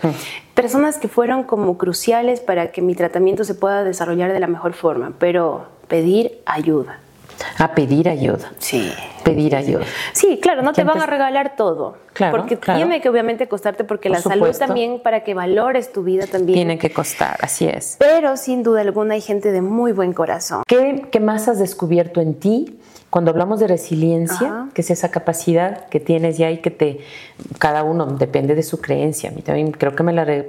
personas 0.54 0.96
que 0.96 1.08
fueron 1.08 1.42
como 1.42 1.76
cruciales 1.76 2.40
para 2.40 2.72
que 2.72 2.80
mi 2.80 2.94
tratamiento 2.94 3.44
se 3.44 3.54
pueda 3.54 3.84
desarrollar 3.84 4.32
de 4.32 4.40
la 4.40 4.46
mejor 4.46 4.72
forma, 4.72 5.12
pero 5.18 5.66
pedir 5.88 6.40
ayuda. 6.46 7.00
A 7.58 7.74
pedir 7.74 8.08
ayuda. 8.08 8.52
Sí. 8.58 8.92
Pedir 9.24 9.56
ayuda. 9.56 9.84
Sí, 10.12 10.38
claro, 10.40 10.62
no 10.62 10.72
te 10.72 10.84
van 10.84 11.00
a 11.00 11.06
regalar 11.06 11.56
todo. 11.56 11.96
Claro, 12.12 12.36
Porque 12.36 12.58
claro. 12.58 12.78
tiene 12.78 13.00
que 13.00 13.08
obviamente 13.08 13.48
costarte, 13.48 13.84
porque 13.84 14.08
Por 14.08 14.18
la 14.18 14.22
salud 14.22 14.46
supuesto. 14.46 14.64
también, 14.66 15.00
para 15.02 15.24
que 15.24 15.34
valores 15.34 15.92
tu 15.92 16.02
vida 16.04 16.26
también. 16.26 16.54
Tiene 16.54 16.78
que 16.78 16.90
costar, 16.90 17.36
así 17.42 17.66
es. 17.66 17.96
Pero 17.98 18.36
sin 18.36 18.62
duda 18.62 18.80
alguna 18.82 19.14
hay 19.14 19.20
gente 19.20 19.52
de 19.52 19.62
muy 19.62 19.92
buen 19.92 20.12
corazón. 20.12 20.62
¿Qué, 20.66 21.06
qué 21.10 21.20
más 21.20 21.48
has 21.48 21.58
descubierto 21.58 22.20
en 22.20 22.34
ti 22.34 22.78
cuando 23.10 23.30
hablamos 23.30 23.60
de 23.60 23.66
resiliencia, 23.66 24.46
Ajá. 24.46 24.68
que 24.74 24.82
es 24.82 24.90
esa 24.90 25.10
capacidad 25.10 25.86
que 25.88 26.00
tienes 26.00 26.38
ya 26.38 26.50
y 26.50 26.58
que 26.58 26.70
te, 26.70 27.00
cada 27.58 27.82
uno 27.82 28.06
depende 28.06 28.54
de 28.54 28.62
su 28.62 28.80
creencia. 28.80 29.30
A 29.30 29.32
mí 29.32 29.42
también 29.42 29.72
creo 29.72 29.94
que 29.94 30.02
me 30.02 30.12
la, 30.12 30.44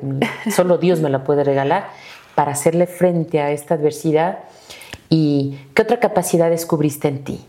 solo 0.54 0.78
Dios 0.78 1.00
me 1.00 1.10
la 1.10 1.24
puede 1.24 1.44
regalar 1.44 1.90
para 2.36 2.52
hacerle 2.52 2.86
frente 2.88 3.40
a 3.42 3.52
esta 3.52 3.76
adversidad. 3.76 4.40
¿Y 5.10 5.58
qué 5.74 5.82
otra 5.82 6.00
capacidad 6.00 6.50
descubriste 6.50 7.08
en 7.08 7.24
ti? 7.24 7.46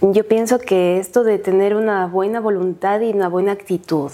Yo 0.00 0.26
pienso 0.26 0.58
que 0.58 0.98
esto 0.98 1.24
de 1.24 1.38
tener 1.38 1.74
una 1.74 2.06
buena 2.06 2.40
voluntad 2.40 3.00
y 3.00 3.10
una 3.10 3.28
buena 3.28 3.52
actitud. 3.52 4.10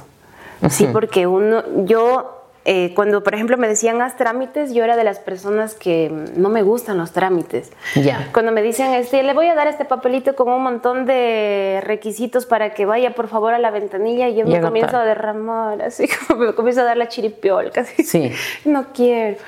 Sí, 0.68 0.86
porque 0.92 1.26
uno, 1.26 1.64
yo, 1.86 2.44
eh, 2.66 2.92
cuando 2.94 3.22
por 3.22 3.34
ejemplo 3.34 3.56
me 3.56 3.66
decían 3.66 4.02
haz 4.02 4.16
trámites, 4.16 4.74
yo 4.74 4.84
era 4.84 4.94
de 4.94 5.04
las 5.04 5.18
personas 5.18 5.74
que 5.74 6.12
no 6.36 6.50
me 6.50 6.62
gustan 6.62 6.98
los 6.98 7.12
trámites. 7.12 7.72
Ya. 7.96 8.28
Cuando 8.32 8.52
me 8.52 8.60
dicen, 8.60 8.92
este, 8.92 9.22
le 9.22 9.32
voy 9.32 9.46
a 9.46 9.54
dar 9.54 9.68
este 9.68 9.86
papelito 9.86 10.36
con 10.36 10.50
un 10.50 10.62
montón 10.62 11.06
de 11.06 11.80
requisitos 11.82 12.44
para 12.44 12.74
que 12.74 12.84
vaya 12.84 13.14
por 13.14 13.28
favor 13.28 13.54
a 13.54 13.58
la 13.58 13.70
ventanilla, 13.70 14.28
y 14.28 14.36
yo 14.36 14.46
me 14.46 14.60
comienzo 14.60 14.98
a 14.98 15.04
derramar, 15.04 15.80
así 15.80 16.06
como 16.28 16.44
me 16.44 16.54
comienzo 16.54 16.82
a 16.82 16.84
dar 16.84 16.98
la 16.98 17.08
chiripiolca. 17.08 17.80
así. 17.80 18.04
Sí. 18.04 18.30
No 18.66 18.88
quiero. 18.92 19.38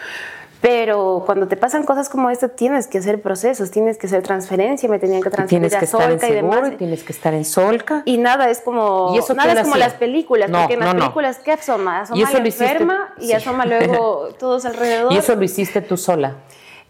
Pero 0.63 1.25
cuando 1.27 1.49
te 1.49 1.57
pasan 1.57 1.83
cosas 1.83 2.09
como 2.09 2.31
esto, 2.31 2.49
tienes 2.51 2.87
que 2.87 2.99
hacer 2.99 3.21
procesos, 3.21 3.73
tienes 3.73 3.99
que 3.99 4.07
hacer 4.07 4.23
transferencia, 4.23 4.89
me 4.89 5.01
tenían 5.01 5.21
que 5.21 5.29
transferir 5.29 5.69
tienes 5.69 5.75
a 5.75 5.79
que 5.81 5.85
estar 5.87 6.03
en 6.03 6.11
Solca 6.21 6.29
y 6.29 6.33
seguro, 6.33 6.55
demás. 6.57 6.73
y 6.73 6.77
tienes 6.77 7.03
que 7.03 7.13
estar 7.13 7.35
en 7.35 7.45
Solca. 7.45 8.03
Y 8.05 8.17
nada 8.19 8.49
es 8.49 8.61
como 8.61 9.11
¿Y 9.13 9.19
eso 9.19 9.35
nada 9.35 9.55
es 9.55 9.63
como 9.63 9.75
las 9.75 9.95
películas, 9.95 10.49
No, 10.49 10.61
porque 10.61 10.75
en 10.75 10.81
las 10.81 10.87
no, 10.89 10.95
no. 10.95 11.01
películas 11.01 11.41
¿qué 11.41 11.51
asoma? 11.53 12.03
Asoma 12.03 12.17
Y 12.21 12.23
eso 12.23 12.39
la 12.39 12.47
hiciste- 12.47 12.63
enferma 12.65 13.15
y 13.19 13.27
sí. 13.27 13.33
asoma 13.33 13.67
luego 13.67 14.29
todos 14.39 14.65
alrededor. 14.65 15.13
Y 15.13 15.17
eso 15.17 15.35
lo 15.35 15.43
hiciste 15.43 15.81
tú 15.81 15.97
sola. 15.97 16.37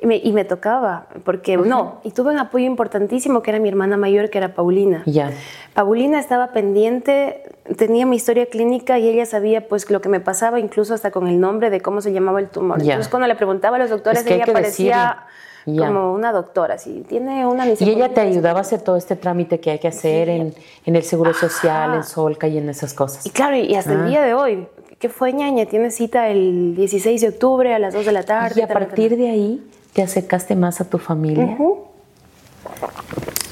Y 0.02 0.06
me, 0.06 0.16
y 0.16 0.32
me 0.32 0.44
tocaba, 0.44 1.06
porque 1.24 1.56
no, 1.56 2.00
y 2.02 2.10
tuve 2.10 2.32
un 2.32 2.38
apoyo 2.40 2.66
importantísimo 2.66 3.40
que 3.40 3.52
era 3.52 3.60
mi 3.60 3.68
hermana 3.68 3.96
mayor, 3.96 4.30
que 4.30 4.38
era 4.38 4.52
Paulina. 4.52 5.04
Ya. 5.06 5.30
Paulina 5.74 6.18
estaba 6.18 6.48
pendiente, 6.48 7.44
tenía 7.76 8.04
mi 8.04 8.16
historia 8.16 8.46
clínica 8.46 8.98
y 8.98 9.08
ella 9.08 9.26
sabía 9.26 9.68
pues 9.68 9.88
lo 9.90 10.00
que 10.00 10.08
me 10.08 10.18
pasaba, 10.18 10.58
incluso 10.58 10.92
hasta 10.92 11.12
con 11.12 11.28
el 11.28 11.38
nombre 11.38 11.70
de 11.70 11.80
cómo 11.80 12.00
se 12.00 12.12
llamaba 12.12 12.40
el 12.40 12.48
tumor. 12.48 12.78
Ya. 12.82 12.94
Entonces 12.94 13.08
cuando 13.12 13.28
le 13.28 13.36
preguntaba 13.36 13.76
a 13.76 13.78
los 13.78 13.90
doctores, 13.90 14.22
Es 14.22 14.26
que 14.26 14.34
ella 14.34 14.46
parecía. 14.52 15.22
Ya. 15.64 15.86
como 15.86 16.12
una 16.12 16.32
doctora, 16.32 16.76
sí, 16.78 17.04
tiene 17.08 17.46
una 17.46 17.64
Y 17.68 17.76
ella 17.88 18.08
te 18.12 18.20
ayudaba 18.20 18.58
a 18.58 18.62
hacer 18.62 18.82
todo 18.82 18.96
este 18.96 19.14
trámite 19.14 19.60
que 19.60 19.70
hay 19.70 19.78
que 19.78 19.86
hacer 19.86 20.28
en, 20.28 20.52
en 20.84 20.96
el 20.96 21.04
Seguro 21.04 21.32
Social, 21.32 21.90
Ajá. 21.90 21.96
en 21.98 22.02
Solca 22.02 22.48
y 22.48 22.58
en 22.58 22.68
esas 22.68 22.92
cosas. 22.92 23.24
Y 23.24 23.30
claro, 23.30 23.54
y 23.56 23.72
hasta 23.76 23.92
Ah. 23.92 24.02
el 24.02 24.08
día 24.08 24.22
de 24.22 24.34
hoy, 24.34 24.66
que 24.98 25.08
fue 25.08 25.32
ñaña, 25.32 25.66
tiene 25.66 25.92
cita 25.92 26.28
el 26.30 26.74
16 26.74 27.20
de 27.20 27.28
octubre 27.28 27.72
a 27.72 27.78
las 27.78 27.94
2 27.94 28.04
de 28.04 28.10
la 28.10 28.24
tarde. 28.24 28.60
Y 28.60 28.62
a 28.64 28.66
partir 28.66 29.16
de 29.16 29.30
ahí 29.30 29.64
te 29.92 30.02
acercaste 30.02 30.56
más 30.56 30.80
a 30.80 30.88
tu 30.88 30.98
familia. 30.98 31.56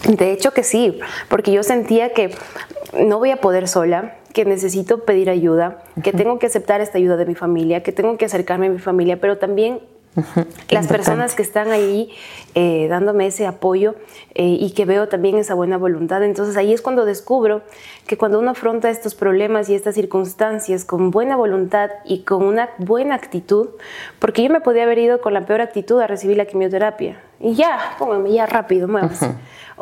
De 0.08 0.32
hecho 0.32 0.52
que 0.52 0.62
sí, 0.62 0.98
porque 1.28 1.52
yo 1.52 1.62
sentía 1.62 2.12
que 2.12 2.34
no 2.98 3.18
voy 3.18 3.30
a 3.30 3.36
poder 3.36 3.68
sola, 3.68 4.16
que 4.32 4.44
necesito 4.44 5.04
pedir 5.04 5.28
ayuda, 5.30 5.82
que 6.02 6.12
tengo 6.12 6.38
que 6.38 6.46
aceptar 6.46 6.80
esta 6.80 6.98
ayuda 6.98 7.16
de 7.16 7.26
mi 7.26 7.34
familia, 7.34 7.82
que 7.82 7.92
tengo 7.92 8.16
que 8.16 8.24
acercarme 8.24 8.66
a 8.66 8.70
mi 8.70 8.78
familia, 8.78 9.20
pero 9.20 9.38
también 9.38 9.80
Las 10.16 10.26
importante. 10.26 10.88
personas 10.88 11.34
que 11.34 11.42
están 11.42 11.70
ahí 11.70 12.10
eh, 12.54 12.88
dándome 12.88 13.26
ese 13.26 13.46
apoyo 13.46 13.94
eh, 14.34 14.56
y 14.60 14.72
que 14.72 14.84
veo 14.84 15.08
también 15.08 15.36
esa 15.38 15.54
buena 15.54 15.78
voluntad. 15.78 16.22
Entonces 16.24 16.56
ahí 16.56 16.72
es 16.72 16.82
cuando 16.82 17.04
descubro 17.04 17.62
que 18.06 18.18
cuando 18.18 18.38
uno 18.40 18.50
afronta 18.50 18.90
estos 18.90 19.14
problemas 19.14 19.68
y 19.68 19.74
estas 19.74 19.94
circunstancias 19.94 20.84
con 20.84 21.10
buena 21.10 21.36
voluntad 21.36 21.90
y 22.04 22.22
con 22.24 22.42
una 22.44 22.70
buena 22.78 23.14
actitud, 23.14 23.68
porque 24.18 24.42
yo 24.42 24.50
me 24.50 24.60
podía 24.60 24.82
haber 24.82 24.98
ido 24.98 25.20
con 25.20 25.32
la 25.32 25.46
peor 25.46 25.60
actitud 25.60 26.00
a 26.00 26.06
recibir 26.06 26.36
la 26.36 26.46
quimioterapia 26.46 27.20
y 27.40 27.54
ya, 27.54 27.78
póngame 27.98 28.32
ya 28.32 28.46
rápido, 28.46 28.86
muévase. 28.86 29.30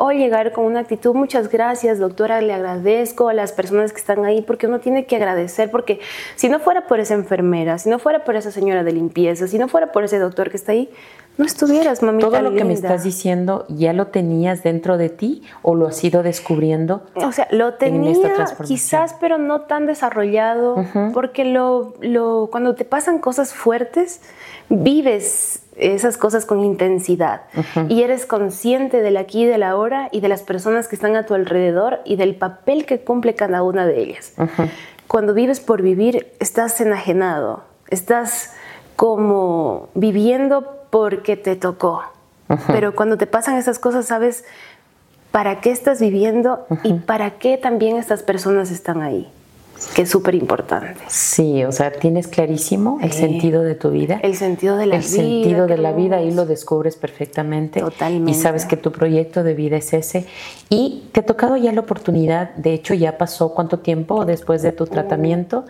O 0.01 0.11
llegar 0.11 0.53
con 0.53 0.63
una 0.65 0.79
actitud, 0.79 1.13
muchas 1.13 1.49
gracias 1.49 1.99
doctora, 1.99 2.39
le 2.39 2.53
agradezco 2.53 3.27
a 3.27 3.33
las 3.33 3.51
personas 3.51 3.91
que 3.91 3.99
están 3.99 4.23
ahí, 4.23 4.41
porque 4.41 4.65
uno 4.67 4.79
tiene 4.79 5.05
que 5.05 5.17
agradecer, 5.17 5.69
porque 5.69 5.99
si 6.37 6.47
no 6.47 6.59
fuera 6.59 6.87
por 6.87 7.01
esa 7.01 7.15
enfermera, 7.15 7.77
si 7.77 7.89
no 7.89 7.99
fuera 7.99 8.23
por 8.23 8.37
esa 8.37 8.49
señora 8.51 8.83
de 8.85 8.93
limpieza, 8.93 9.47
si 9.47 9.57
no 9.59 9.67
fuera 9.67 9.91
por 9.91 10.05
ese 10.05 10.17
doctor 10.17 10.49
que 10.49 10.55
está 10.55 10.71
ahí, 10.71 10.89
no 11.37 11.45
estuvieras, 11.45 12.01
mamita 12.01 12.27
Todo 12.29 12.41
lo 12.41 12.49
que 12.53 12.63
me 12.65 12.73
linda. 12.73 12.89
estás 12.89 13.03
diciendo, 13.03 13.65
¿ya 13.69 13.93
lo 13.93 14.07
tenías 14.07 14.63
dentro 14.63 14.97
de 14.97 15.09
ti 15.09 15.41
o 15.61 15.73
lo 15.75 15.87
has 15.87 16.03
ido 16.03 16.23
descubriendo? 16.23 17.03
O 17.15 17.31
sea, 17.31 17.47
lo 17.51 17.69
en 17.69 17.77
tenía 17.77 18.45
quizás, 18.65 19.15
pero 19.19 19.37
no 19.37 19.61
tan 19.61 19.85
desarrollado, 19.85 20.85
porque 21.13 21.43
lo, 21.45 21.93
lo- 22.01 22.47
cuando 22.51 22.75
te 22.75 22.83
pasan 22.85 23.19
cosas 23.19 23.53
fuertes, 23.53 24.21
vives 24.69 25.61
esas 25.79 26.17
cosas 26.17 26.45
con 26.45 26.59
intensidad. 26.61 27.41
Y 27.87 28.03
eres 28.03 28.25
consciente 28.25 29.01
del 29.01 29.17
aquí 29.17 29.43
y 29.43 29.45
del 29.45 29.63
ahora 29.63 30.09
y 30.11 30.21
de 30.21 30.27
las 30.27 30.41
personas 30.43 30.87
que 30.87 30.95
están 30.95 31.15
a 31.15 31.25
tu 31.25 31.33
alrededor 31.33 31.99
y 32.05 32.15
del 32.15 32.35
papel 32.35 32.85
que 32.85 32.99
cumple 32.99 33.35
cada 33.35 33.63
una 33.63 33.85
de 33.85 34.01
ellas. 34.01 34.33
Cuando 35.07 35.33
vives 35.33 35.59
por 35.59 35.81
vivir, 35.81 36.31
estás 36.39 36.79
enajenado, 36.81 37.63
estás 37.89 38.53
como 38.95 39.89
viviendo 39.95 40.85
porque 40.89 41.37
te 41.37 41.55
tocó. 41.55 42.03
Pero 42.67 42.95
cuando 42.95 43.17
te 43.17 43.27
pasan 43.27 43.57
esas 43.57 43.79
cosas, 43.79 44.07
sabes 44.07 44.43
para 45.31 45.61
qué 45.61 45.71
estás 45.71 46.01
viviendo 46.01 46.65
y 46.83 46.93
para 46.93 47.31
qué 47.37 47.57
también 47.57 47.97
estas 47.97 48.23
personas 48.23 48.71
están 48.71 49.01
ahí, 49.01 49.31
que 49.95 50.03
es 50.03 50.09
súper 50.09 50.35
importante. 50.35 50.99
Sí, 51.07 51.63
o 51.63 51.71
sea, 51.71 51.91
tienes 51.91 52.27
clarísimo 52.27 52.99
el 53.01 53.11
Sí. 53.11 53.19
sentido 53.19 53.63
de 53.63 53.75
tu 53.75 53.89
vida. 53.91 54.19
El 54.23 54.35
sentido 54.35 54.77
de 54.77 54.85
la 54.85 54.95
el 54.95 55.01
vida. 55.01 55.09
sentido 55.11 55.67
de 55.67 55.77
la 55.77 55.91
vida 55.93 56.21
y 56.21 56.31
lo 56.31 56.45
descubres 56.45 56.95
perfectamente. 56.95 57.79
Totalmente. 57.79 58.31
Y 58.31 58.33
sabes 58.33 58.65
que 58.65 58.77
tu 58.77 58.91
proyecto 58.91 59.43
de 59.43 59.53
vida 59.53 59.77
es 59.77 59.93
ese. 59.93 60.25
Y 60.69 61.03
te 61.11 61.21
ha 61.21 61.25
tocado 61.25 61.57
ya 61.57 61.71
la 61.71 61.81
oportunidad, 61.81 62.53
de 62.55 62.73
hecho 62.73 62.93
ya 62.93 63.17
pasó 63.17 63.53
cuánto 63.53 63.79
tiempo 63.79 64.25
después 64.25 64.61
de 64.61 64.71
tu 64.71 64.85
tratamiento, 64.85 65.65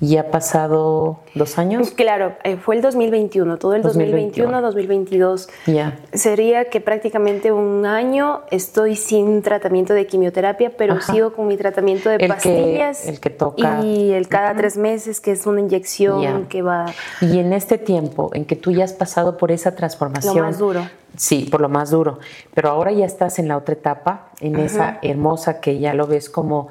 ya 0.00 0.22
ha 0.22 0.30
pasado 0.30 1.20
dos 1.34 1.56
años. 1.58 1.90
Claro, 1.92 2.34
eh, 2.44 2.56
fue 2.56 2.74
el 2.76 2.82
2021, 2.82 3.56
todo 3.58 3.74
el 3.74 3.82
2021, 3.82 4.60
2022. 4.60 5.48
Ya. 5.66 5.98
Sería 6.12 6.66
que 6.68 6.80
prácticamente 6.80 7.52
un 7.52 7.86
año 7.86 8.42
estoy 8.50 8.96
sin 8.96 9.40
tratamiento 9.42 9.94
de 9.94 10.06
quimioterapia, 10.06 10.70
pero 10.76 10.94
Ajá. 10.94 11.12
sigo 11.12 11.32
con 11.32 11.46
mi 11.46 11.56
tratamiento 11.56 12.08
de 12.10 12.16
El 12.16 12.20
que- 12.22 12.26
pastillas. 12.28 13.06
el 13.06 13.20
que 13.20 13.30
toca. 13.30 13.82
Y 13.84 14.12
el 14.12 14.28
cada 14.28 14.54
tres 14.54 14.76
meses, 14.76 15.20
que 15.20 15.30
es 15.32 15.46
una 15.46 15.60
inyección 15.60 16.46
que 16.46 16.62
va 16.62 16.86
Y 17.20 17.38
en 17.38 17.52
este 17.52 17.78
tiempo 17.78 18.30
en 18.34 18.44
que 18.44 18.56
tú 18.56 18.72
ya 18.72 18.84
has 18.84 18.92
pasado 18.92 19.36
por 19.36 19.52
esa 19.52 19.74
transformación. 19.74 20.36
lo 20.36 20.42
más 20.42 20.58
duro. 20.58 20.80
Sí, 21.16 21.46
por 21.48 21.60
lo 21.60 21.68
más 21.68 21.90
duro. 21.90 22.18
Pero 22.54 22.70
ahora 22.70 22.90
ya 22.90 23.06
estás 23.06 23.38
en 23.38 23.46
la 23.46 23.56
otra 23.56 23.74
etapa, 23.74 24.30
en 24.40 24.56
esa 24.56 24.98
hermosa 25.02 25.60
que 25.60 25.78
ya 25.78 25.94
lo 25.94 26.08
ves 26.08 26.28
como 26.28 26.66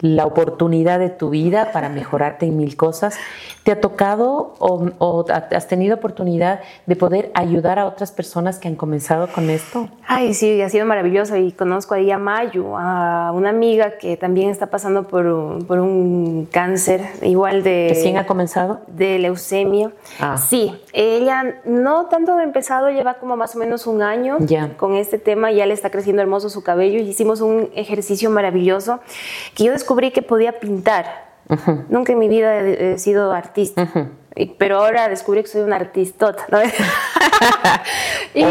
la 0.00 0.26
oportunidad 0.26 0.98
de 0.98 1.08
tu 1.08 1.30
vida 1.30 1.72
para 1.72 1.88
mejorarte 1.88 2.46
en 2.46 2.56
mil 2.56 2.76
cosas. 2.76 3.16
¿Te 3.62 3.72
ha 3.72 3.80
tocado 3.80 4.54
o, 4.58 5.24
has 5.28 5.66
tenido 5.66 5.96
oportunidad 5.96 6.60
de 6.86 6.94
poder 6.94 7.32
ayudar 7.34 7.80
a 7.80 7.86
otras 7.86 8.12
personas 8.12 8.58
que 8.58 8.68
han 8.68 8.76
comenzado 8.76 9.26
con 9.26 9.50
esto? 9.50 9.88
Ay, 10.06 10.34
sí, 10.34 10.60
ha 10.62 10.68
sido 10.68 10.86
maravilloso 10.86 11.36
y 11.36 11.50
conozco 11.50 11.94
ahí 11.94 12.10
a 12.12 12.18
Mayu, 12.18 12.76
a 12.76 13.32
una 13.34 13.50
amiga 13.50 13.98
que 13.98 14.16
también 14.16 14.50
está 14.50 14.68
pasando 14.68 15.08
por 15.08 15.26
un, 15.26 15.64
por 15.64 15.80
un 15.80 16.46
cáncer 16.50 17.00
igual 17.22 17.64
de... 17.64 17.86
¿Recién 17.88 18.18
ha 18.18 18.26
comenzado? 18.26 18.82
De 18.86 19.18
leucemia. 19.18 19.90
Ah. 20.20 20.36
Sí, 20.36 20.72
ella 20.92 21.60
no 21.64 22.06
tanto 22.06 22.36
de 22.36 22.44
empezado, 22.44 22.90
lleva 22.90 23.14
como 23.14 23.36
más 23.36 23.56
o 23.56 23.58
menos 23.58 23.88
un 23.88 24.02
año 24.02 24.38
con 24.76 24.94
este 24.94 25.18
tema, 25.18 25.50
ya 25.50 25.66
le 25.66 25.74
está 25.74 25.90
creciendo 25.90 26.22
hermoso 26.22 26.50
su 26.50 26.62
cabello 26.62 27.00
y 27.00 27.08
hicimos 27.08 27.40
un 27.40 27.70
ejercicio 27.74 28.30
maravilloso 28.30 29.00
que 29.54 29.64
yo 29.64 29.72
descubrí 29.72 29.85
que 30.12 30.22
podía 30.22 30.58
pintar. 30.58 31.26
Nunca 31.88 32.12
en 32.12 32.18
mi 32.18 32.28
vida 32.28 32.58
he, 32.58 32.98
sido 32.98 33.32
artista. 33.32 33.88
pero 34.58 34.78
ahora 34.78 35.08
descubrí 35.08 35.42
que 35.42 35.48
soy 35.48 35.62
una 35.62 35.76
artistota. 35.76 36.44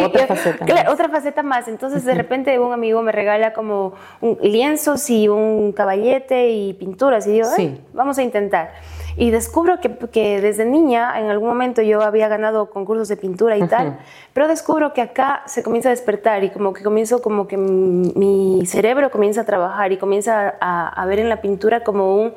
otra 0.06 0.28
faceta. 0.28 0.92
otra 0.92 1.10
faceta 1.10 1.44
más. 1.44 1.68
Entonces, 1.68 2.06
de 2.06 2.16
repente, 2.16 2.58
un 2.58 2.72
amigo 2.72 3.02
me 3.02 3.12
regala 3.12 3.54
como 3.54 3.94
un 4.22 4.38
lienzos 4.42 5.10
y 5.10 5.28
un 5.28 5.74
caballete 5.74 6.50
y 6.50 6.74
pinturas. 6.74 7.28
Y 7.28 7.34
digo, 7.34 7.50
vamos 7.94 8.18
a 8.18 8.24
intentar. 8.24 8.72
Y 9.18 9.32
descubro 9.32 9.80
que, 9.80 9.96
que, 10.12 10.42
desde 10.42 10.66
niña, 10.66 11.20
en 11.20 11.30
algún 11.30 11.48
momento 11.48 11.82
yo 11.82 12.02
había 12.02 12.28
ganado 12.28 12.70
concursos 12.70 13.08
de 13.08 13.18
pintura 13.18 13.58
y 13.58 13.68
tal, 13.68 14.00
pero 14.34 14.48
descubro 14.48 14.94
que 14.94 15.02
acá 15.02 15.44
se 15.46 15.64
comienza 15.64 15.90
a 15.90 15.92
despertar 15.92 16.44
y 16.44 16.50
como 16.50 16.74
que 16.74 16.84
comienzo, 16.84 17.22
como 17.22 17.48
que 17.48 17.58
mi 17.58 18.66
cerebro 18.66 19.10
comienza 19.12 19.42
a 19.42 19.44
trabajar 19.46 19.92
y 19.92 19.98
comienza 19.98 20.56
a, 20.60 20.88
a 20.90 21.06
ver 21.06 21.20
en 21.20 21.30
la 21.30 21.42
pintura 21.42 21.84
como 21.84 22.16
un 22.16 22.34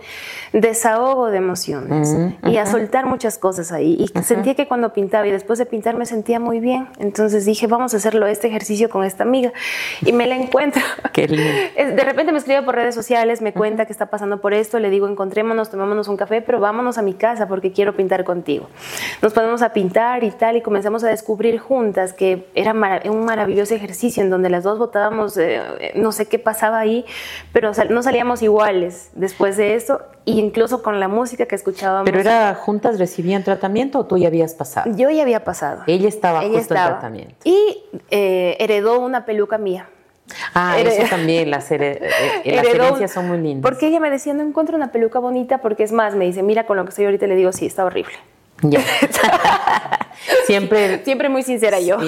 desahogo 0.53 1.31
de 1.31 1.39
emociones 1.39 2.17
y 2.45 2.57
a 2.57 2.67
soltar 2.67 3.07
muchas 3.07 3.39
cosas 3.39 3.73
ahí. 3.73 3.97
Y 3.99 4.23
sentía 4.23 4.55
que 4.55 4.69
cuando 4.69 4.93
pintaba 4.93 5.27
y 5.27 5.31
después 5.31 5.59
de 5.59 5.67
pintar 5.67 5.97
me 5.97 6.07
sentía 6.07 6.41
muy 6.41 6.61
bien. 6.61 6.89
Entonces 6.99 7.45
dije, 7.45 7.67
vamos 7.67 7.95
a 7.95 7.97
hacerlo 7.97 8.27
este 8.27 8.49
ejercicio 8.49 8.89
con 8.89 9.05
esta 9.05 9.25
amiga. 9.25 9.53
Y 10.05 10.13
me 10.13 10.27
la 10.27 10.37
encuentro. 10.37 10.83
Qué 11.13 11.27
lindo. 11.27 11.51
De 11.77 12.05
repente 12.05 12.33
me 12.33 12.39
escribe 12.39 12.63
por 12.63 12.75
redes 12.75 12.95
sociales, 12.95 13.43
me 13.43 13.53
cuenta 13.53 13.87
que 13.87 13.93
está 13.93 14.07
pasando 14.07 14.41
por 14.41 14.55
esto, 14.55 14.79
le 14.79 14.91
digo, 14.91 15.09
encontrémonos, 15.09 15.71
tomémonos 15.71 16.09
un 16.09 16.17
café, 16.17 16.43
pero 16.43 16.61
vámonos 16.69 16.99
a 16.99 17.03
mi 17.03 17.15
casa 17.15 17.49
porque 17.49 17.73
quiero 17.73 17.97
pintar 17.97 18.25
contigo. 18.25 18.69
Nos 19.23 19.33
ponemos 19.33 19.63
a 19.63 19.73
pintar 19.73 20.23
y 20.23 20.31
tal 20.31 20.57
y 20.57 20.61
comenzamos 20.61 21.03
a 21.03 21.09
descubrir 21.09 21.59
juntas 21.59 22.13
que 22.13 22.47
era 22.55 22.73
un 22.73 23.25
maravilloso 23.25 23.75
ejercicio 23.75 24.23
en 24.23 24.29
donde 24.29 24.51
las 24.51 24.65
dos 24.65 24.79
votábamos, 24.79 25.39
eh, 25.39 25.93
no 25.95 26.13
sé 26.13 26.27
qué 26.27 26.39
pasaba 26.39 26.79
ahí, 26.79 27.07
pero 27.53 27.73
no 27.89 28.03
salíamos 28.03 28.43
iguales 28.43 29.11
después 29.15 29.57
de 29.57 29.77
esto 29.77 30.03
y 30.27 30.39
incluso 30.39 30.83
con 30.83 31.01
la 31.01 31.09
música 31.09 31.47
que 31.47 31.55
escuchábamos. 31.55 32.05
¿Pero 32.05 32.21
era 32.21 32.55
juntas 32.55 32.99
recibían 32.99 33.43
tratamiento 33.45 34.01
o 34.01 34.05
tú 34.05 34.19
ya 34.19 34.29
habías 34.29 34.53
pasado? 34.53 34.91
Yo 34.95 35.09
ya 35.09 35.23
había 35.23 35.43
pasado. 35.43 35.85
Ella 35.87 36.09
estaba 36.09 36.43
justo 36.43 36.57
en 36.59 36.67
tratamiento. 36.67 37.35
Y 37.45 37.83
eh, 38.11 38.57
heredó 38.61 39.01
una 39.01 39.25
peluca 39.25 39.57
mía. 39.57 39.89
Ah, 40.55 40.79
eso 40.79 41.03
también, 41.09 41.51
las, 41.51 41.71
eh, 41.71 42.01
herencias 42.45 43.13
son 43.13 43.29
muy 43.29 43.39
lindas. 43.39 43.69
Porque 43.69 43.89
ella 43.89 44.01
me 44.01 44.11
decía, 44.11 44.35
no 44.35 44.43
encuentro 44.43 44.77
una 44.77 44.93
peluca 44.93 45.19
bonita, 45.19 45.59
porque 45.59 45.83
es 45.83 45.93
más, 45.93 46.15
me 46.15 46.27
dice, 46.27 46.43
mira 46.43 46.67
con 46.67 46.77
lo 46.77 46.85
que 46.85 46.91
estoy 46.91 47.07
ahorita, 47.07 47.27
le 47.27 47.37
digo, 47.37 47.53
sí, 47.53 47.67
está 47.67 47.85
horrible. 47.85 48.15
Ya. 48.63 48.81
siempre, 50.47 51.05
siempre 51.05 51.29
muy 51.29 51.43
sincera 51.43 51.81
yo. 51.81 51.99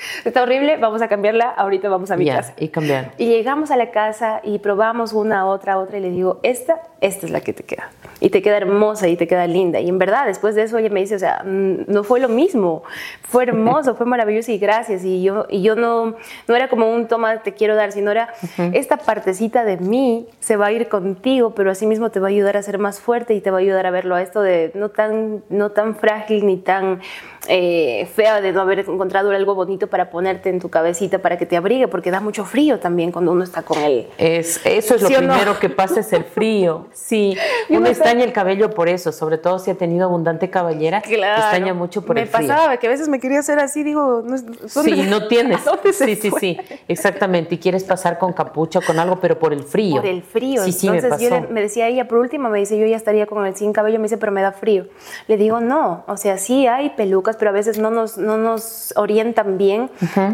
Está 0.24 0.42
horrible, 0.42 0.76
vamos 0.76 1.02
a 1.02 1.08
cambiarla, 1.08 1.50
ahorita 1.50 1.88
vamos 1.88 2.10
a 2.10 2.16
mi 2.16 2.26
casa. 2.26 2.54
Y 2.58 2.68
cambiar. 2.68 3.12
Y 3.18 3.26
llegamos 3.26 3.70
a 3.70 3.76
la 3.76 3.90
casa 3.90 4.40
y 4.42 4.58
probamos 4.58 5.12
una, 5.12 5.46
otra, 5.46 5.78
otra 5.78 5.98
y 5.98 6.00
le 6.00 6.10
digo, 6.10 6.40
esta, 6.42 6.80
esta 7.00 7.26
es 7.26 7.32
la 7.32 7.40
que 7.40 7.52
te 7.52 7.62
queda. 7.62 7.90
Y 8.20 8.30
te 8.30 8.42
queda 8.42 8.58
hermosa 8.58 9.08
y 9.08 9.16
te 9.16 9.26
queda 9.26 9.46
linda. 9.46 9.80
Y 9.80 9.88
en 9.88 9.98
verdad, 9.98 10.26
después 10.26 10.54
de 10.54 10.62
eso 10.62 10.78
ella 10.78 10.90
me 10.90 11.00
dice, 11.00 11.16
o 11.16 11.18
sea, 11.18 11.42
mm, 11.44 11.84
no 11.86 12.04
fue 12.04 12.20
lo 12.20 12.28
mismo, 12.28 12.82
fue 13.22 13.44
hermoso, 13.44 13.94
fue 13.94 14.06
maravilloso 14.06 14.52
y 14.52 14.58
gracias. 14.58 15.04
Y 15.04 15.22
yo, 15.22 15.46
y 15.48 15.62
yo 15.62 15.76
no, 15.76 16.16
no 16.46 16.56
era 16.56 16.68
como 16.68 16.92
un 16.92 17.08
toma, 17.08 17.42
te 17.42 17.54
quiero 17.54 17.74
dar, 17.74 17.92
sino 17.92 18.10
era 18.10 18.32
esta 18.72 18.98
partecita 18.98 19.64
de 19.64 19.76
mí 19.78 20.26
se 20.40 20.56
va 20.56 20.66
a 20.66 20.72
ir 20.72 20.88
contigo, 20.88 21.54
pero 21.54 21.70
así 21.70 21.86
mismo 21.86 22.10
te 22.10 22.20
va 22.20 22.28
a 22.28 22.30
ayudar 22.30 22.56
a 22.56 22.62
ser 22.62 22.78
más 22.78 23.00
fuerte 23.00 23.34
y 23.34 23.40
te 23.40 23.50
va 23.50 23.58
a 23.58 23.60
ayudar 23.60 23.86
a 23.86 23.90
verlo 23.90 24.14
a 24.14 24.22
esto 24.22 24.42
de 24.42 24.70
no 24.74 24.90
tan, 24.90 25.42
no 25.48 25.70
tan 25.70 25.94
frágil 25.96 26.46
ni 26.46 26.56
tan 26.56 27.00
eh, 27.48 28.08
fea 28.14 28.40
de 28.40 28.52
no 28.52 28.60
haber 28.60 28.80
encontrado 28.80 29.30
algo 29.30 29.54
bonito 29.54 29.88
para 29.90 30.10
ponerte 30.10 30.48
en 30.48 30.60
tu 30.60 30.70
cabecita 30.70 31.18
para 31.18 31.36
que 31.36 31.46
te 31.46 31.56
abrigue, 31.56 31.88
porque 31.88 32.10
da 32.10 32.20
mucho 32.20 32.44
frío 32.44 32.78
también 32.78 33.12
cuando 33.12 33.32
uno 33.32 33.44
está 33.44 33.62
con 33.62 33.78
él. 33.78 34.08
Es, 34.18 34.60
eso 34.64 34.94
es 34.94 35.02
lo 35.02 35.08
primero 35.08 35.58
que 35.58 35.68
pasa, 35.68 36.00
es 36.00 36.12
el 36.12 36.24
frío. 36.24 36.86
Sí, 37.10 37.36
uno 37.68 37.88
extraña 37.88 38.22
el 38.22 38.32
cabello 38.32 38.70
por 38.70 38.88
eso, 38.88 39.10
sobre 39.10 39.36
todo 39.36 39.58
si 39.58 39.70
ha 39.70 39.74
tenido 39.74 40.04
abundante 40.04 40.48
caballera, 40.48 41.00
claro, 41.00 41.40
extraña 41.40 41.74
mucho 41.74 42.02
por 42.02 42.16
el 42.18 42.28
frío. 42.28 42.42
Me 42.42 42.48
pasaba 42.48 42.76
que 42.76 42.86
a 42.86 42.90
veces 42.90 43.08
me 43.08 43.18
quería 43.18 43.40
hacer 43.40 43.58
así, 43.58 43.82
digo, 43.82 44.22
no, 44.24 44.38
sí, 44.38 45.06
no 45.08 45.26
tienes. 45.26 45.60
sí, 45.92 46.14
sí, 46.14 46.30
sí, 46.38 46.56
exactamente. 46.86 47.56
Y 47.56 47.58
quieres 47.58 47.82
pasar 47.82 48.18
con 48.18 48.32
capucha, 48.32 48.80
con 48.80 48.98
algo, 49.00 49.18
pero 49.18 49.38
por 49.38 49.52
el 49.52 49.64
frío. 49.64 49.96
Por 49.96 50.06
el 50.06 50.22
frío. 50.22 50.62
Sí, 50.64 50.86
Entonces 50.86 51.18
me 51.18 51.28
yo 51.28 51.48
me 51.50 51.62
decía 51.62 51.88
ella, 51.88 52.06
por 52.06 52.18
último, 52.18 52.48
me 52.48 52.58
dice, 52.58 52.78
yo 52.78 52.86
ya 52.86 52.96
estaría 52.96 53.26
con 53.26 53.44
el 53.46 53.56
sin 53.56 53.72
cabello, 53.72 53.98
me 53.98 54.04
dice, 54.04 54.18
pero 54.18 54.30
me 54.30 54.42
da 54.42 54.52
frío. 54.52 54.86
Le 55.26 55.36
digo, 55.36 55.60
no, 55.60 56.04
o 56.06 56.16
sea, 56.16 56.38
sí 56.38 56.66
hay 56.66 56.90
pelucas, 56.90 57.36
pero 57.36 57.50
a 57.50 57.54
veces 57.54 57.78
no 57.78 57.90
nos, 57.90 58.18
no 58.18 58.36
nos 58.36 58.92
orientan 58.96 59.58
bien 59.58 59.79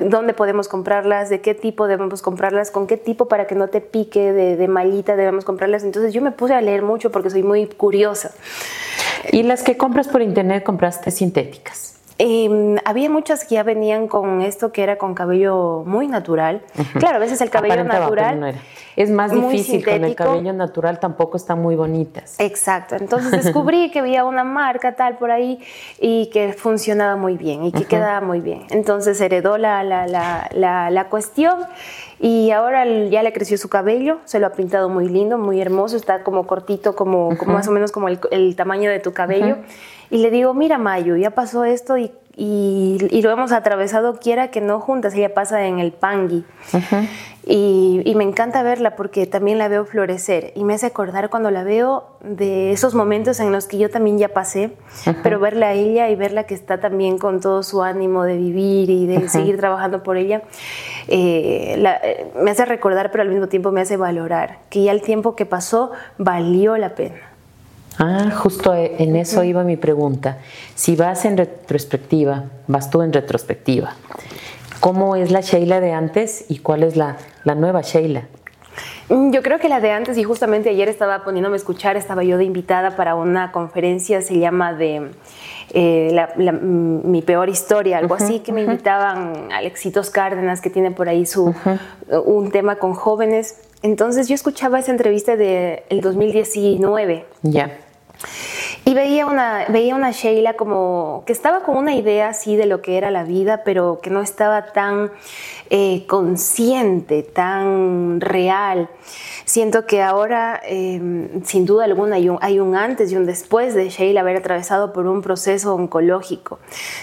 dónde 0.00 0.34
podemos 0.34 0.68
comprarlas, 0.68 1.28
de 1.28 1.40
qué 1.40 1.54
tipo 1.54 1.86
debemos 1.86 2.22
comprarlas, 2.22 2.70
con 2.70 2.86
qué 2.86 2.96
tipo 2.96 3.28
para 3.28 3.46
que 3.46 3.54
no 3.54 3.68
te 3.68 3.80
pique 3.80 4.32
de, 4.32 4.56
de 4.56 4.68
mallita 4.68 5.16
debemos 5.16 5.44
comprarlas. 5.44 5.84
Entonces 5.84 6.12
yo 6.12 6.22
me 6.22 6.30
puse 6.30 6.54
a 6.54 6.60
leer 6.60 6.82
mucho 6.82 7.10
porque 7.10 7.30
soy 7.30 7.42
muy 7.42 7.66
curiosa. 7.66 8.32
¿Y 9.32 9.42
las 9.42 9.62
que 9.62 9.76
compras 9.76 10.08
por 10.08 10.22
internet 10.22 10.62
compraste 10.64 11.10
sintéticas? 11.10 11.95
Em, 12.18 12.76
había 12.86 13.10
muchas 13.10 13.44
que 13.44 13.56
ya 13.56 13.62
venían 13.62 14.08
con 14.08 14.40
esto 14.40 14.72
que 14.72 14.82
era 14.82 14.96
con 14.96 15.14
cabello 15.14 15.82
muy 15.84 16.08
natural. 16.08 16.62
Claro, 16.98 17.16
a 17.16 17.18
veces 17.18 17.42
el 17.42 17.50
cabello 17.50 17.84
natural 17.84 18.54
es 18.96 19.10
más 19.10 19.32
difícil 19.32 19.84
con 19.84 20.02
el 20.02 20.14
cabello 20.14 20.54
natural, 20.54 20.98
tampoco 20.98 21.36
están 21.36 21.60
muy 21.60 21.76
bonitas. 21.76 22.36
Exacto. 22.38 22.96
Entonces 22.96 23.30
descubrí 23.44 23.90
que 23.90 23.98
había 23.98 24.24
una 24.24 24.44
marca 24.44 24.96
tal 24.96 25.18
por 25.18 25.30
ahí 25.30 25.60
y 26.00 26.30
que 26.32 26.54
funcionaba 26.54 27.16
muy 27.16 27.36
bien 27.36 27.64
y 27.64 27.72
que 27.72 27.84
quedaba 27.84 28.22
muy 28.22 28.40
bien. 28.40 28.62
Entonces 28.70 29.20
heredó 29.20 29.58
la, 29.58 29.84
la, 29.84 30.06
la, 30.06 30.90
la, 30.90 31.08
cuestión 31.10 31.58
y 32.18 32.50
ahora 32.50 32.86
ya 32.86 33.22
le 33.22 33.34
creció 33.34 33.58
su 33.58 33.68
cabello, 33.68 34.20
se 34.24 34.40
lo 34.40 34.46
ha 34.46 34.52
pintado 34.52 34.88
muy 34.88 35.10
lindo, 35.10 35.36
muy 35.36 35.60
hermoso, 35.60 35.96
está 35.96 36.24
como 36.24 36.46
cortito, 36.46 36.96
como, 36.96 37.36
como 37.36 37.52
más 37.52 37.68
o 37.68 37.72
menos 37.72 37.92
como 37.92 38.08
el, 38.08 38.18
el 38.30 38.56
tamaño 38.56 38.90
de 38.90 39.00
tu 39.00 39.12
cabello 39.12 39.58
y 40.10 40.18
le 40.18 40.30
digo, 40.30 40.54
mira 40.54 40.78
Mayu, 40.78 41.16
ya 41.16 41.30
pasó 41.30 41.64
esto 41.64 41.96
y, 41.96 42.12
y, 42.36 43.22
lo 43.22 43.30
hemos 43.30 43.50
atravesado 43.52 44.18
quiera 44.20 44.50
que 44.50 44.60
no 44.60 44.78
juntas, 44.78 45.14
ella 45.14 45.32
pasa 45.32 45.66
en 45.66 45.78
el 45.78 45.92
Pangui. 45.92 46.44
y, 47.46 48.02
y, 48.04 48.14
me 48.14 48.24
encanta 48.24 48.62
verla 48.62 48.94
porque 48.94 49.26
también 49.26 49.56
la 49.56 49.68
veo 49.68 49.86
florecer 49.86 50.52
y 50.54 50.64
me 50.64 50.74
hace 50.74 50.86
acordar 50.86 51.30
cuando 51.30 51.50
la 51.50 51.64
veo 51.64 52.04
de 52.22 52.72
esos 52.72 52.94
momentos 52.94 53.40
en 53.40 53.52
los 53.52 53.66
que 53.66 53.78
yo 53.78 53.88
también 53.88 54.18
ya 54.18 54.28
pasé, 54.28 54.72
pero 55.22 55.40
verla 55.40 55.68
a 55.68 55.72
ella 55.72 56.10
y 56.10 56.16
verla 56.16 56.44
que 56.44 56.54
está 56.54 56.78
también 56.78 57.18
con 57.18 57.40
todo 57.40 57.62
su 57.62 57.82
ánimo 57.82 58.24
de 58.24 58.36
vivir 58.36 58.90
y 58.90 59.06
de 59.06 59.28
seguir 59.28 59.56
trabajando 59.56 60.02
por 60.02 60.18
ella, 60.18 60.42
eh, 61.08 61.82
eh, 62.02 62.32
me 62.38 62.50
hace 62.50 62.66
recordar, 62.66 63.10
pero 63.10 63.22
al 63.22 63.30
mismo 63.30 63.46
tiempo 63.46 63.72
me 63.72 63.80
hace 63.80 63.96
valorar 63.96 64.58
que 64.68 64.82
ya 64.82 64.92
el 64.92 65.00
tiempo 65.00 65.36
que 65.36 65.46
pasó 65.46 65.92
valió 66.18 66.76
la 66.76 66.94
pena. 66.94 67.35
Ah, 67.98 68.30
justo 68.30 68.74
en 68.74 69.16
eso 69.16 69.42
iba 69.42 69.64
mi 69.64 69.76
pregunta. 69.76 70.38
Si 70.74 70.96
vas 70.96 71.24
en 71.24 71.36
retrospectiva, 71.38 72.44
vas 72.66 72.90
tú 72.90 73.00
en 73.00 73.12
retrospectiva, 73.12 73.94
¿cómo 74.80 75.16
es 75.16 75.30
la 75.30 75.40
Sheila 75.40 75.80
de 75.80 75.92
antes 75.92 76.44
y 76.48 76.58
cuál 76.58 76.82
es 76.82 76.96
la, 76.96 77.16
nueva 77.44 77.80
Sheila? 77.80 78.24
Mm, 79.08 79.30
yo 79.30 79.42
creo 79.42 79.58
que 79.58 79.70
la 79.70 79.80
de 79.80 79.92
antes, 79.92 80.18
y 80.18 80.24
justamente 80.24 80.68
ayer 80.68 80.90
estaba 80.90 81.24
poniéndome 81.24 81.54
a 81.54 81.56
escuchar, 81.56 81.96
estaba 81.96 82.22
yo 82.22 82.36
de 82.36 82.44
invitada 82.44 82.96
para 82.96 83.14
una 83.14 83.50
conferencia, 83.50 84.20
se 84.20 84.38
llama 84.38 84.74
de 84.74 85.12
eh, 85.72 86.26
mm, 86.36 87.10
Mi 87.10 87.22
Peor 87.22 87.48
Historia, 87.48 87.96
algo 87.96 88.14
así, 88.14 88.40
que 88.40 88.52
me 88.52 88.62
invitaban 88.62 89.50
Alexitos 89.52 90.10
Cárdenas, 90.10 90.60
que 90.60 90.68
tiene 90.68 90.90
por 90.90 91.08
ahí 91.08 91.24
su, 91.24 91.54
un 92.26 92.50
tema 92.50 92.76
con 92.76 92.92
jóvenes. 92.92 93.58
Entonces 93.82 94.28
yo 94.28 94.34
escuchaba 94.34 94.80
esa 94.80 94.90
entrevista 94.90 95.36
del 95.36 96.00
2019. 96.02 97.24
Ya. 97.42 97.85
Y 98.84 98.94
veía 98.94 99.26
una, 99.26 99.66
veía 99.68 99.94
una 99.94 100.12
Sheila 100.12 100.54
como 100.54 101.24
que 101.26 101.32
estaba 101.32 101.60
con 101.64 101.76
una 101.76 101.94
idea 101.94 102.28
así 102.28 102.56
de 102.56 102.66
lo 102.66 102.82
que 102.82 102.96
era 102.96 103.10
la 103.10 103.24
vida, 103.24 103.62
pero 103.64 104.00
que 104.02 104.10
no 104.10 104.20
estaba 104.20 104.72
tan 104.72 105.10
eh, 105.70 106.06
consciente, 106.06 107.22
tan 107.22 108.20
real. 108.20 108.88
Siento 109.44 109.86
que 109.86 110.02
ahora, 110.02 110.60
em, 110.64 111.42
sin 111.44 111.66
duda 111.66 111.84
alguna, 111.84 112.16
hay 112.16 112.28
un, 112.28 112.38
hay 112.40 112.60
un, 112.60 112.76
antes 112.76 113.10
y 113.10 113.16
un 113.16 113.26
después 113.26 113.74
de 113.74 113.88
Sheila 113.90 114.20
haber 114.20 114.36
atravesado 114.36 114.92
por 114.92 115.06
un 115.06 115.22
proceso 115.22 115.74
oncológico. 115.74 116.58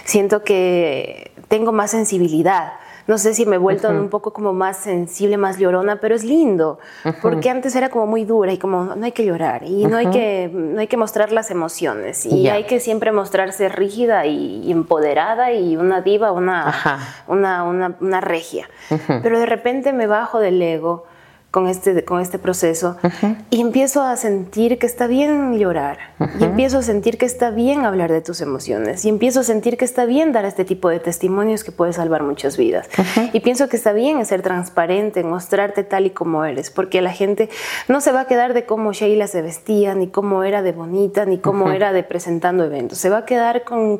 Siento 0.05 0.43
que 0.43 1.31
tengo 1.49 1.71
más 1.71 1.91
sensibilidad 1.91 2.73
no 3.07 3.17
sé 3.17 3.33
si 3.33 3.45
me 3.45 3.55
he 3.55 3.59
vuelto 3.59 3.89
un 3.89 4.09
poco 4.09 4.31
como 4.33 4.53
más 4.53 4.77
sensible, 4.77 5.37
más 5.37 5.57
llorona, 5.57 5.97
pero 5.97 6.15
es 6.15 6.23
lindo, 6.23 6.79
porque 7.21 7.49
antes 7.49 7.75
era 7.75 7.89
como 7.89 8.07
muy 8.07 8.25
dura 8.25 8.53
y 8.53 8.57
como 8.57 8.95
no 8.95 9.05
hay 9.05 9.11
que 9.11 9.25
llorar 9.25 9.63
y 9.63 9.85
no, 9.85 9.97
hay 9.97 10.07
que, 10.07 10.49
no 10.53 10.79
hay 10.79 10.87
que 10.87 10.97
mostrar 10.97 11.31
las 11.31 11.51
emociones 11.51 12.25
y 12.25 12.47
hay 12.49 12.63
que 12.63 12.79
siempre 12.79 13.11
mostrarse 13.11 13.69
rígida 13.69 14.25
y, 14.25 14.71
empoderada 14.71 15.51
y 15.51 15.75
una 15.75 16.01
diva, 16.01 16.31
una, 16.31 16.99
una, 17.27 17.63
una, 17.63 17.95
una, 17.99 18.21
regia. 18.21 18.69
Pero 19.21 19.39
de 19.39 19.45
repente 19.45 19.93
me 19.93 20.07
bajo 20.07 20.39
del 20.39 20.61
ego 20.61 21.05
con 21.53 21.67
este, 21.67 22.03
con 22.03 22.19
este 22.19 22.39
proceso 22.39 22.97
y 23.51 23.61
empiezo 23.61 24.01
a 24.01 24.17
sentir 24.17 24.79
que 24.79 24.87
está 24.87 25.05
bien 25.05 25.55
llorar 25.59 25.99
y 26.39 26.45
empiezo 26.45 26.79
a 26.79 26.81
sentir 26.81 27.19
que 27.19 27.27
está 27.27 27.51
bien 27.51 27.85
hablar 27.85 28.11
de 28.11 28.21
tus 28.21 28.41
emociones 28.41 29.05
y 29.05 29.09
empiezo 29.09 29.41
a 29.41 29.43
sentir 29.43 29.77
que 29.77 29.85
está 29.85 30.05
bien 30.05 30.31
dar 30.31 30.45
este 30.45 30.65
tipo 30.65 30.89
de 30.89 30.99
testimonios 30.99 31.63
que 31.63 31.71
puede 31.71 31.93
salvar 31.93 32.23
muchas 32.23 32.57
vidas. 32.57 32.89
Y 33.33 33.41
pienso 33.41 33.69
que 33.69 33.77
está 33.77 33.93
bien 33.93 34.25
ser 34.25 34.41
transparente, 34.41 35.23
mostrarte 35.23 35.83
tal 35.83 36.07
y 36.07 36.09
como 36.09 36.43
eres 36.43 36.71
porque 36.71 37.03
la 37.03 37.11
gente 37.11 37.49
no 37.87 38.01
se 38.01 38.11
va 38.11 38.21
a 38.21 38.25
quedar 38.25 38.55
de 38.55 38.65
cómo 38.65 38.91
Sheila 38.91 39.27
se 39.27 39.43
vestía 39.43 39.93
ni 39.93 40.07
cómo 40.07 40.43
era 40.43 40.63
de 40.63 40.71
bonita 40.71 41.25
ni 41.25 41.37
cómo 41.37 41.69
era 41.69 41.93
de 41.93 42.01
presentando 42.01 42.63
eventos, 42.63 42.97
se 42.97 43.11
va 43.11 43.19
a 43.19 43.25
quedar 43.25 43.63
con 43.63 43.99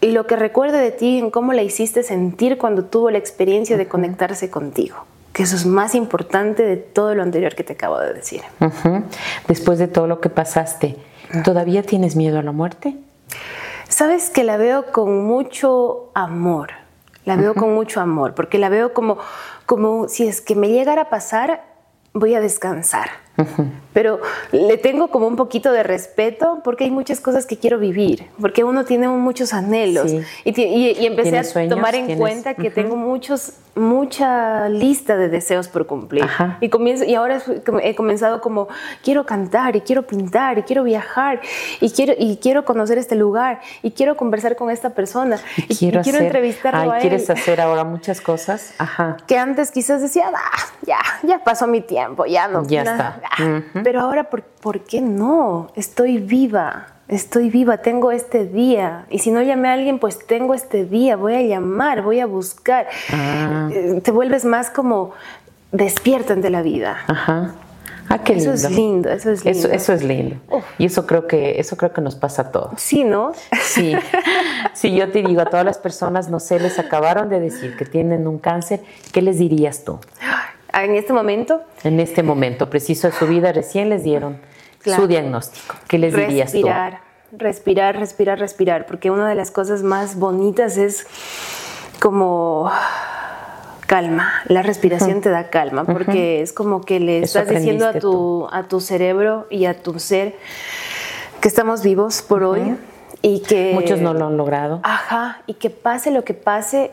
lo 0.00 0.26
que 0.28 0.36
recuerde 0.36 0.78
de 0.78 0.92
ti 0.92 1.18
en 1.18 1.32
cómo 1.32 1.54
la 1.54 1.64
hiciste 1.64 2.04
sentir 2.04 2.56
cuando 2.56 2.84
tuvo 2.84 3.10
la 3.10 3.18
experiencia 3.18 3.76
de 3.76 3.88
conectarse 3.88 4.48
contigo 4.48 5.06
que 5.34 5.42
eso 5.42 5.56
es 5.56 5.66
más 5.66 5.96
importante 5.96 6.62
de 6.62 6.76
todo 6.76 7.14
lo 7.14 7.22
anterior 7.22 7.56
que 7.56 7.64
te 7.64 7.74
acabo 7.74 7.98
de 7.98 8.14
decir. 8.14 8.40
Después 9.48 9.80
de 9.80 9.88
todo 9.88 10.06
lo 10.06 10.20
que 10.20 10.30
pasaste, 10.30 10.96
¿todavía 11.42 11.82
tienes 11.82 12.14
miedo 12.14 12.38
a 12.38 12.42
la 12.42 12.52
muerte? 12.52 12.96
Sabes 13.88 14.30
que 14.30 14.44
la 14.44 14.56
veo 14.56 14.92
con 14.92 15.24
mucho 15.24 16.12
amor, 16.14 16.70
la 17.24 17.34
veo 17.34 17.54
con 17.54 17.74
mucho 17.74 18.00
amor, 18.00 18.34
porque 18.34 18.58
la 18.58 18.68
veo 18.68 18.94
como, 18.94 19.18
como 19.66 20.08
si 20.08 20.28
es 20.28 20.40
que 20.40 20.54
me 20.54 20.68
llegara 20.68 21.02
a 21.02 21.10
pasar, 21.10 21.64
voy 22.12 22.36
a 22.36 22.40
descansar. 22.40 23.23
Pero 23.92 24.20
le 24.52 24.76
tengo 24.76 25.08
como 25.08 25.26
un 25.26 25.36
poquito 25.36 25.72
de 25.72 25.82
respeto 25.82 26.60
porque 26.64 26.84
hay 26.84 26.90
muchas 26.90 27.20
cosas 27.20 27.46
que 27.46 27.58
quiero 27.58 27.78
vivir, 27.78 28.26
porque 28.40 28.64
uno 28.64 28.84
tiene 28.84 29.08
muchos 29.08 29.52
anhelos. 29.52 30.12
Y, 30.44 31.06
empecé 31.06 31.38
a 31.38 31.68
tomar 31.68 31.94
en 31.94 32.18
cuenta 32.18 32.54
que 32.54 32.70
tengo 32.70 32.96
muchos 32.96 33.54
mucha 33.76 34.68
lista 34.68 35.16
de 35.16 35.28
deseos 35.28 35.68
por 35.68 35.86
cumplir. 35.86 36.26
Y, 36.60 36.68
comienzo, 36.68 37.04
y 37.04 37.14
ahora 37.14 37.42
he 37.82 37.94
comenzado 37.94 38.40
como, 38.40 38.68
quiero 39.02 39.26
cantar 39.26 39.76
y 39.76 39.80
quiero 39.80 40.06
pintar 40.06 40.58
y 40.58 40.62
quiero 40.62 40.84
viajar 40.84 41.40
y 41.80 41.90
quiero, 41.90 42.14
y 42.16 42.36
quiero 42.36 42.64
conocer 42.64 42.98
este 42.98 43.16
lugar 43.16 43.60
y 43.82 43.90
quiero 43.90 44.16
conversar 44.16 44.56
con 44.56 44.70
esta 44.70 44.90
persona 44.90 45.38
y, 45.68 45.76
quiero, 45.76 46.00
entrevistarlo 46.00 46.92
a 46.92 46.96
él. 46.96 47.00
¿Quieres 47.00 47.28
hacer 47.30 47.60
ahora 47.60 47.84
muchas 47.84 48.20
cosas? 48.20 48.74
Ajá. 48.78 49.16
Que 49.26 49.38
antes 49.38 49.70
quizás 49.70 50.00
decía, 50.00 50.30
ah, 50.34 50.58
ya, 50.82 50.98
ya 51.22 51.42
pasó 51.42 51.66
mi 51.66 51.80
tiempo, 51.80 52.26
ya 52.26 52.48
no. 52.48 52.66
Ya 52.66 52.82
está. 52.82 53.20
Pero 53.82 54.00
ahora, 54.00 54.30
¿por, 54.30 54.42
¿por 54.42 54.80
qué 54.80 55.00
no? 55.00 55.70
Estoy 55.74 56.18
viva 56.18 56.88
estoy 57.08 57.50
viva, 57.50 57.78
tengo 57.78 58.12
este 58.12 58.46
día. 58.46 59.06
Y 59.10 59.18
si 59.18 59.30
no 59.30 59.42
llamé 59.42 59.68
a 59.68 59.74
alguien, 59.74 59.98
pues 59.98 60.26
tengo 60.26 60.54
este 60.54 60.84
día, 60.84 61.16
voy 61.16 61.34
a 61.34 61.42
llamar, 61.42 62.02
voy 62.02 62.20
a 62.20 62.26
buscar. 62.26 62.86
Ah. 63.12 63.68
Eh, 63.72 64.00
te 64.02 64.10
vuelves 64.10 64.44
más 64.44 64.70
como 64.70 65.12
despierta 65.72 66.32
ante 66.32 66.50
la 66.50 66.62
vida. 66.62 66.98
Ajá. 67.06 67.54
Ah, 68.08 68.18
qué 68.18 68.34
lindo. 68.34 68.52
Eso 68.52 68.66
es 68.66 68.74
lindo, 68.74 69.10
eso 69.10 69.30
es 69.30 69.44
lindo. 69.44 69.68
Eso, 69.68 69.92
es 69.92 70.02
lindo. 70.04 70.36
Y 70.78 70.86
eso 70.86 71.06
creo 71.06 71.26
que 71.26 71.58
eso 71.58 71.76
creo 71.76 71.92
que 71.92 72.00
nos 72.00 72.14
pasa 72.14 72.42
a 72.42 72.52
todos. 72.52 72.80
Sí, 72.80 73.04
¿no? 73.04 73.32
Sí. 73.62 73.94
Si 74.72 74.92
yo 74.92 75.12
te 75.12 75.22
digo 75.22 75.40
a 75.40 75.44
todas 75.44 75.64
las 75.64 75.78
personas, 75.78 76.28
no 76.28 76.40
sé, 76.40 76.58
les 76.58 76.80
acabaron 76.80 77.28
de 77.28 77.38
decir 77.38 77.76
que 77.76 77.84
tienen 77.84 78.26
un 78.26 78.38
cáncer, 78.38 78.80
¿qué 79.12 79.22
les 79.22 79.38
dirías 79.38 79.84
tú? 79.84 80.00
En 80.82 80.94
este 80.96 81.12
momento. 81.12 81.62
En 81.82 82.00
este 82.00 82.22
momento, 82.22 82.68
preciso 82.68 83.08
de 83.08 83.14
su 83.14 83.26
vida, 83.26 83.52
recién 83.52 83.88
les 83.88 84.02
dieron 84.02 84.38
su 84.84 85.06
diagnóstico. 85.06 85.76
¿Qué 85.88 85.98
les 85.98 86.14
dirías 86.14 86.52
tú? 86.52 86.58
Respirar, 86.58 87.00
respirar, 87.32 87.98
respirar, 87.98 88.38
respirar, 88.38 88.86
porque 88.86 89.10
una 89.10 89.28
de 89.28 89.34
las 89.34 89.50
cosas 89.50 89.82
más 89.82 90.16
bonitas 90.16 90.76
es 90.76 91.06
como 92.00 92.70
calma, 93.86 94.32
la 94.46 94.62
respiración 94.62 95.20
te 95.20 95.30
da 95.30 95.50
calma, 95.50 95.84
porque 95.84 96.42
es 96.42 96.52
como 96.52 96.80
que 96.82 97.00
le 97.00 97.20
estás 97.22 97.48
diciendo 97.48 97.86
a 97.86 97.94
tu, 97.94 98.48
a 98.50 98.64
tu 98.64 98.80
cerebro 98.80 99.46
y 99.50 99.66
a 99.66 99.82
tu 99.82 99.98
ser 99.98 100.34
que 101.40 101.48
estamos 101.48 101.82
vivos 101.82 102.22
por 102.22 102.42
hoy 102.42 102.76
y 103.22 103.40
que... 103.40 103.72
Muchos 103.74 104.00
no 104.00 104.14
lo 104.14 104.26
han 104.26 104.36
logrado. 104.36 104.80
Ajá, 104.82 105.42
y 105.46 105.54
que 105.54 105.70
pase 105.70 106.10
lo 106.10 106.24
que 106.24 106.34
pase, 106.34 106.90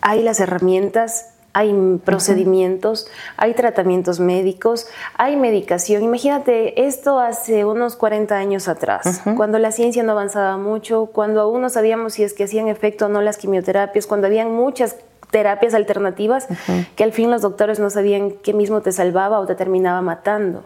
hay 0.00 0.22
las 0.22 0.40
herramientas 0.40 1.34
hay 1.52 2.00
procedimientos, 2.04 3.08
hay 3.36 3.54
tratamientos 3.54 4.20
médicos, 4.20 4.86
hay 5.16 5.36
medicación. 5.36 6.02
Imagínate 6.02 6.86
esto 6.86 7.18
hace 7.18 7.64
unos 7.64 7.96
40 7.96 8.36
años 8.36 8.68
atrás, 8.68 9.22
cuando 9.36 9.58
la 9.58 9.72
ciencia 9.72 10.02
no 10.02 10.12
avanzaba 10.12 10.56
mucho, 10.56 11.06
cuando 11.06 11.40
aún 11.40 11.62
no 11.62 11.68
sabíamos 11.68 12.14
si 12.14 12.22
es 12.22 12.34
que 12.34 12.44
hacían 12.44 12.68
efecto 12.68 13.06
o 13.06 13.08
no 13.08 13.22
las 13.22 13.38
quimioterapias, 13.38 14.06
cuando 14.06 14.26
habían 14.26 14.52
muchas 14.54 14.96
terapias 15.30 15.74
alternativas 15.74 16.48
que 16.96 17.04
al 17.04 17.12
fin 17.12 17.30
los 17.30 17.42
doctores 17.42 17.78
no 17.78 17.90
sabían 17.90 18.32
qué 18.42 18.52
mismo 18.54 18.80
te 18.80 18.92
salvaba 18.92 19.40
o 19.40 19.46
te 19.46 19.54
terminaba 19.54 20.00
matando. 20.00 20.64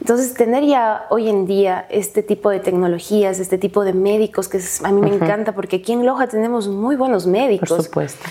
Entonces, 0.00 0.34
tener 0.34 0.64
ya 0.64 1.06
hoy 1.10 1.28
en 1.28 1.46
día 1.46 1.86
este 1.90 2.22
tipo 2.22 2.50
de 2.50 2.60
tecnologías, 2.60 3.38
este 3.40 3.58
tipo 3.58 3.84
de 3.84 3.92
médicos, 3.92 4.48
que 4.48 4.60
a 4.84 4.92
mí 4.92 5.00
me 5.00 5.14
encanta 5.14 5.52
porque 5.52 5.76
aquí 5.76 5.92
en 5.92 6.06
Loja 6.06 6.26
tenemos 6.28 6.68
muy 6.68 6.96
buenos 6.96 7.26
médicos. 7.26 7.68
Por 7.68 7.82
supuesto. 7.82 8.28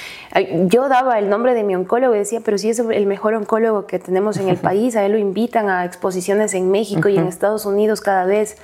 Yo 0.67 0.87
daba 0.89 1.19
el 1.19 1.29
nombre 1.29 1.53
de 1.53 1.63
mi 1.63 1.75
oncólogo 1.75 2.15
y 2.15 2.19
decía, 2.19 2.41
pero 2.43 2.57
si 2.57 2.69
es 2.69 2.79
el 2.79 3.05
mejor 3.05 3.33
oncólogo 3.33 3.85
que 3.85 3.99
tenemos 3.99 4.37
en 4.37 4.49
el 4.49 4.57
país, 4.57 4.95
a 4.95 5.05
él 5.05 5.13
lo 5.13 5.17
invitan 5.17 5.69
a 5.69 5.85
exposiciones 5.85 6.53
en 6.53 6.71
México 6.71 7.09
y 7.09 7.17
en 7.17 7.27
Estados 7.27 7.65
Unidos 7.65 8.01
cada 8.01 8.25
vez. 8.25 8.57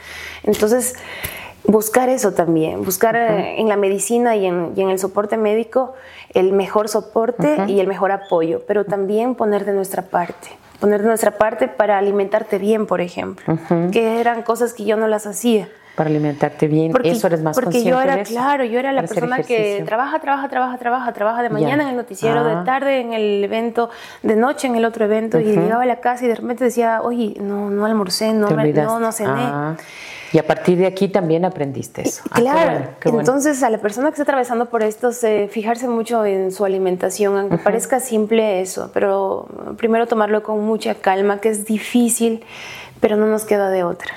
Entonces, 0.43 0.95
buscar 1.67 2.09
eso 2.09 2.33
también, 2.33 2.83
buscar 2.83 3.15
eh, 3.15 3.59
en 3.59 3.67
la 3.67 3.77
medicina 3.77 4.35
y 4.35 4.45
en, 4.45 4.73
el 4.77 4.99
soporte 4.99 5.37
médico 5.37 5.93
el 6.33 6.51
mejor 6.51 6.89
soporte 6.89 7.65
y 7.67 7.79
el 7.79 7.87
mejor 7.87 8.11
apoyo, 8.11 8.61
pero 8.67 8.85
también 8.85 9.35
poner 9.35 9.65
de 9.65 9.71
nuestra 9.71 10.03
parte, 10.03 10.49
poner 10.79 11.01
de 11.01 11.07
nuestra 11.07 11.31
parte 11.31 11.67
para 11.67 11.97
alimentarte 11.97 12.57
bien, 12.57 12.85
por 12.85 13.01
ejemplo, 13.01 13.57
que 13.91 14.19
eran 14.19 14.41
cosas 14.43 14.73
que 14.73 14.85
yo 14.85 14.97
no 14.97 15.07
las 15.07 15.25
hacía. 15.25 15.69
Para 15.95 16.09
alimentarte 16.09 16.67
bien, 16.67 16.91
eso 17.05 17.27
eres 17.27 17.41
más 17.41 17.57
Porque 17.57 17.81
yo 17.85 18.01
era, 18.01 18.21
claro, 18.23 18.65
yo 18.65 18.79
era 18.79 18.91
la 18.91 19.03
persona 19.03 19.43
que 19.43 19.81
trabaja, 19.85 20.19
trabaja, 20.19 20.49
trabaja, 20.49 20.77
trabaja, 20.77 21.13
trabaja 21.13 21.41
de 21.41 21.49
mañana 21.49 21.83
en 21.83 21.89
el 21.89 21.95
noticiero, 21.95 22.43
de 22.43 22.51
ah. 22.51 22.63
tarde 22.65 22.99
en 22.99 23.13
el 23.13 23.41
evento, 23.41 23.89
de 24.21 24.35
noche 24.35 24.67
en 24.67 24.75
el 24.75 24.83
otro 24.83 25.05
evento, 25.05 25.39
y 25.39 25.45
llegaba 25.45 25.83
a 25.83 25.85
la 25.85 26.01
casa 26.01 26.25
y 26.25 26.27
de 26.27 26.35
repente 26.35 26.65
decía, 26.65 27.01
oye, 27.01 27.35
no, 27.39 27.69
no 27.69 27.85
almorcé, 27.85 28.33
no, 28.33 28.49
no, 28.49 28.99
no 28.99 29.11
cené. 29.13 29.31
Ah. 29.31 29.77
Y 30.33 30.37
a 30.37 30.45
partir 30.45 30.77
de 30.77 30.85
aquí 30.85 31.07
también 31.07 31.45
aprendiste 31.45 32.01
eso. 32.01 32.23
Ah, 32.31 32.39
claro, 32.39 33.17
entonces 33.17 33.61
a 33.63 33.69
la 33.69 33.77
persona 33.77 34.07
que 34.09 34.13
está 34.13 34.23
atravesando 34.23 34.67
por 34.67 34.83
esto, 34.83 35.11
fijarse 35.49 35.87
mucho 35.87 36.25
en 36.25 36.51
su 36.51 36.65
alimentación, 36.65 37.37
aunque 37.37 37.57
parezca 37.57 37.99
simple 37.99 38.61
eso, 38.61 38.91
pero 38.93 39.47
primero 39.77 40.07
tomarlo 40.07 40.43
con 40.43 40.63
mucha 40.65 40.95
calma, 40.95 41.39
que 41.39 41.49
es 41.49 41.65
difícil, 41.65 42.43
pero 42.99 43.17
no 43.17 43.27
nos 43.27 43.45
queda 43.45 43.69
de 43.69 43.83
otra. 43.83 44.11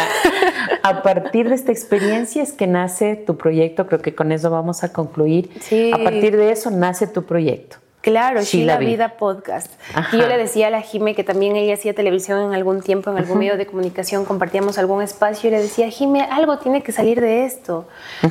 a 0.82 1.02
partir 1.02 1.48
de 1.48 1.54
esta 1.54 1.72
experiencia 1.72 2.42
es 2.42 2.52
que 2.52 2.66
nace 2.66 3.16
tu 3.16 3.36
proyecto, 3.36 3.86
creo 3.86 4.00
que 4.00 4.14
con 4.14 4.32
eso 4.32 4.50
vamos 4.50 4.84
a 4.84 4.92
concluir. 4.92 5.50
A 5.92 5.98
partir 6.02 6.36
de 6.36 6.52
eso 6.52 6.70
nace 6.70 7.06
tu 7.06 7.24
proyecto. 7.24 7.78
Claro, 8.00 8.42
Sheila 8.42 8.76
Vida. 8.76 8.90
Vida 8.90 9.08
Podcast. 9.16 9.72
Y 10.12 10.18
yo 10.18 10.28
le 10.28 10.36
decía 10.36 10.68
a 10.68 10.70
la 10.70 10.82
Jime 10.82 11.16
que 11.16 11.24
también 11.24 11.56
ella 11.56 11.74
hacía 11.74 11.94
televisión 11.94 12.40
en 12.40 12.54
algún 12.54 12.80
tiempo, 12.80 13.10
en 13.10 13.18
algún 13.18 13.38
medio 13.38 13.56
de 13.56 13.66
comunicación, 13.66 14.24
compartíamos 14.24 14.78
algún 14.78 15.02
espacio 15.02 15.48
y 15.48 15.50
le 15.50 15.60
decía, 15.60 15.90
Jime, 15.90 16.22
algo 16.30 16.58
tiene 16.58 16.82
que 16.82 16.92
salir 16.92 17.20
de 17.20 17.44
esto. 17.44 17.88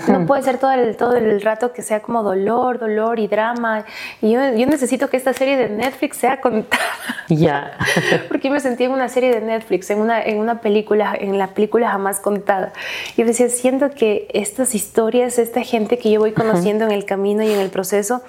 No 0.08 0.26
puede 0.26 0.44
ser 0.44 0.58
todo 0.58 0.72
el, 0.72 0.96
todo 0.96 1.16
el 1.16 1.42
rato 1.42 1.74
que 1.74 1.82
sea 1.82 2.02
como 2.02 2.24
dolor, 2.24 2.80
dolor 2.80 3.20
y 3.20 3.28
drama. 3.28 3.84
Y 4.22 4.32
yo, 4.32 4.56
yo 4.56 4.66
necesito 4.68 5.10
que 5.10 5.18
esta 5.18 5.34
serie 5.34 5.58
de 5.58 5.70
Netflix 5.70 6.18
sea 6.18 6.40
contada. 6.40 6.82
Ya. 7.28 7.78
Porque 8.30 8.50
me 8.50 8.62
sentía 8.62 8.86
en 8.86 8.94
una 8.94 9.10
serie 9.10 9.32
de 9.32 9.42
Netflix, 9.42 9.90
en 9.90 10.00
una, 10.00 10.24
en 10.24 10.38
una 10.38 10.62
película, 10.62 11.14
en 11.20 11.38
la 11.38 11.48
película 11.48 11.92
jamás 11.92 12.22
contada. 12.22 12.72
Y 13.16 13.22
yo 13.22 13.28
decía, 13.28 13.50
siento 13.50 13.90
que 13.92 14.28
estas 14.34 14.76
historias, 14.76 15.38
esta 15.40 15.62
gente 15.62 15.98
que 15.98 16.10
yo 16.10 16.22
voy 16.22 16.32
conociendo 16.32 16.86
en 16.86 16.92
el 16.92 17.04
camino 17.04 17.44
y 17.44 17.52
en 17.52 17.60
el 17.60 17.70
proceso, 17.70 18.22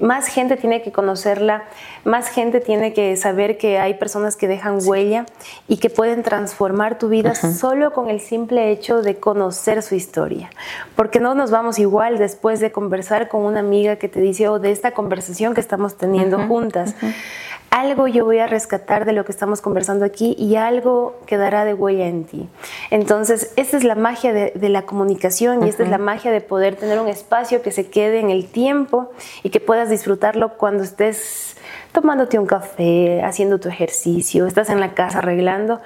más 0.00 0.26
gente 0.26 0.56
tiene 0.56 0.82
que 0.82 0.92
conocerla, 0.92 1.64
más 2.04 2.28
gente 2.28 2.60
tiene 2.60 2.92
que 2.92 3.16
saber 3.16 3.58
que 3.58 3.78
hay 3.78 3.94
personas 3.94 4.36
que 4.36 4.48
dejan 4.48 4.78
huella 4.82 5.26
y 5.68 5.76
que 5.78 5.90
pueden 5.90 6.22
transformar 6.22 6.98
tu 6.98 7.08
vida 7.08 7.34
solo 7.34 7.92
con 7.92 8.10
el 8.10 8.20
simple 8.20 8.70
hecho 8.70 9.02
de 9.02 9.16
conocer 9.16 9.82
su 9.82 9.94
historia. 9.94 10.50
Porque 10.96 11.20
no 11.20 11.34
nos 11.34 11.50
vamos 11.50 11.78
igual 11.78 12.18
después 12.18 12.60
de 12.60 12.72
conversar 12.72 13.28
con 13.28 13.42
una 13.42 13.60
amiga 13.60 13.96
que 13.96 14.08
te 14.08 14.20
dice, 14.20 14.48
o 14.48 14.58
de 14.58 14.70
esta 14.72 14.92
conversación 14.92 15.54
que 15.54 15.60
estamos 15.60 15.96
teniendo 15.96 16.38
juntas 16.46 16.94
algo 17.74 18.06
yo 18.06 18.24
voy 18.24 18.38
a 18.38 18.46
rescatar 18.46 19.04
de 19.04 19.12
lo 19.12 19.24
que 19.24 19.32
estamos 19.32 19.60
conversando 19.60 20.04
aquí 20.04 20.36
y 20.38 20.54
algo 20.54 21.16
quedará 21.26 21.64
de 21.64 21.74
huella 21.74 22.06
en 22.06 22.24
ti. 22.24 22.48
Entonces, 22.90 23.52
esta 23.56 23.76
es 23.76 23.82
la 23.82 23.96
magia 23.96 24.32
de, 24.32 24.68
la 24.68 24.82
comunicación 24.82 25.66
y 25.66 25.70
esta 25.70 25.82
es 25.82 25.88
la 25.88 25.98
magia 25.98 26.30
de 26.30 26.40
poder 26.40 26.76
tener 26.76 27.00
un 27.00 27.08
espacio 27.08 27.62
que 27.62 27.72
se 27.72 27.90
quede 27.90 28.20
en 28.20 28.30
el 28.30 28.46
tiempo 28.46 29.10
y 29.42 29.50
que 29.50 29.58
puedas 29.58 29.90
disfrutarlo 29.90 30.56
cuando 30.56 30.84
estés 30.84 31.56
tomándote 31.90 32.38
un 32.38 32.46
café, 32.46 33.22
haciendo 33.24 33.58
tu 33.58 33.68
ejercicio, 33.68 34.46
estás 34.46 34.70
en 34.70 34.78
la 34.78 34.94
casa 34.94 35.18
arreglando 35.18 35.80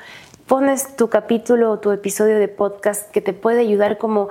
pones 0.48 0.96
tu 0.96 1.08
capítulo 1.08 1.70
o 1.70 1.78
tu 1.78 1.92
episodio 1.92 2.38
de 2.38 2.48
podcast 2.48 3.10
que 3.10 3.20
te 3.20 3.34
puede 3.34 3.60
ayudar 3.60 3.98
como 3.98 4.28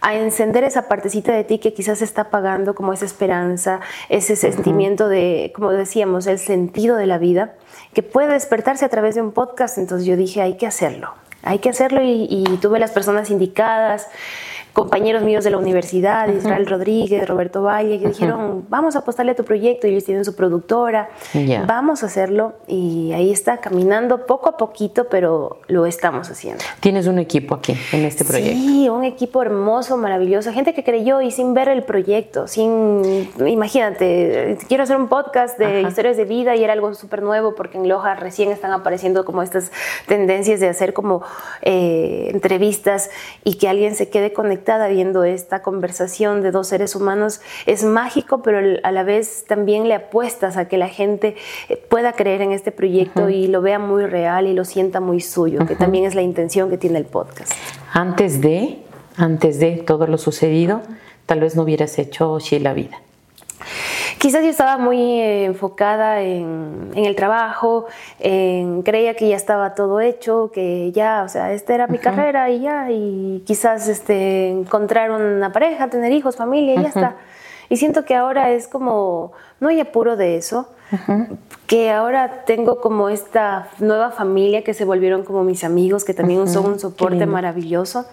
a 0.00 0.16
encender 0.16 0.64
esa 0.64 0.88
partecita 0.88 1.32
de 1.32 1.44
ti 1.44 1.58
que 1.58 1.72
quizás 1.72 2.02
está 2.02 2.22
apagando, 2.22 2.74
como 2.74 2.92
esa 2.92 3.04
esperanza, 3.04 3.80
ese 4.08 4.34
sentimiento 4.34 5.08
de, 5.08 5.52
como 5.54 5.70
decíamos, 5.70 6.26
el 6.26 6.38
sentido 6.38 6.96
de 6.96 7.06
la 7.06 7.18
vida, 7.18 7.54
que 7.94 8.02
puede 8.02 8.32
despertarse 8.32 8.84
a 8.84 8.88
través 8.88 9.14
de 9.14 9.22
un 9.22 9.30
podcast. 9.30 9.78
Entonces 9.78 10.06
yo 10.06 10.16
dije, 10.16 10.42
hay 10.42 10.56
que 10.56 10.66
hacerlo, 10.66 11.14
hay 11.44 11.60
que 11.60 11.70
hacerlo 11.70 12.02
y, 12.02 12.26
y 12.28 12.44
tuve 12.60 12.80
las 12.80 12.90
personas 12.90 13.30
indicadas 13.30 14.08
compañeros 14.72 15.22
míos 15.22 15.44
de 15.44 15.50
la 15.50 15.58
universidad, 15.58 16.28
Israel 16.28 16.66
Rodríguez, 16.66 17.26
Roberto 17.28 17.62
Valle, 17.62 17.98
que 17.98 18.08
dijeron, 18.08 18.64
vamos 18.68 18.96
a 18.96 19.00
apostarle 19.00 19.32
a 19.32 19.34
tu 19.34 19.44
proyecto, 19.44 19.86
ellos 19.86 20.04
tienen 20.04 20.24
su 20.24 20.34
productora, 20.36 21.10
vamos 21.66 22.02
a 22.02 22.06
hacerlo 22.06 22.54
y 22.66 23.12
ahí 23.12 23.30
está 23.30 23.58
caminando 23.58 24.26
poco 24.26 24.48
a 24.48 24.56
poquito, 24.56 25.08
pero 25.08 25.58
lo 25.66 25.86
estamos 25.86 26.30
haciendo. 26.30 26.62
Tienes 26.80 27.06
un 27.06 27.18
equipo 27.18 27.56
aquí 27.56 27.76
en 27.92 28.04
este 28.04 28.24
proyecto. 28.24 28.58
Sí, 28.58 28.88
un 28.88 29.04
equipo 29.04 29.42
hermoso, 29.42 29.96
maravilloso, 29.96 30.52
gente 30.52 30.74
que 30.74 30.84
creyó 30.84 31.20
y 31.20 31.30
sin 31.30 31.54
ver 31.54 31.68
el 31.68 31.82
proyecto, 31.82 32.46
sin, 32.46 33.28
imagínate, 33.44 34.58
quiero 34.68 34.84
hacer 34.84 34.96
un 34.96 35.08
podcast 35.08 35.58
de 35.58 35.82
historias 35.82 36.16
de 36.16 36.24
vida 36.24 36.54
y 36.56 36.64
era 36.64 36.72
algo 36.72 36.94
súper 36.94 37.22
nuevo 37.22 37.54
porque 37.54 37.78
en 37.78 37.88
Loja 37.88 38.14
recién 38.14 38.50
están 38.50 38.72
apareciendo 38.72 39.24
como 39.24 39.42
estas 39.42 39.72
tendencias 40.06 40.60
de 40.60 40.68
hacer 40.68 40.92
como 40.92 41.22
eh, 41.62 42.28
entrevistas 42.32 43.10
y 43.44 43.54
que 43.54 43.68
alguien 43.68 43.94
se 43.94 44.08
quede 44.08 44.32
conectado 44.32 44.60
viendo 44.88 45.24
esta 45.24 45.62
conversación 45.62 46.42
de 46.42 46.50
dos 46.50 46.68
seres 46.68 46.94
humanos 46.94 47.40
es 47.66 47.84
mágico, 47.84 48.42
pero 48.42 48.58
a 48.82 48.92
la 48.92 49.02
vez 49.02 49.44
también 49.46 49.88
le 49.88 49.94
apuestas 49.94 50.56
a 50.56 50.68
que 50.68 50.78
la 50.78 50.88
gente 50.88 51.36
eh, 51.68 51.76
pueda 51.76 52.12
creer 52.12 52.42
en 52.42 52.52
este 52.52 52.72
proyecto 52.72 53.28
y 53.28 53.46
lo 53.46 53.62
vea 53.62 53.78
muy 53.78 54.06
real 54.06 54.46
y 54.46 54.54
lo 54.54 54.64
sienta 54.64 55.00
muy 55.00 55.20
suyo, 55.20 55.66
que 55.66 55.76
también 55.76 56.04
es 56.04 56.14
la 56.14 56.22
intención 56.22 56.70
que 56.70 56.78
tiene 56.78 56.98
el 56.98 57.06
podcast. 57.06 57.52
Antes 57.92 58.40
de, 58.40 58.78
antes 59.16 59.58
de 59.58 59.76
todo 59.76 60.06
lo 60.06 60.18
sucedido, 60.18 60.82
tal 61.26 61.40
vez 61.40 61.56
no 61.56 61.62
hubieras 61.62 61.98
hecho 61.98 62.38
Sheila 62.38 62.72
Vida. 62.72 63.00
Quizás 64.20 64.44
yo 64.44 64.50
estaba 64.50 64.76
muy 64.76 64.98
eh, 64.98 65.46
enfocada 65.46 66.20
en, 66.20 66.90
el 66.94 67.16
trabajo, 67.16 67.86
en, 68.18 68.82
creía 68.82 69.14
que 69.14 69.26
ya 69.30 69.36
estaba 69.36 69.74
todo 69.74 69.98
hecho, 69.98 70.50
que 70.52 70.92
ya, 70.92 71.22
o 71.24 71.28
sea, 71.30 71.54
esta 71.54 71.74
era 71.74 71.86
mi 71.86 71.96
carrera 71.96 72.50
y 72.50 72.60
ya, 72.60 72.90
y 72.90 73.42
quizás 73.46 73.88
este, 73.88 74.50
encontrar 74.50 75.10
una 75.10 75.52
pareja, 75.52 75.88
tener 75.88 76.12
hijos, 76.12 76.36
familia, 76.36 76.74
y 76.74 76.82
ya 76.82 76.88
está. 76.88 77.16
Y 77.70 77.78
siento 77.78 78.04
que 78.04 78.14
ahora 78.14 78.50
es 78.50 78.68
como, 78.68 79.32
no 79.58 79.70
hay 79.70 79.80
apuro 79.80 80.16
de 80.16 80.36
eso, 80.36 80.68
que 81.66 81.90
ahora 81.90 82.44
tengo 82.44 82.82
como 82.82 83.08
esta 83.08 83.68
nueva 83.78 84.10
familia 84.10 84.64
que 84.64 84.74
se 84.74 84.84
volvieron 84.84 85.24
como 85.24 85.44
mis 85.44 85.64
amigos, 85.64 86.04
que 86.04 86.12
también 86.12 86.46
son 86.46 86.66
un 86.66 86.78
soporte 86.78 87.24
maravilloso. 87.24 88.04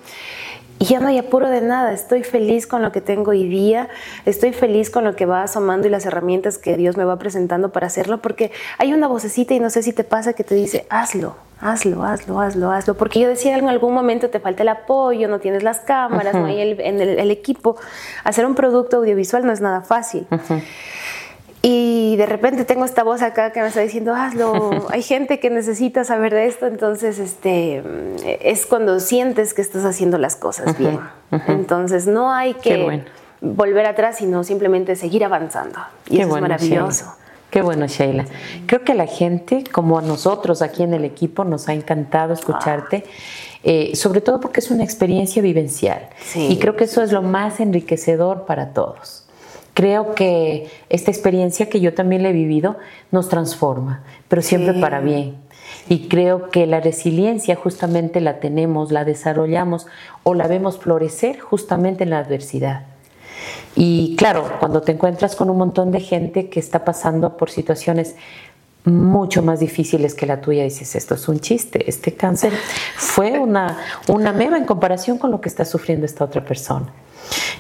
Y 0.80 0.86
ya 0.86 1.00
no 1.00 1.08
hay 1.08 1.18
apuro 1.18 1.50
de 1.50 1.62
nada, 1.62 1.92
estoy 1.92 2.24
feliz 2.24 2.68
con 2.68 2.84
lo 2.84 2.92
que 2.92 3.02
tengo 3.02 3.32
hoy 3.32 3.48
día, 3.48 3.90
estoy 4.26 4.54
feliz 4.54 4.92
con 4.92 5.04
lo 5.04 5.16
que 5.16 5.26
va 5.26 5.42
asomando 5.42 5.88
y 5.88 5.90
las 5.90 6.06
herramientas 6.06 6.60
que 6.60 6.78
Dios 6.78 6.98
me 6.98 7.04
va 7.04 7.18
presentando 7.18 7.72
para 7.72 7.88
hacerlo, 7.88 8.20
porque 8.20 8.52
hay 8.78 8.94
una 8.94 9.08
vocecita 9.08 9.56
y 9.56 9.60
no 9.60 9.72
sé 9.72 9.82
si 9.82 9.92
te 9.92 10.04
pasa 10.04 10.34
que 10.34 10.44
te 10.44 10.54
dice, 10.54 10.86
hazlo, 10.90 11.36
hazlo, 11.60 12.04
hazlo, 12.04 12.40
hazlo, 12.40 12.72
hazlo, 12.72 12.94
porque 12.96 13.20
yo 13.20 13.28
decía 13.28 13.58
en 13.58 13.70
algún 13.70 13.96
momento 13.96 14.30
te 14.30 14.40
falta 14.40 14.62
el 14.62 14.70
apoyo, 14.70 15.28
no 15.28 15.40
tienes 15.40 15.64
las 15.64 15.80
cámaras, 15.80 16.36
no 16.36 16.46
hay 16.46 16.62
el, 16.62 16.80
el, 16.80 17.32
equipo, 17.32 17.78
hacer 18.24 18.46
un 18.46 18.54
producto 18.54 18.98
audiovisual 18.98 19.46
no 19.46 19.52
es 19.52 19.62
nada 19.62 19.82
fácil. 19.82 20.28
Y 21.70 22.16
de 22.16 22.26
repente 22.26 22.64
tengo 22.64 22.86
esta 22.86 23.04
voz 23.04 23.22
acá 23.22 23.52
que 23.52 23.60
me 23.60 23.68
está 23.68 23.82
diciendo, 23.82 24.16
hazlo, 24.16 24.88
hay 24.90 25.02
gente 25.02 25.42
que 25.42 25.50
necesita 25.50 26.06
saber 26.06 26.34
de 26.34 26.46
esto, 26.46 26.66
entonces 26.66 27.20
este, 27.20 27.84
es 28.42 28.66
cuando 28.66 29.02
sientes 29.02 29.54
que 29.54 29.62
estás 29.62 29.84
haciendo 29.84 30.18
las 30.18 30.38
cosas 30.38 30.78
bien. 30.78 31.02
Entonces 31.48 32.08
no 32.08 32.32
hay 32.32 32.54
que 32.54 33.04
volver 33.42 33.86
atrás, 33.86 34.20
sino 34.20 34.46
simplemente 34.46 34.96
seguir 34.96 35.26
avanzando. 35.26 35.78
Y 36.10 36.22
eso 36.22 36.38
es 36.38 36.42
maravilloso. 36.42 37.14
Qué 37.50 37.62
bueno, 37.62 37.86
Sheila. 37.88 38.24
Creo 38.66 38.86
que 38.86 38.94
a 38.94 38.96
la 38.96 39.08
gente, 39.08 39.66
como 39.70 40.00
a 40.00 40.02
nosotros 40.02 40.62
aquí 40.62 40.84
en 40.84 40.94
el 40.94 41.04
equipo, 41.04 41.44
nos 41.44 41.68
ha 41.68 41.74
encantado 41.74 42.34
escucharte, 42.34 43.04
eh, 43.64 43.94
sobre 43.94 44.22
todo 44.22 44.40
porque 44.40 44.62
es 44.62 44.72
una 44.72 44.86
experiencia 44.86 45.42
vivencial. 45.42 46.08
Y 46.34 46.60
creo 46.60 46.78
que 46.78 46.86
eso 46.86 47.04
es 47.04 47.12
lo 47.12 47.22
más 47.22 47.60
enriquecedor 47.60 48.46
para 48.46 48.70
todos. 48.70 49.27
Creo 49.78 50.16
que 50.16 50.72
esta 50.90 51.12
experiencia 51.12 51.70
que 51.70 51.80
yo 51.80 51.94
también 51.94 52.24
le 52.24 52.30
he 52.30 52.34
vivido 52.34 52.78
nos 53.12 53.30
transforma, 53.30 54.02
pero 54.28 54.42
siempre 54.42 54.74
para 54.74 55.02
bien. 55.02 55.36
Y 55.88 56.08
creo 56.08 56.50
que 56.50 56.66
la 56.66 56.80
resiliencia 56.80 57.56
justamente 57.56 58.20
la 58.20 58.40
tenemos, 58.40 58.92
la 58.92 59.06
desarrollamos 59.06 59.86
o 60.24 60.34
la 60.34 60.48
vemos 60.48 60.80
florecer 60.80 61.40
justamente 61.40 62.06
en 62.06 62.10
la 62.10 62.18
adversidad. 62.18 62.88
Y 63.76 64.16
claro, 64.16 64.52
cuando 64.60 64.82
te 64.82 64.94
encuentras 64.94 65.36
con 65.36 65.48
un 65.48 65.60
montón 65.60 65.92
de 65.92 66.00
gente 66.00 66.50
que 66.50 66.60
está 66.60 66.84
pasando 66.84 67.38
por 67.38 67.52
situaciones 67.52 68.16
mucho 68.84 69.44
más 69.44 69.60
difíciles 69.60 70.16
que 70.16 70.26
la 70.26 70.42
tuya, 70.42 70.64
dices, 70.64 70.96
esto 70.96 71.14
es 71.14 71.28
un 71.28 71.40
chiste, 71.40 71.88
este 71.88 72.16
cáncer 72.16 72.52
fue 72.96 73.38
una, 73.38 73.78
una 74.08 74.34
meba 74.34 74.58
en 74.58 74.66
comparación 74.66 75.20
con 75.20 75.30
lo 75.30 75.40
que 75.40 75.50
está 75.50 75.66
sufriendo 75.66 76.08
esta 76.08 76.26
otra 76.26 76.44
persona. 76.44 76.92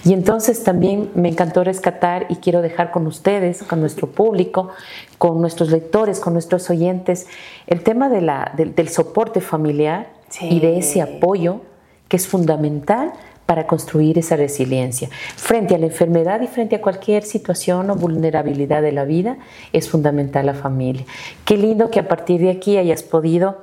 Y 0.07 0.13
entonces 0.13 0.63
también 0.63 1.11
me 1.15 1.27
encantó 1.27 1.65
rescatar 1.65 2.27
y 2.29 2.37
quiero 2.37 2.61
dejar 2.61 2.91
con 2.91 3.07
ustedes, 3.07 3.61
con 3.61 3.81
nuestro 3.81 4.07
público, 4.07 4.69
con 5.17 5.41
nuestros 5.41 5.69
lectores, 5.69 6.21
con 6.21 6.31
nuestros 6.31 6.69
oyentes, 6.69 7.27
el 7.67 7.83
tema 7.83 8.07
de 8.07 8.21
la, 8.21 8.53
del 8.55 8.87
soporte 8.87 9.41
familiar 9.41 10.07
y 10.39 10.61
de 10.61 10.77
ese 10.77 11.01
apoyo 11.01 11.59
que 12.07 12.15
es 12.15 12.25
fundamental 12.25 13.11
para 13.45 13.67
construir 13.67 14.17
esa 14.17 14.37
resiliencia. 14.37 15.09
Frente 15.35 15.75
a 15.75 15.77
la 15.77 15.87
enfermedad 15.87 16.39
y 16.39 16.47
frente 16.47 16.77
a 16.77 16.81
cualquier 16.81 17.23
situación 17.23 17.89
o 17.89 17.95
vulnerabilidad 17.97 18.81
de 18.81 18.93
la 18.93 19.03
vida, 19.03 19.37
es 19.73 19.89
fundamental 19.89 20.45
la 20.45 20.53
familia. 20.53 21.03
Qué 21.43 21.57
lindo 21.57 21.91
que 21.91 21.99
a 21.99 22.07
partir 22.07 22.39
de 22.39 22.51
aquí 22.51 22.77
hayas 22.77 23.03
podido 23.03 23.57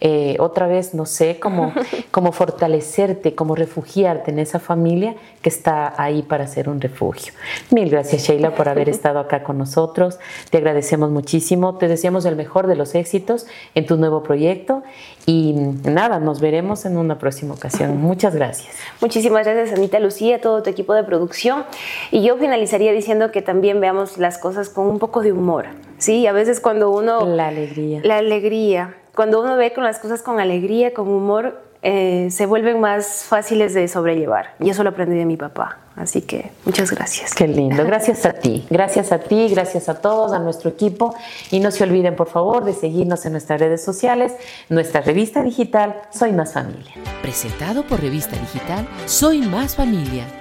eh, 0.00 0.36
otra 0.38 0.66
vez, 0.66 0.94
no 0.94 1.04
sé, 1.04 1.38
cómo, 1.38 1.72
cómo 2.10 2.32
fortalecerte, 2.32 3.34
cómo 3.34 3.54
refugiarte 3.54 4.30
en 4.30 4.38
esa 4.38 4.58
familia 4.58 5.14
que 5.42 5.50
está 5.50 5.94
ahí 6.02 6.22
para 6.22 6.46
ser 6.46 6.68
un 6.68 6.80
refugio. 6.80 7.32
Mil 7.70 7.90
gracias, 7.90 8.22
Sheila, 8.22 8.54
por 8.54 8.68
haber 8.68 8.88
estado 8.88 9.18
acá 9.18 9.42
con 9.42 9.58
nosotros. 9.58 10.18
Te 10.50 10.58
agradecemos 10.58 11.10
muchísimo. 11.10 11.76
Te 11.76 11.88
deseamos 11.88 12.24
el 12.24 12.36
mejor 12.36 12.66
de 12.66 12.76
los 12.76 12.94
éxitos 12.94 13.46
en 13.74 13.86
tu 13.86 13.96
nuevo 13.96 14.22
proyecto. 14.22 14.82
Y 15.26 15.52
nada, 15.84 16.18
nos 16.18 16.40
veremos 16.40 16.86
en 16.86 16.96
una 16.96 17.18
próxima 17.18 17.54
ocasión. 17.54 18.00
Muchas 18.00 18.34
gracias. 18.34 18.74
Muchísimas 19.00 19.46
gracias, 19.46 19.76
Anita 19.76 20.00
Lucía, 20.00 20.40
todo 20.40 20.62
tu 20.62 20.70
equipo 20.70 20.94
de 20.94 21.04
producción. 21.04 21.64
Y 22.10 22.22
yo 22.22 22.36
finalizaría 22.38 22.92
diciendo 22.92 23.30
que 23.30 23.42
también 23.42 23.80
veamos 23.80 24.16
las 24.16 24.38
cosas 24.38 24.70
con 24.70 24.86
un 24.86 24.98
poco 24.98 25.20
de 25.20 25.32
humor. 25.32 25.66
Sí, 25.98 26.26
a 26.26 26.32
veces 26.32 26.60
cuando 26.60 26.90
uno... 26.90 27.26
La 27.26 27.48
alegría. 27.48 28.00
La 28.02 28.16
alegría 28.16 28.96
cuando 29.14 29.40
uno 29.40 29.56
ve 29.56 29.72
con 29.72 29.84
las 29.84 29.98
cosas 29.98 30.22
con 30.22 30.40
alegría, 30.40 30.94
con 30.94 31.08
humor, 31.08 31.60
eh, 31.82 32.28
se 32.30 32.44
vuelven 32.44 32.78
más 32.78 33.24
fáciles 33.24 33.72
de 33.72 33.88
sobrellevar. 33.88 34.54
Y 34.60 34.68
eso 34.68 34.82
lo 34.82 34.90
aprendí 34.90 35.16
de 35.16 35.24
mi 35.24 35.36
papá. 35.36 35.78
Así 35.96 36.22
que 36.22 36.50
muchas 36.64 36.90
gracias. 36.90 37.34
Qué 37.34 37.48
lindo. 37.48 37.84
Gracias 37.84 38.24
a 38.26 38.32
ti. 38.32 38.66
Gracias 38.70 39.12
a 39.12 39.18
ti, 39.18 39.48
gracias 39.48 39.88
a 39.88 40.00
todos, 40.00 40.32
a 40.32 40.38
nuestro 40.38 40.70
equipo. 40.70 41.14
Y 41.50 41.60
no 41.60 41.70
se 41.70 41.84
olviden, 41.84 42.16
por 42.16 42.28
favor, 42.28 42.64
de 42.64 42.74
seguirnos 42.74 43.24
en 43.26 43.32
nuestras 43.32 43.60
redes 43.60 43.82
sociales, 43.82 44.34
nuestra 44.68 45.00
revista 45.00 45.42
digital 45.42 46.02
Soy 46.10 46.32
Más 46.32 46.52
Familia. 46.52 46.94
Presentado 47.22 47.86
por 47.86 48.00
Revista 48.00 48.36
Digital 48.36 48.86
Soy 49.06 49.40
Más 49.40 49.76
Familia 49.76 50.39